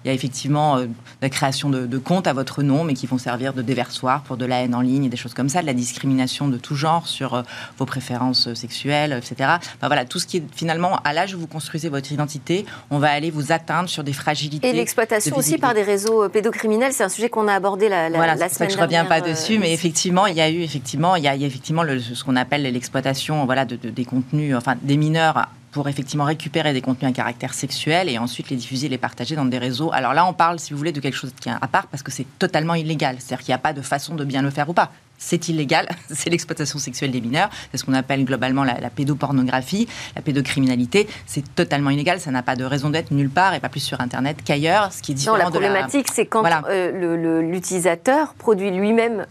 il 0.04 0.09
y 0.09 0.11
a 0.11 0.12
effectivement 0.12 0.78
euh, 0.78 0.87
la 1.22 1.28
création 1.28 1.70
de, 1.70 1.98
comptes 1.98 2.26
à 2.26 2.33
votre 2.33 2.62
nom, 2.62 2.85
mais 2.85 2.94
qui 2.94 3.07
vont 3.07 3.18
servir 3.18 3.52
de 3.52 3.62
déversoir 3.62 4.22
pour 4.22 4.37
de 4.37 4.44
la 4.44 4.62
haine 4.62 4.74
en 4.74 4.80
ligne 4.80 5.04
et 5.04 5.09
des 5.09 5.16
choses 5.16 5.35
comme 5.35 5.48
ça, 5.48 5.61
de 5.62 5.66
la 5.66 5.74
discrimination 5.74 6.48
de 6.48 6.59
tout 6.59 6.74
genre 6.74 7.07
sur 7.07 7.35
euh, 7.35 7.42
vos 7.78 7.87
préférences 7.87 8.52
sexuelles, 8.54 9.12
etc. 9.12 9.59
Enfin, 9.76 9.87
voilà, 9.87 10.04
tout 10.04 10.18
ce 10.18 10.26
qui 10.26 10.38
est 10.38 10.44
finalement, 10.54 10.98
à 11.04 11.12
l'âge 11.12 11.35
où 11.35 11.38
vous 11.38 11.46
construisez 11.46 11.88
votre 11.88 12.11
identité, 12.12 12.66
on 12.90 12.98
va 12.98 13.11
aller 13.11 13.30
vous 13.30 13.52
atteindre 13.52 13.88
sur 13.88 14.04
des 14.04 14.12
fragilités. 14.12 14.68
Et 14.68 14.72
l'exploitation 14.72 15.37
aussi 15.37 15.59
par 15.59 15.74
des 15.74 15.83
réseaux 15.83 16.24
euh, 16.24 16.28
pédocriminels, 16.28 16.92
c'est 16.92 17.04
un 17.04 17.09
sujet 17.09 17.28
qu'on 17.28 17.48
a 17.48 17.54
abordé 17.54 17.88
la, 17.88 18.09
la, 18.09 18.16
voilà, 18.16 18.35
la 18.35 18.48
semaine 18.48 18.68
que 18.68 18.74
je 18.74 18.80
reviens 18.80 19.04
pas 19.04 19.20
dessus, 19.20 19.59
mais 19.59 19.72
effectivement, 19.72 20.26
il 20.26 20.37
y 20.37 20.40
a 20.40 20.50
eu 20.50 20.62
effectivement, 20.62 21.16
il 21.16 21.24
y 21.24 21.28
a, 21.28 21.35
effectivement 21.35 21.83
le, 21.83 22.00
ce 22.00 22.24
qu'on 22.24 22.37
appelle 22.37 22.62
l'exploitation, 22.62 23.44
voilà, 23.44 23.64
de, 23.64 23.76
des 23.76 24.04
contenus, 24.04 24.57
enfin 24.57 24.76
des 24.83 24.96
mineurs 24.96 25.48
pour 25.74 25.88
effectivement 25.88 26.24
récupérer 26.24 26.72
des 26.72 26.80
contenus 26.80 27.10
à 27.10 27.12
caractère 27.12 27.52
sexuel 27.52 28.08
et 28.08 28.16
ensuite 28.16 28.48
les 28.48 28.56
diffuser, 28.56 28.88
les 28.88 28.96
partager 28.96 29.34
dans 29.34 29.44
des 29.44 29.58
réseaux. 29.58 29.90
Alors 29.92 30.14
là, 30.14 30.24
on 30.24 30.32
parle, 30.32 30.60
si 30.60 30.72
vous 30.72 30.78
voulez, 30.78 30.92
de 30.92 31.00
quelque 31.00 31.16
chose 31.16 31.32
qui 31.38 31.48
est 31.48 31.52
à 31.52 31.66
part 31.66 31.88
parce 31.88 32.04
que 32.04 32.12
c'est 32.12 32.26
totalement 32.38 32.76
illégal. 32.76 33.16
C'est-à-dire 33.18 33.44
qu'il 33.44 33.50
n'y 33.50 33.56
a 33.56 33.58
pas 33.58 33.72
de 33.72 33.82
façon 33.82 34.14
de 34.14 34.24
bien 34.24 34.40
le 34.40 34.50
faire 34.50 34.70
ou 34.70 34.72
pas 34.72 34.92
c'est 35.16 35.48
illégal, 35.48 35.88
c'est 36.10 36.28
l'exploitation 36.28 36.78
sexuelle 36.78 37.10
des 37.12 37.20
mineurs, 37.20 37.48
c'est 37.70 37.78
ce 37.78 37.84
qu'on 37.84 37.94
appelle 37.94 38.24
globalement 38.24 38.64
la, 38.64 38.90
pédopornographie, 38.90 39.88
la 40.16 40.22
pédocriminalité, 40.22 41.08
c'est 41.24 41.54
totalement 41.54 41.90
illégal, 41.90 42.20
ça 42.20 42.32
n'a 42.32 42.42
pas 42.42 42.56
de 42.56 42.64
raison 42.64 42.90
d'être 42.90 43.12
nulle 43.12 43.30
part 43.30 43.54
et 43.54 43.60
pas 43.60 43.68
plus 43.68 43.80
sur 43.80 44.00
Internet 44.00 44.38
qu'ailleurs, 44.44 44.92
ce 44.92 45.02
qui 45.02 45.12
est 45.12 45.14
différent 45.14 45.38
non, 45.38 45.44
la 45.44 45.50
problématique, 45.50 46.08
c'est 46.12 46.26
quand 46.26 46.44
euh, 46.68 47.40
l'utilisateur 47.42 48.34
produit 48.34 48.72
lui-même 48.72 49.24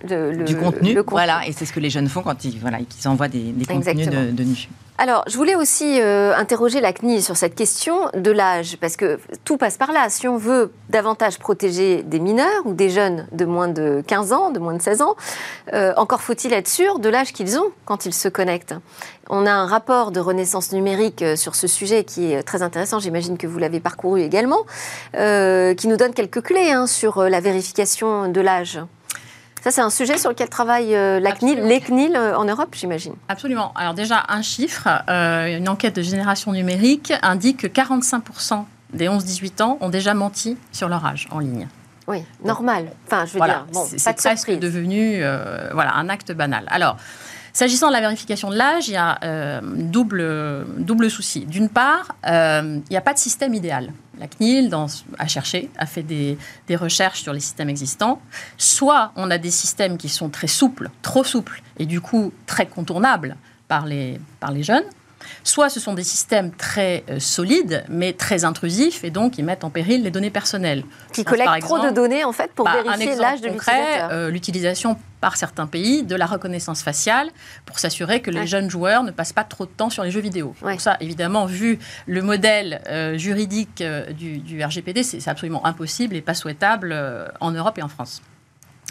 du 0.45 0.55
contenu, 0.55 0.97
voilà, 1.07 1.45
et 1.45 1.51
c'est 1.51 1.65
ce 1.65 1.73
que 1.73 1.81
les 1.81 1.89
jeunes 1.89 2.07
font 2.07 2.21
quand 2.21 2.43
ils, 2.45 2.57
voilà, 2.59 2.79
envoient 3.05 3.27
des, 3.27 3.53
contenus 3.67 4.07
de, 4.07 4.31
de 4.31 4.43
nus. 4.43 4.69
Alors, 4.99 5.23
je 5.27 5.37
voulais 5.37 5.55
aussi 5.55 5.99
euh, 5.99 6.35
interroger 6.35 6.79
la 6.79 6.93
CNIL 6.93 7.23
sur 7.23 7.35
cette 7.35 7.55
question 7.55 8.09
de 8.13 8.29
l'âge, 8.29 8.77
parce 8.79 8.95
que 8.95 9.19
tout 9.43 9.57
passe 9.57 9.75
par 9.75 9.91
là. 9.91 10.07
Si 10.09 10.27
on 10.27 10.37
veut 10.37 10.71
davantage 10.89 11.39
protéger 11.39 12.03
des 12.03 12.19
mineurs 12.19 12.65
ou 12.65 12.73
des 12.73 12.91
jeunes 12.91 13.27
de 13.31 13.45
moins 13.45 13.67
de 13.67 14.03
15 14.05 14.33
ans, 14.33 14.51
de 14.51 14.59
moins 14.59 14.75
de 14.75 14.81
16 14.81 15.01
ans, 15.01 15.15
euh, 15.73 15.93
encore 15.97 16.21
faut-il 16.21 16.53
être 16.53 16.67
sûr 16.67 16.99
de 16.99 17.09
l'âge 17.09 17.33
qu'ils 17.33 17.57
ont 17.57 17.71
quand 17.85 18.05
ils 18.05 18.13
se 18.13 18.27
connectent. 18.27 18.75
On 19.29 19.47
a 19.47 19.51
un 19.51 19.65
rapport 19.65 20.11
de 20.11 20.19
renaissance 20.19 20.71
numérique 20.71 21.23
euh, 21.23 21.35
sur 21.35 21.55
ce 21.55 21.65
sujet 21.65 22.03
qui 22.03 22.31
est 22.31 22.43
très 22.43 22.61
intéressant, 22.61 22.99
j'imagine 22.99 23.39
que 23.39 23.47
vous 23.47 23.57
l'avez 23.57 23.79
parcouru 23.79 24.21
également, 24.21 24.63
qui 25.13 25.87
nous 25.87 25.97
donne 25.97 26.13
quelques 26.13 26.43
clés 26.43 26.71
hein, 26.71 26.85
sur 26.85 27.23
la 27.23 27.39
vérification 27.39 28.27
de 28.27 28.41
l'âge. 28.41 28.79
Ça, 29.63 29.71
c'est 29.71 29.79
un 29.79 29.89
sujet 29.89 30.17
sur 30.17 30.29
lequel 30.29 30.49
travaille 30.49 30.93
euh, 30.93 31.21
la 31.21 31.31
CNIL, 31.31 31.61
les 31.61 31.79
CNIL 31.79 32.17
euh, 32.17 32.37
en 32.37 32.43
Europe, 32.43 32.75
j'imagine. 32.77 33.13
Absolument. 33.29 33.71
Alors 33.75 33.93
déjà, 33.93 34.25
un 34.27 34.41
chiffre, 34.41 34.89
euh, 35.09 35.57
une 35.57 35.69
enquête 35.69 35.95
de 35.95 36.01
génération 36.01 36.51
numérique 36.51 37.13
indique 37.21 37.61
que 37.61 37.67
45% 37.67 38.65
des 38.91 39.07
11-18 39.07 39.63
ans 39.63 39.77
ont 39.79 39.87
déjà 39.87 40.13
menti 40.15 40.57
sur 40.73 40.89
leur 40.89 41.05
âge 41.05 41.29
en 41.31 41.39
ligne. 41.39 41.69
Oui, 42.07 42.25
normal. 42.43 42.91
Enfin, 43.07 43.25
je 43.25 43.39
veux 43.39 43.39
dire, 43.39 43.65
bon, 43.71 43.85
c'est 43.85 44.17
presque 44.17 44.51
devenu 44.51 45.23
voilà, 45.71 45.95
un 45.95 46.09
acte 46.09 46.33
banal. 46.33 46.65
Alors, 46.67 46.97
S'agissant 47.53 47.87
de 47.87 47.93
la 47.93 48.01
vérification 48.01 48.49
de 48.49 48.55
l'âge, 48.55 48.87
il 48.87 48.93
y 48.93 48.97
a 48.97 49.19
euh, 49.23 49.61
double, 49.63 50.65
double 50.79 51.09
souci. 51.09 51.45
D'une 51.45 51.69
part, 51.69 52.15
il 52.25 52.81
n'y 52.89 52.97
a 52.97 53.01
pas 53.01 53.13
de 53.13 53.19
système 53.19 53.53
idéal 53.53 53.93
la 54.19 54.27
CNIL 54.27 54.73
a 55.17 55.27
cherché, 55.27 55.69
a 55.77 55.85
fait 55.85 56.03
des, 56.03 56.37
recherches 56.75 57.21
sur 57.21 57.33
les 57.33 57.39
systèmes 57.39 57.69
existants. 57.69 58.21
Soit 58.57 59.11
on 59.15 59.31
a 59.31 59.37
des 59.37 59.51
systèmes 59.51 59.97
qui 59.97 60.09
sont 60.09 60.29
très 60.29 60.47
souples, 60.47 60.89
trop 61.01 61.23
souples, 61.23 61.61
et 61.77 61.85
du 61.85 62.01
coup 62.01 62.31
très 62.45 62.65
contournables 62.65 63.35
par 63.67 63.85
les, 63.85 64.19
par 64.39 64.51
les 64.51 64.63
jeunes, 64.63 64.83
soit 65.43 65.69
ce 65.69 65.79
sont 65.79 65.93
des 65.93 66.03
systèmes 66.03 66.51
très 66.51 67.03
euh, 67.09 67.19
solides, 67.19 67.83
mais 67.89 68.13
très 68.13 68.45
intrusifs, 68.45 69.03
et 69.03 69.09
donc 69.09 69.37
ils 69.37 69.45
mettent 69.45 69.63
en 69.63 69.69
péril 69.69 70.03
les 70.03 70.11
données 70.11 70.29
personnelles. 70.29 70.83
Qui 71.11 71.23
collectent 71.23 71.61
trop 71.61 71.79
de 71.79 71.89
données, 71.89 72.23
en 72.23 72.31
fait, 72.31 72.51
pour 72.53 72.65
bah, 72.65 72.81
vérifier 72.83 73.15
l'âge 73.15 73.41
de 73.41 73.47
l'utilisateur. 73.47 74.09
Euh, 74.11 74.29
l'utilisation 74.29 74.97
par 75.21 75.37
certains 75.37 75.67
pays 75.67 76.03
de 76.03 76.15
la 76.15 76.25
reconnaissance 76.25 76.83
faciale 76.83 77.29
pour 77.65 77.79
s'assurer 77.79 78.21
que 78.21 78.29
les 78.29 78.45
jeunes 78.45 78.69
joueurs 78.69 79.03
ne 79.03 79.11
passent 79.11 79.31
pas 79.31 79.45
trop 79.45 79.65
de 79.65 79.71
temps 79.71 79.89
sur 79.89 80.03
les 80.03 80.11
jeux 80.11 80.19
vidéo. 80.19 80.53
Pour 80.59 80.81
ça, 80.81 80.97
évidemment, 80.99 81.45
vu 81.45 81.79
le 82.07 82.21
modèle 82.21 82.81
euh, 82.87 83.17
juridique 83.17 83.81
du, 84.17 84.39
du, 84.39 84.63
RGPD, 84.63 85.03
c'est 85.03 85.25
absolument 85.29 85.65
impossible 85.65 86.15
et 86.17 86.21
pas 86.21 86.33
souhaitable 86.33 86.93
en 87.39 87.51
Europe 87.51 87.77
et 87.77 87.81
en 87.81 87.87
France. 87.87 88.21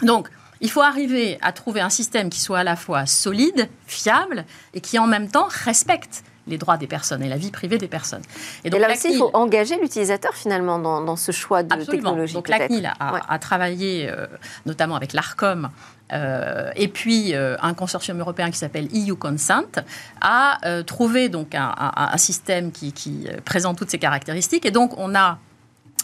Donc, 0.01 0.29
il 0.63 0.71
faut 0.71 0.81
arriver 0.81 1.37
à 1.41 1.51
trouver 1.51 1.81
un 1.81 1.89
système 1.89 2.29
qui 2.29 2.39
soit 2.39 2.59
à 2.59 2.63
la 2.63 2.77
fois 2.77 3.05
solide, 3.05 3.67
fiable 3.85 4.45
et 4.73 4.79
qui 4.79 4.97
en 4.97 5.07
même 5.07 5.29
temps 5.29 5.47
respecte 5.49 6.23
les 6.47 6.57
droits 6.57 6.77
des 6.77 6.87
personnes 6.87 7.21
et 7.21 7.29
la 7.29 7.37
vie 7.37 7.51
privée 7.51 7.77
des 7.77 7.87
personnes. 7.87 8.21
Et, 8.63 8.69
donc, 8.69 8.79
là 8.79 8.91
aussi, 8.91 9.11
il 9.11 9.17
faut 9.17 9.29
engager 9.33 9.77
l'utilisateur 9.79 10.33
finalement 10.33 10.79
dans, 10.79 11.15
ce 11.15 11.31
choix 11.31 11.63
de 11.63 11.83
technologie. 11.83 12.33
Donc 12.33 12.47
la 12.47 12.67
CNIL 12.67 12.91
a, 12.99 13.39
travaillé 13.39 14.09
euh, 14.09 14.25
notamment 14.65 14.95
avec 14.95 15.13
l'ARCOM 15.13 15.69
euh, 16.11 16.69
et 16.75 16.87
puis 16.87 17.33
euh, 17.33 17.55
un 17.61 17.73
consortium 17.73 18.19
européen 18.19 18.51
qui 18.51 18.57
s'appelle 18.57 18.87
EU 18.93 19.15
Consent 19.15 19.83
a 20.21 20.59
trouvé 20.85 21.27
donc 21.27 21.55
un, 21.55 22.17
système 22.17 22.71
qui, 22.71 22.93
qui, 22.93 23.27
présente 23.43 23.77
toutes 23.77 23.91
ces 23.91 23.99
caractéristiques. 23.99 24.65
Et 24.65 24.71
donc 24.71 24.97
on 24.97 25.13
a 25.15 25.39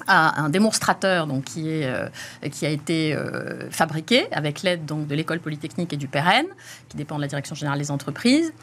un 0.08 0.50
démonstrateur 0.50 1.28
donc, 1.28 1.46
qui, 1.46 1.70
est, 1.70 1.86
euh, 1.86 2.08
a 2.42 2.68
été 2.68 3.14
euh, 3.14 3.70
fabriqué 3.70 4.28
avec 4.32 4.62
l'aide 4.62 4.86
de 4.86 5.16
l'école 5.16 5.40
polytechnique 5.40 5.94
et 5.94 5.98
du 5.98 6.08
PEREN, 6.08 6.46
qui 6.88 6.98
dépend 6.98 7.18
de 7.18 7.22
la 7.22 7.28
direction 7.28 7.56
générale 7.56 7.80
des 7.80 7.92
entreprises. 7.92 8.54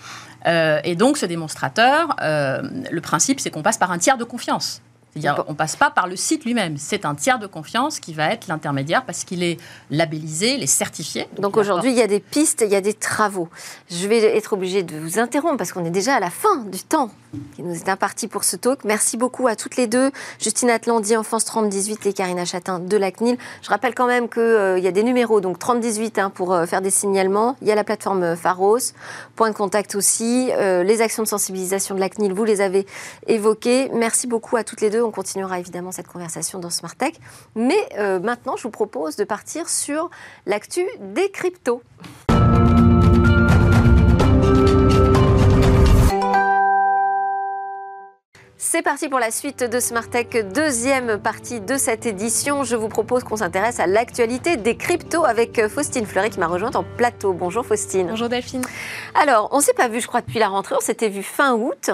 Euh, 0.47 0.81
et 0.85 0.95
donc 0.95 1.17
ce 1.19 1.27
démonstrateur, 1.27 2.17
le 2.21 3.01
principe 3.01 3.41
c'est 3.41 3.51
qu'on 3.51 3.63
passe 3.63 3.79
par 3.79 3.91
un 3.91 3.99
tiers 3.99 4.19
de 4.19 4.25
confiance. 4.25 4.83
C'est-à-dire, 5.21 5.45
on 5.49 5.55
passe 5.55 5.77
pas 5.77 5.91
par 5.91 6.07
le 6.07 6.17
site 6.17 6.45
lui-même. 6.45 6.77
C'est 6.79 7.05
un 7.05 7.15
tiers 7.15 7.39
de 7.39 7.47
confiance 7.47 8.01
qui 8.01 8.13
va 8.13 8.33
être 8.33 8.49
l'intermédiaire 8.49 9.05
parce 9.05 9.25
qu'il 9.25 9.43
est 9.43 9.59
labellisé, 9.91 10.55
il 10.55 10.63
est 10.63 10.67
certifié. 10.67 11.29
Donc, 11.39 11.57
aujourd'hui, 11.57 11.91
il 11.91 11.97
y 11.97 12.03
a 12.03 12.07
des 12.07 12.21
pistes, 12.21 12.63
il 12.67 12.73
y 12.73 12.77
a 12.77 12.81
des 12.81 12.95
travaux. 12.95 13.49
Je 13.91 14.07
vais 14.07 14.37
être 14.37 14.53
obligée 14.53 14.83
de 14.83 14.99
vous 14.99 15.19
interrompre 15.19 15.57
parce 15.57 15.73
qu'on 15.73 15.85
est 15.85 15.91
déjà 15.91 16.17
à 16.17 16.21
la 16.21 16.31
fin 16.31 16.57
du 16.71 16.81
temps 16.81 17.11
qui 17.55 17.63
nous 17.63 17.75
est 17.75 17.89
imparti 17.89 18.29
pour 18.29 18.45
ce 18.45 18.57
talk. 18.57 18.85
Merci 18.85 19.17
beaucoup 19.17 19.47
à 19.47 19.57
toutes 19.57 19.77
les 19.77 19.87
deux, 19.87 20.11
Justine 20.41 20.71
Atlandi, 20.71 21.17
Enfance 21.17 21.45
3018 21.45 22.07
et 22.07 22.13
Karina 22.13 22.45
Chatin 22.45 22.79
de 22.79 22.97
la 22.97 23.11
CNIL. 23.11 23.37
Je 23.63 23.69
rappelle 23.69 23.95
quand 23.95 24.07
même 24.07 24.29
qu'il 24.29 24.43
euh, 24.43 24.79
y 24.79 24.87
a 24.87 24.93
des 24.93 25.03
numéros, 25.03 25.41
donc 25.41 25.59
3018 25.59 26.19
hein, 26.19 26.31
pour 26.31 26.53
euh, 26.53 26.67
faire 26.67 26.83
des 26.83 26.91
signalements. 26.91 27.57
Il 27.63 27.69
y 27.69 27.73
a 27.73 27.75
la 27.75 27.85
plateforme 27.85 28.37
Pharos, 28.37 28.79
point 29.35 29.51
de 29.51 29.55
contact 29.55 29.95
aussi. 29.95 30.51
Euh, 30.53 30.83
les 30.83 31.01
actions 31.01 31.23
de 31.23 31.29
sensibilisation 31.29 31.95
de 31.95 32.01
la 32.01 32.09
CNIL, 32.09 32.33
vous 32.33 32.45
les 32.45 32.61
avez 32.61 32.87
évoquées. 33.27 33.91
Merci 33.93 34.27
beaucoup 34.27 34.57
à 34.57 34.65
toutes 34.65 34.81
les 34.81 34.91
deux. 34.91 35.03
On 35.07 35.13
continuera 35.13 35.61
évidemment 35.61 35.93
cette 35.93 36.09
conversation 36.09 36.59
dans 36.59 36.69
Smart 36.69 36.97
Tech. 36.97 37.15
Mais 37.55 37.89
maintenant, 38.23 38.57
je 38.57 38.65
vous 38.65 38.71
propose 38.71 39.15
de 39.15 39.23
partir 39.23 39.69
sur 39.69 40.11
l'actu 40.47 40.85
des 41.01 41.31
cryptos. 41.31 41.81
C'est 48.59 48.83
parti 48.83 49.09
pour 49.09 49.21
la 49.21 49.31
suite 49.31 49.63
de 49.63 49.79
Smart 49.79 50.09
Tech, 50.09 50.27
deuxième 50.53 51.19
partie 51.19 51.61
de 51.61 51.77
cette 51.77 52.05
édition. 52.05 52.65
Je 52.65 52.75
vous 52.75 52.89
propose 52.89 53.23
qu'on 53.23 53.37
s'intéresse 53.37 53.79
à 53.79 53.87
l'actualité 53.87 54.57
des 54.57 54.77
cryptos 54.77 55.25
avec 55.25 55.69
Faustine 55.69 56.05
Fleury 56.05 56.31
qui 56.31 56.41
m'a 56.41 56.49
rejointe 56.49 56.75
en 56.75 56.83
plateau. 56.83 57.33
Bonjour 57.33 57.65
Faustine. 57.65 58.09
Bonjour 58.09 58.29
Delphine. 58.29 58.65
Alors, 59.15 59.51
on 59.53 59.59
ne 59.59 59.63
s'est 59.63 59.73
pas 59.73 59.87
vu, 59.87 60.01
je 60.01 60.09
crois, 60.09 60.21
depuis 60.21 60.41
la 60.41 60.49
rentrée. 60.49 60.75
On 60.77 60.81
s'était 60.81 61.09
vu 61.09 61.23
fin 61.23 61.55
août. 61.55 61.91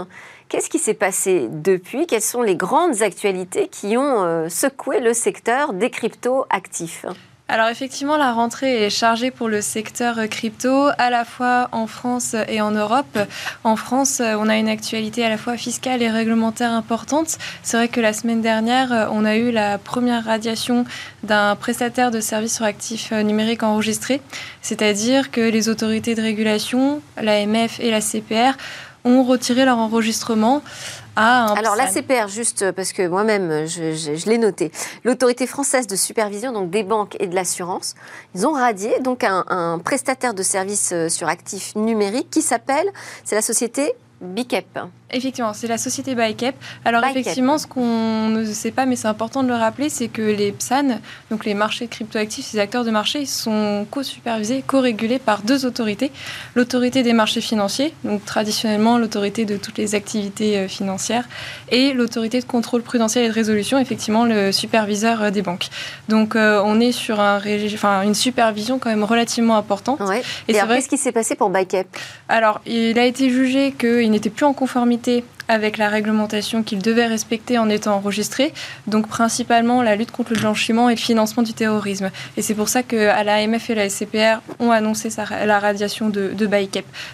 Qu'est-ce 0.52 0.68
qui 0.68 0.78
s'est 0.78 0.92
passé 0.92 1.48
depuis? 1.50 2.06
Quelles 2.06 2.20
sont 2.20 2.42
les 2.42 2.56
grandes 2.56 3.00
actualités 3.00 3.68
qui 3.68 3.96
ont 3.96 4.22
euh, 4.22 4.50
secoué 4.50 5.00
le 5.00 5.14
secteur 5.14 5.72
des 5.72 5.88
cryptos 5.88 6.44
actifs 6.50 7.06
alors 7.48 7.68
effectivement, 7.68 8.16
la 8.16 8.32
rentrée 8.32 8.84
est 8.84 8.88
chargée 8.88 9.30
pour 9.30 9.46
le 9.46 9.60
secteur 9.60 10.16
crypto, 10.30 10.88
à 10.96 11.10
la 11.10 11.26
fois 11.26 11.68
en 11.72 11.86
France 11.86 12.34
et 12.48 12.62
en 12.62 12.70
Europe. 12.70 13.18
En 13.62 13.76
France, 13.76 14.22
on 14.22 14.48
a 14.48 14.56
une 14.56 14.70
actualité 14.70 15.22
à 15.22 15.28
la 15.28 15.36
fois 15.36 15.58
fiscale 15.58 16.00
et 16.02 16.08
réglementaire 16.08 16.70
importante. 16.70 17.36
C'est 17.62 17.76
vrai 17.76 17.88
que 17.88 18.00
la 18.00 18.14
semaine 18.14 18.40
dernière, 18.40 19.10
on 19.12 19.26
a 19.26 19.36
eu 19.36 19.50
la 19.50 19.76
première 19.76 20.24
radiation 20.24 20.86
d'un 21.24 21.54
prestataire 21.56 22.10
de 22.10 22.20
services 22.20 22.56
sur 22.56 22.64
actifs 22.64 23.12
numériques 23.12 23.64
enregistrés, 23.64 24.22
c'est-à-dire 24.62 25.30
que 25.30 25.42
les 25.42 25.68
autorités 25.68 26.14
de 26.14 26.22
régulation, 26.22 27.02
l'AMF 27.20 27.80
et 27.80 27.90
la 27.90 28.00
CPR, 28.00 28.56
ont 29.04 29.24
retiré 29.24 29.64
leur 29.64 29.78
enregistrement 29.78 30.62
alors 31.14 31.76
la 31.76 31.88
CPR, 31.88 32.28
juste 32.28 32.72
parce 32.72 32.92
que 32.92 33.06
moi-même, 33.06 33.66
je, 33.66 34.28
l'ai 34.28 34.38
noté, 34.38 34.72
l'autorité 35.04 35.46
française 35.46 35.86
de 35.86 35.96
supervision, 35.96 36.52
donc 36.52 36.70
des 36.70 36.84
banques 36.84 37.16
et 37.20 37.26
de 37.26 37.34
l'assurance, 37.34 37.94
ils 38.34 38.46
ont 38.46 38.52
radié 38.52 38.98
donc 39.00 39.24
un, 39.24 39.44
un 39.48 39.78
prestataire 39.78 40.34
de 40.34 40.42
services 40.42 40.90
euh, 40.92 41.08
sur 41.08 41.28
actifs 41.28 41.76
numériques 41.76 42.30
qui 42.30 42.42
s'appelle, 42.42 42.86
c'est 43.24 43.34
la 43.34 43.42
société 43.42 43.92
Bicep. 44.22 44.78
Effectivement, 45.12 45.52
c'est 45.52 45.66
la 45.66 45.78
société 45.78 46.14
ByCap. 46.14 46.54
Alors 46.84 47.04
effectivement, 47.04 47.58
ce 47.58 47.66
qu'on 47.66 48.28
ne 48.28 48.44
sait 48.44 48.70
pas, 48.70 48.86
mais 48.86 48.96
c'est 48.96 49.08
important 49.08 49.42
de 49.42 49.48
le 49.48 49.54
rappeler, 49.54 49.90
c'est 49.90 50.08
que 50.08 50.22
les 50.22 50.52
PSAN, 50.52 51.00
donc 51.30 51.44
les 51.44 51.52
marchés 51.54 51.86
cryptoactifs, 51.86 52.46
ces 52.46 52.58
acteurs 52.58 52.84
de 52.84 52.90
marché, 52.90 53.26
sont 53.26 53.86
co-supervisés, 53.90 54.64
co-régulés 54.66 55.18
par 55.18 55.42
deux 55.42 55.66
autorités. 55.66 56.10
L'autorité 56.54 57.02
des 57.02 57.12
marchés 57.12 57.42
financiers, 57.42 57.92
donc 58.04 58.24
traditionnellement 58.24 58.96
l'autorité 58.96 59.44
de 59.44 59.56
toutes 59.56 59.76
les 59.76 59.94
activités 59.94 60.56
euh, 60.56 60.68
financières, 60.68 61.28
et 61.70 61.92
l'autorité 61.92 62.40
de 62.40 62.46
contrôle 62.46 62.82
prudentiel 62.82 63.24
et 63.24 63.28
de 63.28 63.34
résolution, 63.34 63.78
effectivement 63.78 64.24
le 64.24 64.50
superviseur 64.50 65.22
euh, 65.22 65.30
des 65.30 65.42
banques. 65.42 65.68
Donc 66.08 66.36
euh, 66.36 66.62
on 66.64 66.80
est 66.80 66.92
sur 66.92 67.20
un 67.20 67.38
enfin, 67.74 68.02
une 68.02 68.14
supervision 68.14 68.78
quand 68.78 68.88
même 68.90 69.04
relativement 69.04 69.56
importante. 69.56 70.00
Et, 70.48 70.52
et 70.52 70.54
qu'est-ce 70.54 70.88
qui 70.88 70.96
s'est 70.96 71.12
passé 71.12 71.34
pour 71.34 71.50
ByCap? 71.50 71.86
Alors, 72.28 72.60
il 72.66 72.98
a 72.98 73.04
été 73.04 73.28
jugé 73.28 73.72
qu'il 73.72 74.10
n'était 74.10 74.30
plus 74.30 74.46
en 74.46 74.52
conformité 74.52 75.01
avec 75.48 75.76
la 75.76 75.88
réglementation 75.88 76.62
qu'il 76.62 76.80
devait 76.80 77.06
respecter 77.06 77.58
en 77.58 77.68
étant 77.68 77.94
enregistré, 77.94 78.54
donc 78.86 79.08
principalement 79.08 79.82
la 79.82 79.96
lutte 79.96 80.10
contre 80.10 80.32
le 80.32 80.40
blanchiment 80.40 80.88
et 80.88 80.94
le 80.94 81.00
financement 81.00 81.42
du 81.42 81.52
terrorisme. 81.52 82.10
Et 82.36 82.42
c'est 82.42 82.54
pour 82.54 82.68
ça 82.68 82.82
que 82.82 82.96
l'AMF 82.96 83.70
et 83.70 83.74
la 83.74 83.88
SCPR 83.88 84.40
ont 84.60 84.70
annoncé 84.70 85.08
la 85.44 85.58
radiation 85.58 86.08
de, 86.08 86.32
de 86.34 86.48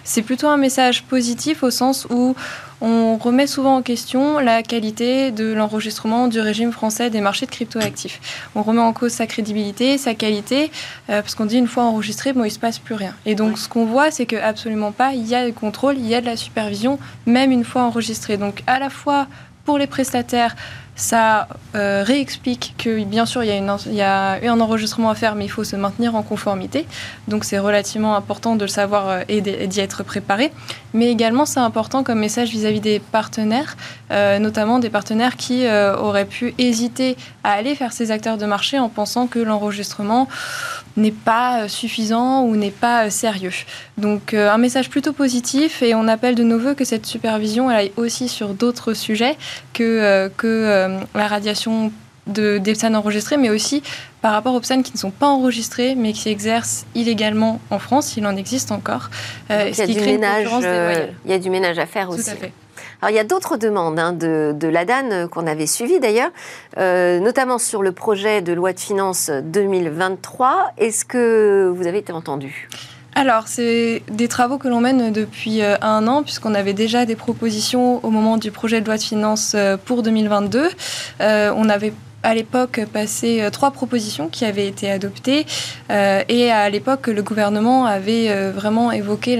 C'est 0.03 0.21
plutôt 0.21 0.47
un 0.47 0.57
message 0.57 1.03
positif 1.03 1.63
au 1.63 1.71
sens 1.71 2.07
où 2.09 2.35
on 2.81 3.17
remet 3.17 3.47
souvent 3.47 3.77
en 3.77 3.81
question 3.81 4.39
la 4.39 4.63
qualité 4.63 5.31
de 5.31 5.51
l'enregistrement 5.51 6.27
du 6.27 6.39
régime 6.39 6.71
français 6.71 7.09
des 7.09 7.21
marchés 7.21 7.45
de 7.45 7.51
cryptoactifs. 7.51 8.47
On 8.55 8.63
remet 8.63 8.81
en 8.81 8.93
cause 8.93 9.11
sa 9.11 9.27
crédibilité, 9.27 9.97
sa 9.97 10.13
qualité, 10.13 10.71
euh, 11.09 11.21
parce 11.21 11.35
qu'on 11.35 11.45
dit 11.45 11.57
une 11.57 11.67
fois 11.67 11.83
enregistré, 11.83 12.33
bon, 12.33 12.43
il 12.43 12.47
ne 12.47 12.53
se 12.53 12.59
passe 12.59 12.79
plus 12.79 12.95
rien. 12.95 13.13
Et 13.25 13.35
donc, 13.35 13.57
ce 13.57 13.67
qu'on 13.67 13.85
voit, 13.85 14.11
c'est 14.11 14.25
que 14.25 14.37
absolument 14.37 14.91
pas, 14.91 15.13
il 15.13 15.27
y 15.27 15.35
a 15.35 15.45
des 15.45 15.51
contrôles, 15.51 15.97
il 15.97 16.07
y 16.07 16.15
a 16.15 16.21
de 16.21 16.25
la 16.25 16.37
supervision, 16.37 16.99
même 17.25 17.51
une 17.51 17.65
fois 17.65 17.83
enregistré. 17.83 18.37
Donc, 18.37 18.63
à 18.67 18.79
la 18.79 18.89
fois 18.89 19.27
pour 19.65 19.77
les 19.77 19.87
prestataires, 19.87 20.55
ça 20.99 21.47
euh, 21.75 22.03
réexplique 22.05 22.75
que 22.77 23.03
bien 23.05 23.25
sûr 23.25 23.43
il 23.43 23.47
y, 23.47 24.01
a 24.01 24.37
une, 24.43 24.49
un 24.49 24.59
enregistrement 24.59 25.09
à 25.09 25.15
faire, 25.15 25.35
mais 25.35 25.45
il 25.45 25.49
faut 25.49 25.63
se 25.63 25.77
maintenir 25.77 26.13
en 26.15 26.23
conformité. 26.23 26.85
Donc 27.29 27.45
c'est 27.45 27.57
relativement 27.57 28.15
important 28.17 28.57
de 28.57 28.63
le 28.63 28.67
savoir 28.67 29.07
euh, 29.07 29.21
et 29.29 29.41
d'y 29.41 29.79
être 29.79 30.03
préparé. 30.03 30.51
Mais 30.93 31.09
également 31.09 31.45
c'est 31.45 31.61
important 31.61 32.03
comme 32.03 32.19
message 32.19 32.49
vis-à-vis 32.49 32.81
des 32.81 32.99
partenaires, 32.99 33.77
euh, 34.11 34.39
notamment 34.39 34.79
des 34.79 34.89
partenaires 34.89 35.37
qui 35.37 35.65
auraient 35.67 36.25
pu 36.25 36.53
hésiter 36.57 37.15
à 37.43 37.51
aller 37.51 37.75
faire 37.75 37.93
ces 37.93 38.11
acteurs 38.11 38.37
de 38.37 38.45
marché 38.45 38.77
en 38.77 38.89
pensant 38.89 39.27
que 39.27 39.39
l'enregistrement 39.39 40.27
n'est 40.99 41.11
pas 41.11 41.67
suffisant 41.67 42.43
ou 42.43 42.55
n'est 42.55 42.71
pas 42.71 43.09
sérieux. 43.09 43.51
Donc 43.97 44.33
un 44.33 44.57
message 44.57 44.89
plutôt 44.89 45.13
positif 45.13 45.81
et 45.81 45.95
on 45.95 46.07
appelle 46.07 46.35
de 46.35 46.43
nos 46.43 46.59
voeux 46.59 46.73
que 46.73 46.85
cette 46.85 47.05
supervision 47.05 47.69
elle 47.71 47.77
aille 47.77 47.91
aussi 47.97 48.27
sur 48.27 48.49
d'autres 48.49 48.93
sujets 48.93 49.37
que, 49.73 50.29
que 50.37 50.47
euh, 50.47 50.99
la 51.15 51.27
radiation 51.27 51.91
de, 52.27 52.57
des 52.57 52.73
PSAN 52.73 52.93
enregistrés, 52.93 53.37
mais 53.37 53.49
aussi 53.49 53.81
par 54.21 54.33
rapport 54.33 54.53
aux 54.53 54.59
PSAN 54.59 54.81
qui 54.81 54.93
ne 54.93 54.97
sont 54.97 55.11
pas 55.11 55.27
enregistrés, 55.27 55.95
mais 55.95 56.13
qui 56.13 56.29
exercent 56.29 56.85
illégalement 56.93 57.59
en 57.69 57.79
France, 57.79 58.17
il 58.17 58.25
en 58.27 58.35
existe 58.35 58.71
encore. 58.71 59.09
Euh, 59.49 59.71
il, 59.71 59.77
y 59.77 59.81
a 59.81 59.87
du 59.87 59.99
ménage, 59.99 60.47
euh, 60.63 61.07
il 61.25 61.31
y 61.31 61.33
a 61.33 61.39
du 61.39 61.49
ménage 61.49 61.79
à 61.79 61.85
faire 61.85 62.09
aussi. 62.09 62.29
Alors, 63.01 63.11
il 63.11 63.15
y 63.15 63.19
a 63.19 63.23
d'autres 63.23 63.57
demandes 63.57 63.99
hein, 63.99 64.13
de, 64.13 64.53
de 64.55 64.67
l'ADAN 64.67 65.27
qu'on 65.29 65.47
avait 65.47 65.67
suivies 65.67 65.99
d'ailleurs, 65.99 66.31
notamment 66.77 67.57
sur 67.57 67.81
le 67.81 67.91
projet 67.91 68.41
de 68.41 68.53
loi 68.53 68.73
de 68.73 68.79
finances 68.79 69.29
2023. 69.29 70.73
Est-ce 70.77 71.05
que 71.05 71.73
vous 71.75 71.87
avez 71.87 71.99
été 71.99 72.11
entendu? 72.11 72.67
Alors, 73.15 73.49
c'est 73.49 74.01
des 74.09 74.29
travaux 74.29 74.57
que 74.57 74.69
l'on 74.69 74.79
mène 74.79 75.11
depuis 75.11 75.61
euh, 75.61 75.75
un 75.81 76.07
an, 76.07 76.23
puisqu'on 76.23 76.53
avait 76.53 76.73
déjà 76.73 77.05
des 77.05 77.17
propositions 77.17 77.99
au 78.05 78.11
moment 78.11 78.37
du 78.37 78.49
projet 78.49 78.79
de 78.79 78.85
loi 78.85 78.95
de 78.95 79.03
finances 79.03 79.55
euh, 79.55 79.75
pour 79.75 80.03
2022. 80.03 80.69
Euh, 81.19 81.53
on 81.53 81.67
avait 81.67 81.91
à 82.23 82.33
l'époque 82.33 82.81
passé 82.91 83.47
trois 83.51 83.71
propositions 83.71 84.27
qui 84.27 84.45
avaient 84.45 84.67
été 84.67 84.89
adoptées 84.89 85.45
et 85.89 86.51
à 86.51 86.69
l'époque 86.69 87.07
le 87.07 87.21
gouvernement 87.23 87.85
avait 87.85 88.51
vraiment 88.51 88.91
évoqué 88.91 89.35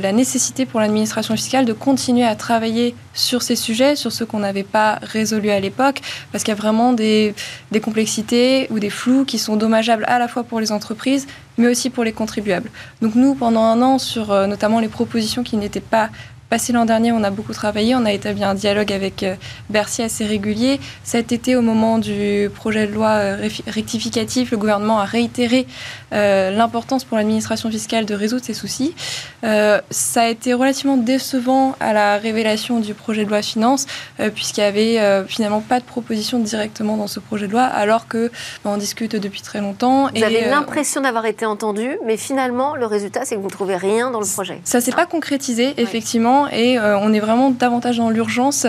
la 0.00 0.12
nécessité 0.12 0.66
pour 0.66 0.80
l'administration 0.80 1.36
fiscale 1.36 1.64
de 1.64 1.72
continuer 1.72 2.24
à 2.24 2.34
travailler 2.34 2.94
sur 3.14 3.42
ces 3.42 3.56
sujets, 3.56 3.96
sur 3.96 4.12
ceux 4.12 4.26
qu'on 4.26 4.40
n'avait 4.40 4.64
pas 4.64 4.98
résolus 5.02 5.50
à 5.50 5.60
l'époque, 5.60 6.00
parce 6.32 6.44
qu'il 6.44 6.52
y 6.52 6.56
a 6.56 6.60
vraiment 6.60 6.92
des, 6.92 7.34
des 7.70 7.80
complexités 7.80 8.66
ou 8.70 8.78
des 8.78 8.90
flous 8.90 9.24
qui 9.24 9.38
sont 9.38 9.56
dommageables 9.56 10.04
à 10.08 10.18
la 10.18 10.28
fois 10.28 10.42
pour 10.44 10.60
les 10.60 10.72
entreprises 10.72 11.26
mais 11.56 11.68
aussi 11.68 11.90
pour 11.90 12.04
les 12.04 12.12
contribuables. 12.12 12.70
Donc 13.00 13.14
nous, 13.14 13.34
pendant 13.34 13.62
un 13.62 13.80
an, 13.82 13.98
sur 13.98 14.32
euh, 14.32 14.46
notamment 14.46 14.80
les 14.80 14.88
propositions 14.88 15.42
qui 15.42 15.56
n'étaient 15.56 15.80
pas 15.80 16.10
Passé 16.54 16.72
l'an 16.72 16.84
dernier, 16.84 17.10
on 17.10 17.24
a 17.24 17.30
beaucoup 17.30 17.52
travaillé, 17.52 17.96
on 17.96 18.04
a 18.04 18.12
établi 18.12 18.44
un 18.44 18.54
dialogue 18.54 18.92
avec 18.92 19.24
euh, 19.24 19.34
Bercy 19.70 20.02
assez 20.02 20.24
régulier. 20.24 20.78
Cet 21.02 21.32
été, 21.32 21.56
au 21.56 21.62
moment 21.62 21.98
du 21.98 22.48
projet 22.54 22.86
de 22.86 22.92
loi 22.92 23.08
euh, 23.08 23.48
rectificatif, 23.66 24.52
le 24.52 24.56
gouvernement 24.56 25.00
a 25.00 25.04
réitéré 25.04 25.66
euh, 26.12 26.52
l'importance 26.52 27.02
pour 27.02 27.16
l'administration 27.16 27.72
fiscale 27.72 28.06
de 28.06 28.14
résoudre 28.14 28.44
ces 28.44 28.54
soucis. 28.54 28.94
ça 29.42 30.22
a 30.22 30.28
été 30.28 30.54
relativement 30.54 30.96
décevant 30.96 31.74
à 31.80 31.92
la 31.92 32.18
révélation 32.18 32.78
du 32.78 32.94
projet 32.94 33.24
de 33.24 33.30
loi 33.30 33.42
finance, 33.42 33.86
puisqu'il 34.34 34.60
n'y 34.60 34.66
avait 34.66 35.24
finalement 35.26 35.60
pas 35.60 35.80
de 35.80 35.84
proposition 35.84 36.38
directement 36.38 36.96
dans 36.96 37.08
ce 37.08 37.18
projet 37.18 37.48
de 37.48 37.52
loi, 37.52 37.62
alors 37.62 38.06
que 38.06 38.30
on 38.64 38.76
discute 38.76 39.16
depuis 39.16 39.42
très 39.42 39.60
longtemps. 39.60 40.08
Vous 40.14 40.22
avez 40.22 40.44
l'impression 40.44 41.00
d'avoir 41.00 41.26
été 41.26 41.46
entendu, 41.46 41.98
mais 42.06 42.16
finalement, 42.16 42.76
le 42.76 42.86
résultat, 42.86 43.22
c'est 43.24 43.34
que 43.34 43.40
vous 43.40 43.48
ne 43.48 43.52
trouvez 43.52 43.76
rien 43.76 44.12
dans 44.12 44.20
le 44.20 44.26
projet. 44.26 44.60
Ça 44.64 44.78
ne 44.78 44.84
s'est 44.84 44.92
pas 44.92 45.06
concrétisé, 45.06 45.74
effectivement. 45.78 46.43
Et 46.50 46.78
on 46.78 47.12
est 47.12 47.20
vraiment 47.20 47.50
davantage 47.50 47.98
dans 47.98 48.10
l'urgence. 48.10 48.66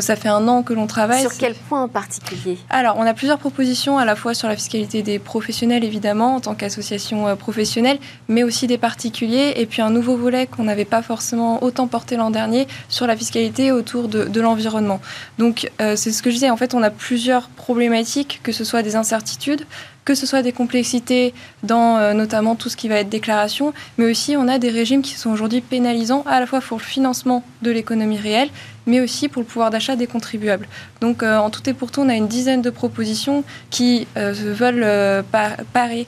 ça 0.00 0.16
fait 0.16 0.28
un 0.28 0.46
an 0.48 0.62
que 0.62 0.72
l'on 0.72 0.86
travaille. 0.86 1.20
Sur 1.20 1.36
quel 1.36 1.54
point 1.54 1.82
en 1.82 1.88
particulier? 1.88 2.58
Alors, 2.70 2.96
on 2.98 3.06
a 3.06 3.14
plusieurs 3.14 3.38
propositions, 3.38 3.98
à 3.98 4.04
la 4.04 4.16
fois 4.16 4.34
sur 4.34 4.48
la 4.48 4.56
fiscalité 4.56 5.02
des 5.02 5.18
professionnels, 5.18 5.84
évidemment, 5.84 6.36
en 6.36 6.40
tant 6.40 6.54
qu'association 6.54 7.36
professionnelle, 7.36 7.98
mais 8.28 8.42
aussi 8.42 8.66
des 8.66 8.78
particuliers, 8.78 9.54
et 9.56 9.66
puis 9.66 9.82
un 9.82 9.90
nouveau 9.90 10.16
volet 10.16 10.46
qu'on 10.46 10.64
n'avait 10.64 10.84
pas 10.84 11.02
forcément 11.02 11.62
autant 11.62 11.86
porté 11.86 12.16
l'an 12.16 12.30
dernier 12.30 12.66
sur 12.88 13.06
la 13.06 13.16
fiscalité 13.16 13.72
autour 13.72 14.08
de, 14.08 14.24
de 14.24 14.40
l'environnement. 14.40 15.00
Donc, 15.38 15.70
c'est 15.78 16.12
ce 16.12 16.22
que 16.22 16.30
je 16.30 16.34
disais, 16.36 16.50
en 16.50 16.56
fait, 16.56 16.74
on 16.74 16.82
a 16.82 16.90
plusieurs 16.90 17.48
problématiques, 17.48 18.40
que 18.42 18.52
ce 18.52 18.64
soit 18.64 18.82
des 18.82 18.96
incertitudes, 18.96 19.66
que 20.06 20.14
ce 20.14 20.24
soit 20.24 20.40
des 20.40 20.52
complexités 20.52 21.34
dans 21.64 21.98
euh, 21.98 22.14
notamment 22.14 22.54
tout 22.54 22.70
ce 22.70 22.76
qui 22.76 22.88
va 22.88 23.00
être 23.00 23.10
déclaration, 23.10 23.74
mais 23.98 24.08
aussi 24.10 24.36
on 24.38 24.48
a 24.48 24.58
des 24.58 24.70
régimes 24.70 25.02
qui 25.02 25.14
sont 25.14 25.30
aujourd'hui 25.30 25.60
pénalisants 25.60 26.22
à 26.26 26.40
la 26.40 26.46
fois 26.46 26.60
pour 26.60 26.78
le 26.78 26.82
financement 26.82 27.44
de 27.60 27.72
l'économie 27.72 28.16
réelle, 28.16 28.48
mais 28.86 29.00
aussi 29.00 29.28
pour 29.28 29.42
le 29.42 29.46
pouvoir 29.46 29.70
d'achat 29.70 29.96
des 29.96 30.06
contribuables. 30.06 30.68
Donc 31.00 31.22
euh, 31.22 31.36
en 31.36 31.50
tout 31.50 31.68
et 31.68 31.74
pour 31.74 31.90
tout, 31.90 32.00
on 32.00 32.08
a 32.08 32.14
une 32.14 32.28
dizaine 32.28 32.62
de 32.62 32.70
propositions 32.70 33.42
qui 33.68 34.06
euh, 34.16 34.32
veulent 34.32 35.24
parer 35.72 36.06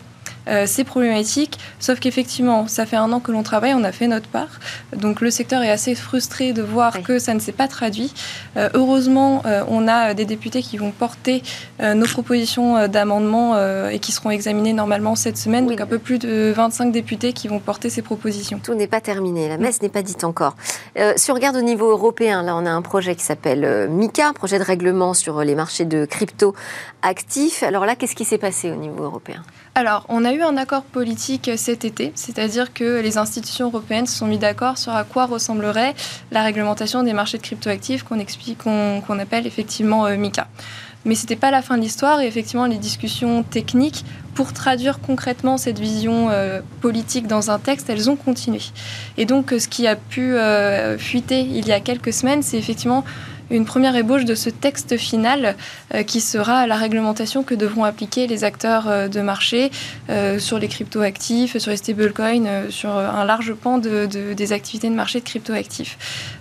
euh, 0.49 0.65
c'est 0.67 0.85
problématique. 0.85 1.59
Sauf 1.79 2.01
qu'effectivement, 2.01 2.67
ça 2.67 2.87
fait 2.87 2.97
un 2.97 3.13
an 3.13 3.21
que 3.21 3.33
l'on 3.33 3.43
travaille, 3.43 3.75
on 3.75 3.85
a 3.85 3.93
fait 3.93 4.09
notre 4.09 4.29
part. 4.29 4.61
Donc 4.97 5.21
le 5.21 5.31
secteur 5.31 5.63
est 5.63 5.71
assez 5.71 5.95
frustré 5.95 6.53
de 6.53 6.63
voir 6.63 7.03
que 7.03 7.19
ça 7.19 7.35
ne 7.35 7.39
s'est 7.39 7.53
pas 7.53 7.69
traduit. 7.69 8.13
Euh, 8.57 8.69
heureusement, 8.75 9.43
euh, 9.47 9.63
on 9.69 9.89
a 9.89 10.15
des 10.15 10.25
députés 10.25 10.63
qui 10.63 10.77
vont 10.77 10.91
porter 10.91 11.43
nos 11.81 12.07
propositions 12.07 12.89
d'amendement 12.89 13.57
et 13.89 13.99
qui 14.01 14.11
seront 14.11 14.31
examinées 14.31 14.73
normalement 14.73 15.15
cette 15.15 15.37
semaine. 15.37 15.67
Donc 15.67 15.81
un 15.81 15.87
peu 15.87 15.99
plus 15.99 16.19
de 16.19 16.53
25 16.55 16.91
députés 16.91 17.33
qui 17.33 17.47
vont 17.47 17.61
porter 17.61 17.89
ces 17.89 18.03
propositions. 18.03 18.59
Tout 18.59 18.75
n'est 18.75 18.89
pas 18.89 19.01
terminé, 19.01 19.49
la 19.49 19.59
messe 19.59 19.81
n'est 19.81 19.89
pas 19.89 20.03
dite 20.03 20.25
encore. 20.25 20.57
si 21.17 21.31
on 21.31 21.35
regarde 21.35 21.57
au 21.57 21.63
niveau 21.63 21.89
européen, 21.91 22.43
là 22.43 22.57
on 22.57 22.67
a 22.67 22.71
un 22.71 22.83
projet 22.83 23.15
qui 23.15 23.23
s'appelle 23.23 23.89
MICA, 23.89 24.33
projet 24.33 24.59
de 24.59 24.65
règlement 24.65 25.15
sur 25.15 25.41
les 25.43 25.55
marchés 25.55 25.85
de 25.85 26.05
crypto 26.05 26.55
actifs. 27.03 27.63
Alors 27.63 27.87
là, 27.87 27.97
qu'est-ce 27.97 28.17
qui 28.17 28.25
s'est 28.25 28.39
passé 28.39 28.71
au 28.71 28.77
niveau 28.77 29.05
européen? 29.05 29.43
Alors, 29.75 30.05
on 30.09 30.25
a 30.25 30.33
eu 30.33 30.38
un 30.43 30.57
accord 30.57 30.83
politique 30.83 31.51
cet 31.57 31.85
été, 31.85 32.13
c'est-à-dire 32.15 32.73
que 32.73 33.01
les 33.01 33.19
institutions 33.19 33.67
européennes 33.67 34.07
se 34.07 34.17
sont 34.17 34.27
mis 34.27 34.39
d'accord 34.39 34.79
sur 34.79 34.93
à 34.93 35.05
quoi 35.05 35.27
ressemblerait 35.27 35.95
la 36.31 36.43
réglementation 36.43 37.03
des 37.03 37.13
marchés 37.13 37.39
de 37.39 37.43
cryptoactifs 37.43 38.03
qu'on 38.03 38.19
explique, 38.19 38.59
qu'on 38.59 39.19
appelle 39.19 39.47
effectivement 39.47 40.07
euh, 40.07 40.17
MICA. 40.17 40.49
Mais 41.05 41.15
ce 41.15 41.23
n'était 41.23 41.37
pas 41.37 41.51
la 41.51 41.63
fin 41.63 41.77
de 41.77 41.83
l'histoire 41.83 42.21
et 42.21 42.27
effectivement 42.27 42.67
les 42.67 42.77
discussions 42.77 43.43
techniques 43.43 44.05
pour 44.35 44.53
traduire 44.53 45.01
concrètement 45.01 45.57
cette 45.57 45.79
vision 45.79 46.29
euh, 46.31 46.61
politique 46.81 47.27
dans 47.27 47.51
un 47.51 47.59
texte, 47.59 47.89
elles 47.89 48.11
ont 48.11 48.17
continué. 48.17 48.61
Et 49.17 49.25
donc 49.25 49.55
ce 49.59 49.69
qui 49.69 49.87
a 49.87 49.97
pu 49.97 50.35
euh, 50.35 50.99
fuiter 50.99 51.41
il 51.41 51.67
y 51.67 51.73
a 51.73 51.81
quelques 51.81 52.13
semaines, 52.13 52.43
c'est 52.43 52.59
effectivement 52.59 53.05
une 53.51 53.65
première 53.65 53.97
ébauche 53.97 54.25
de 54.25 54.35
ce 54.35 54.51
texte 54.51 54.97
final 54.97 55.57
euh, 55.95 56.03
qui 56.03 56.21
sera 56.21 56.67
la 56.67 56.77
réglementation 56.77 57.43
que 57.43 57.55
devront 57.55 57.85
appliquer 57.85 58.27
les 58.27 58.45
acteurs 58.45 58.89
euh, 58.89 59.09
de 59.09 59.21
marché 59.21 59.71
euh, 60.11 60.39
sur 60.39 60.59
les 60.59 60.69
cryptoactifs, 60.69 61.57
sur 61.59 61.71
les 61.71 61.77
stablecoins, 61.77 62.71
sur 62.71 62.91
un 62.91 63.25
large 63.25 63.55
pan 63.55 63.79
de, 63.79 64.07
des 64.07 64.53
activités 64.53 64.89
de 64.89 64.95
marché 64.95 65.21
de 65.21 65.25
cryptoactifs. 65.25 65.99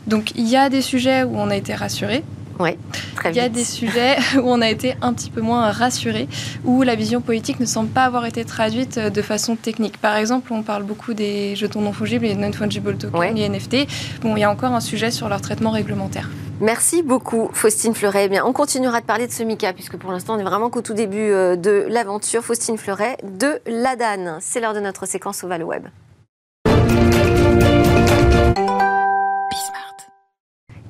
Donc 0.07 0.31
il 0.35 0.47
y 0.47 0.55
a 0.55 0.69
des 0.69 0.81
sujets 0.81 1.23
où 1.23 1.37
on 1.37 1.49
a 1.49 1.55
été 1.55 1.73
rassuré, 1.73 2.23
oui, 2.59 2.71
très 3.15 3.29
Il 3.29 3.35
y 3.35 3.39
a 3.39 3.49
des 3.49 3.63
sujets 3.63 4.17
où 4.35 4.45
on 4.45 4.61
a 4.61 4.69
été 4.69 4.95
un 5.01 5.13
petit 5.13 5.29
peu 5.29 5.41
moins 5.41 5.71
rassuré, 5.71 6.27
où 6.65 6.81
la 6.81 6.95
vision 6.95 7.21
politique 7.21 7.59
ne 7.59 7.65
semble 7.65 7.89
pas 7.89 8.03
avoir 8.03 8.25
été 8.25 8.45
traduite 8.45 8.97
de 8.97 9.21
façon 9.21 9.55
technique. 9.55 9.97
Par 9.97 10.15
exemple, 10.15 10.51
on 10.51 10.63
parle 10.63 10.83
beaucoup 10.83 11.13
des 11.13 11.55
jetons 11.55 11.81
non 11.81 11.93
fongibles, 11.93 12.25
les 12.25 12.35
non-fungible 12.35 12.97
tokens, 12.97 13.35
les 13.35 13.47
NFT. 13.47 13.87
Bon, 14.21 14.35
il 14.35 14.39
y 14.39 14.43
a 14.43 14.49
encore 14.49 14.73
un 14.73 14.81
sujet 14.81 15.11
sur 15.11 15.29
leur 15.29 15.41
traitement 15.41 15.71
réglementaire. 15.71 16.29
Merci 16.59 17.03
beaucoup, 17.03 17.49
Faustine 17.53 17.93
Fleuret. 17.93 18.25
Eh 18.25 18.29
bien, 18.29 18.43
on 18.43 18.51
continuera 18.51 18.99
de 18.99 19.05
parler 19.05 19.27
de 19.27 19.31
ce 19.31 19.43
Mika, 19.43 19.73
puisque 19.73 19.95
pour 19.95 20.11
l'instant, 20.11 20.35
on 20.35 20.39
est 20.39 20.43
vraiment 20.43 20.71
qu'au 20.71 20.81
tout 20.81 20.95
début 20.95 21.31
euh, 21.31 21.55
de 21.55 21.85
l'aventure. 21.87 22.43
Faustine 22.43 22.79
Fleuret 22.79 23.17
de 23.23 23.59
l'ADAN. 23.67 24.39
C'est 24.41 24.59
l'heure 24.59 24.73
de 24.73 24.79
notre 24.79 25.05
séquence 25.05 25.43
Oval 25.43 25.63
Web. 25.63 25.87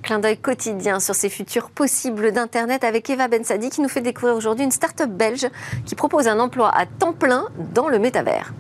clin 0.04 0.20
d'œil 0.20 0.38
quotidien 0.38 1.02
sur 1.02 1.16
ces 1.16 1.28
futurs 1.28 1.70
possibles 1.70 2.32
d'Internet 2.32 2.86
avec 2.86 3.10
Eva 3.10 3.28
Bensadi 3.28 3.70
qui 3.70 3.82
nous 3.82 3.90
fait 3.90 4.00
découvrir 4.00 4.38
aujourd'hui 4.38 4.64
une 4.64 4.72
start-up 4.72 5.10
belge 5.10 5.50
qui 5.86 5.96
propose 5.96 6.30
un 6.30 6.40
emploi 6.40 6.74
à 6.74 6.86
temps 6.86 7.12
plein 7.12 7.50
dans 7.74 7.90
le 7.90 8.00
métavers. 8.00 8.54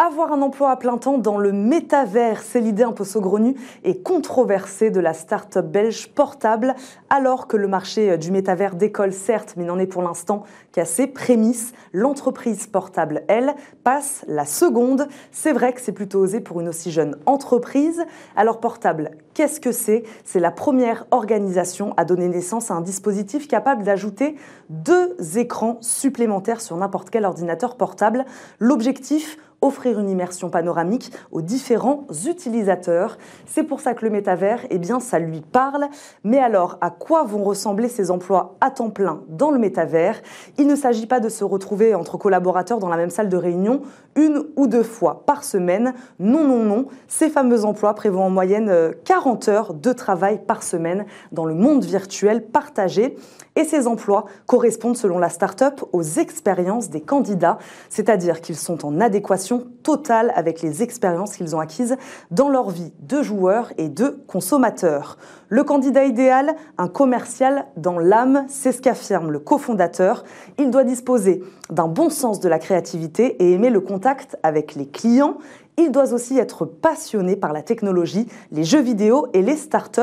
Avoir 0.00 0.32
un 0.32 0.42
emploi 0.42 0.70
à 0.70 0.76
plein 0.76 0.96
temps 0.96 1.18
dans 1.18 1.38
le 1.38 1.50
métavers, 1.50 2.40
c'est 2.44 2.60
l'idée 2.60 2.84
un 2.84 2.92
peu 2.92 3.02
saugrenue 3.02 3.56
et 3.82 3.98
controversée 3.98 4.92
de 4.92 5.00
la 5.00 5.12
start-up 5.12 5.66
belge 5.66 6.10
Portable, 6.14 6.76
alors 7.10 7.48
que 7.48 7.56
le 7.56 7.66
marché 7.66 8.16
du 8.16 8.30
métavers 8.30 8.76
décolle 8.76 9.12
certes, 9.12 9.54
mais 9.56 9.64
n'en 9.64 9.76
est 9.76 9.88
pour 9.88 10.02
l'instant 10.02 10.44
qu'à 10.70 10.84
ses 10.84 11.08
prémices. 11.08 11.72
L'entreprise 11.92 12.68
Portable, 12.68 13.24
elle, 13.26 13.56
passe 13.82 14.24
la 14.28 14.44
seconde. 14.44 15.08
C'est 15.32 15.52
vrai 15.52 15.72
que 15.72 15.80
c'est 15.80 15.90
plutôt 15.90 16.20
osé 16.20 16.38
pour 16.38 16.60
une 16.60 16.68
aussi 16.68 16.92
jeune 16.92 17.16
entreprise. 17.26 18.04
Alors 18.36 18.60
Portable, 18.60 19.10
qu'est-ce 19.34 19.58
que 19.58 19.72
c'est? 19.72 20.04
C'est 20.24 20.38
la 20.38 20.52
première 20.52 21.06
organisation 21.10 21.92
à 21.96 22.04
donner 22.04 22.28
naissance 22.28 22.70
à 22.70 22.74
un 22.74 22.82
dispositif 22.82 23.48
capable 23.48 23.82
d'ajouter 23.82 24.36
deux 24.70 25.16
écrans 25.36 25.78
supplémentaires 25.80 26.60
sur 26.60 26.76
n'importe 26.76 27.10
quel 27.10 27.24
ordinateur 27.24 27.76
portable. 27.76 28.26
L'objectif 28.60 29.38
offrir 29.60 29.98
une 29.98 30.08
immersion 30.08 30.50
panoramique 30.50 31.12
aux 31.32 31.42
différents 31.42 32.06
utilisateurs. 32.26 33.18
C'est 33.46 33.64
pour 33.64 33.80
ça 33.80 33.94
que 33.94 34.04
le 34.04 34.10
métavers, 34.10 34.64
eh 34.70 34.78
bien, 34.78 35.00
ça 35.00 35.18
lui 35.18 35.40
parle. 35.40 35.88
Mais 36.22 36.38
alors, 36.38 36.78
à 36.80 36.90
quoi 36.90 37.24
vont 37.24 37.42
ressembler 37.42 37.88
ces 37.88 38.10
emplois 38.10 38.56
à 38.60 38.70
temps 38.70 38.90
plein 38.90 39.22
dans 39.28 39.50
le 39.50 39.58
métavers? 39.58 40.22
Il 40.58 40.66
ne 40.66 40.76
s'agit 40.76 41.06
pas 41.06 41.20
de 41.20 41.28
se 41.28 41.44
retrouver 41.44 41.94
entre 41.94 42.16
collaborateurs 42.16 42.78
dans 42.78 42.88
la 42.88 42.96
même 42.96 43.10
salle 43.10 43.28
de 43.28 43.36
réunion 43.36 43.82
une 44.14 44.44
ou 44.56 44.66
deux 44.66 44.82
fois 44.82 45.22
par 45.26 45.44
semaine. 45.44 45.94
Non, 46.18 46.44
non, 46.44 46.64
non. 46.64 46.86
Ces 47.08 47.28
fameux 47.28 47.64
emplois 47.64 47.94
prévoient 47.94 48.24
en 48.24 48.30
moyenne 48.30 48.92
40 49.04 49.48
euh, 49.48 49.52
heures 49.52 49.74
de 49.74 49.92
travail 49.92 50.40
par 50.44 50.62
semaine 50.62 51.06
dans 51.32 51.44
le 51.44 51.54
monde 51.54 51.84
virtuel 51.84 52.44
partagé. 52.44 53.16
Et 53.56 53.64
ces 53.64 53.88
emplois 53.88 54.26
correspondent, 54.46 54.96
selon 54.96 55.18
la 55.18 55.28
start-up, 55.28 55.82
aux 55.92 56.02
expériences 56.02 56.90
des 56.90 57.00
candidats, 57.00 57.58
c'est-à-dire 57.88 58.40
qu'ils 58.40 58.56
sont 58.56 58.86
en 58.86 59.00
adéquation 59.00 59.47
totale 59.56 60.32
avec 60.34 60.62
les 60.62 60.82
expériences 60.82 61.36
qu'ils 61.36 61.56
ont 61.56 61.60
acquises 61.60 61.96
dans 62.30 62.48
leur 62.48 62.70
vie 62.70 62.92
de 63.00 63.22
joueurs 63.22 63.72
et 63.78 63.88
de 63.88 64.22
consommateurs. 64.26 65.16
Le 65.48 65.64
candidat 65.64 66.04
idéal, 66.04 66.54
un 66.76 66.88
commercial 66.88 67.66
dans 67.76 67.98
l'âme, 67.98 68.44
c'est 68.48 68.72
ce 68.72 68.82
qu'affirme 68.82 69.30
le 69.30 69.38
cofondateur. 69.38 70.24
Il 70.58 70.70
doit 70.70 70.84
disposer 70.84 71.42
d'un 71.70 71.88
bon 71.88 72.10
sens 72.10 72.40
de 72.40 72.48
la 72.48 72.58
créativité 72.58 73.42
et 73.42 73.52
aimer 73.52 73.70
le 73.70 73.80
contact 73.80 74.36
avec 74.42 74.74
les 74.74 74.86
clients 74.86 75.38
il 75.82 75.92
doit 75.92 76.12
aussi 76.12 76.38
être 76.38 76.64
passionné 76.64 77.36
par 77.36 77.52
la 77.52 77.62
technologie, 77.62 78.26
les 78.52 78.64
jeux 78.64 78.80
vidéo 78.80 79.28
et 79.32 79.42
les 79.42 79.56
startups. 79.56 80.00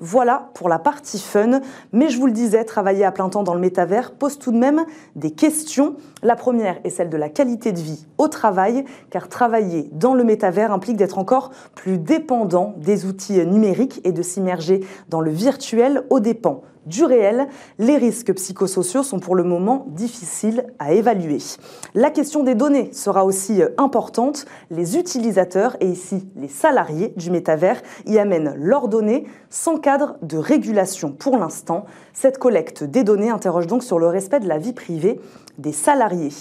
Voilà 0.00 0.50
pour 0.54 0.68
la 0.68 0.78
partie 0.78 1.18
fun. 1.18 1.60
Mais 1.92 2.08
je 2.08 2.18
vous 2.18 2.26
le 2.26 2.32
disais, 2.32 2.64
travailler 2.64 3.04
à 3.04 3.12
plein 3.12 3.28
temps 3.28 3.42
dans 3.42 3.54
le 3.54 3.60
métavers 3.60 4.12
pose 4.12 4.38
tout 4.38 4.52
de 4.52 4.58
même 4.58 4.84
des 5.14 5.32
questions. 5.32 5.96
La 6.22 6.36
première 6.36 6.78
est 6.84 6.90
celle 6.90 7.10
de 7.10 7.16
la 7.16 7.28
qualité 7.28 7.72
de 7.72 7.80
vie 7.80 8.06
au 8.18 8.28
travail, 8.28 8.84
car 9.10 9.28
travailler 9.28 9.90
dans 9.92 10.14
le 10.14 10.24
métavers 10.24 10.72
implique 10.72 10.96
d'être 10.96 11.18
encore 11.18 11.50
plus 11.74 11.98
dépendant 11.98 12.74
des 12.78 13.04
outils 13.04 13.44
numériques 13.46 14.00
et 14.04 14.12
de 14.12 14.22
s'immerger 14.22 14.80
dans 15.08 15.20
le 15.20 15.30
virtuel 15.30 16.04
aux 16.10 16.20
dépens 16.20 16.62
du 16.86 17.04
réel, 17.04 17.48
les 17.78 17.96
risques 17.96 18.32
psychosociaux 18.34 19.02
sont 19.02 19.18
pour 19.18 19.34
le 19.34 19.42
moment 19.42 19.86
difficiles 19.88 20.64
à 20.78 20.92
évaluer. 20.92 21.38
La 21.94 22.10
question 22.10 22.42
des 22.42 22.54
données 22.54 22.92
sera 22.92 23.24
aussi 23.24 23.60
euh, 23.60 23.68
importante. 23.76 24.46
Les 24.70 24.96
utilisateurs 24.96 25.76
et 25.80 25.88
ici 25.88 26.28
les 26.36 26.48
salariés 26.48 27.12
du 27.16 27.30
métavers 27.30 27.82
y 28.06 28.18
amènent 28.18 28.54
leurs 28.56 28.88
données 28.88 29.26
sans 29.50 29.78
cadre 29.78 30.16
de 30.22 30.38
régulation 30.38 31.10
pour 31.10 31.36
l'instant. 31.36 31.84
Cette 32.12 32.38
collecte 32.38 32.84
des 32.84 33.04
données 33.04 33.30
interroge 33.30 33.66
donc 33.66 33.82
sur 33.82 33.98
le 33.98 34.06
respect 34.06 34.40
de 34.40 34.48
la 34.48 34.58
vie 34.58 34.72
privée 34.72 35.20
des 35.58 35.72
salariés. 35.72 36.32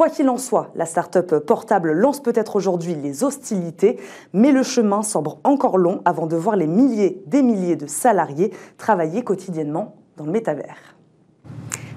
Quoi 0.00 0.08
qu'il 0.08 0.30
en 0.30 0.38
soit, 0.38 0.70
la 0.76 0.86
start-up 0.86 1.44
portable 1.44 1.92
lance 1.92 2.22
peut-être 2.22 2.56
aujourd'hui 2.56 2.94
les 2.94 3.22
hostilités, 3.22 4.00
mais 4.32 4.50
le 4.50 4.62
chemin 4.62 5.02
semble 5.02 5.32
encore 5.44 5.76
long 5.76 6.00
avant 6.06 6.24
de 6.24 6.36
voir 6.36 6.56
les 6.56 6.66
milliers 6.66 7.22
des 7.26 7.42
milliers 7.42 7.76
de 7.76 7.86
salariés 7.86 8.50
travailler 8.78 9.22
quotidiennement 9.22 9.96
dans 10.16 10.24
le 10.24 10.32
métavers. 10.32 10.96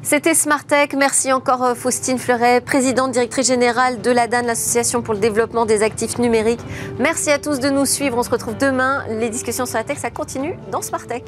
C'était 0.01 0.33
Smartech. 0.33 0.95
Merci 0.95 1.31
encore 1.31 1.63
euh, 1.63 1.75
Faustine 1.75 2.17
Fleuret, 2.17 2.59
présidente 2.59 3.11
directrice 3.11 3.47
générale 3.47 4.01
de 4.01 4.11
l'ADAN, 4.11 4.41
l'Association 4.45 5.01
pour 5.01 5.13
le 5.13 5.21
développement 5.21 5.65
des 5.65 5.81
actifs 5.81 6.17
numériques. 6.17 6.59
Merci 6.99 7.31
à 7.31 7.39
tous 7.39 7.61
de 7.61 7.69
nous 7.69 7.85
suivre. 7.85 8.17
On 8.17 8.23
se 8.23 8.29
retrouve 8.29 8.57
demain. 8.57 9.05
Les 9.07 9.29
discussions 9.29 9.65
sur 9.65 9.77
la 9.77 9.85
tech, 9.85 9.99
ça 9.99 10.11
continue 10.11 10.59
dans 10.73 10.81
Smartech. 10.81 11.23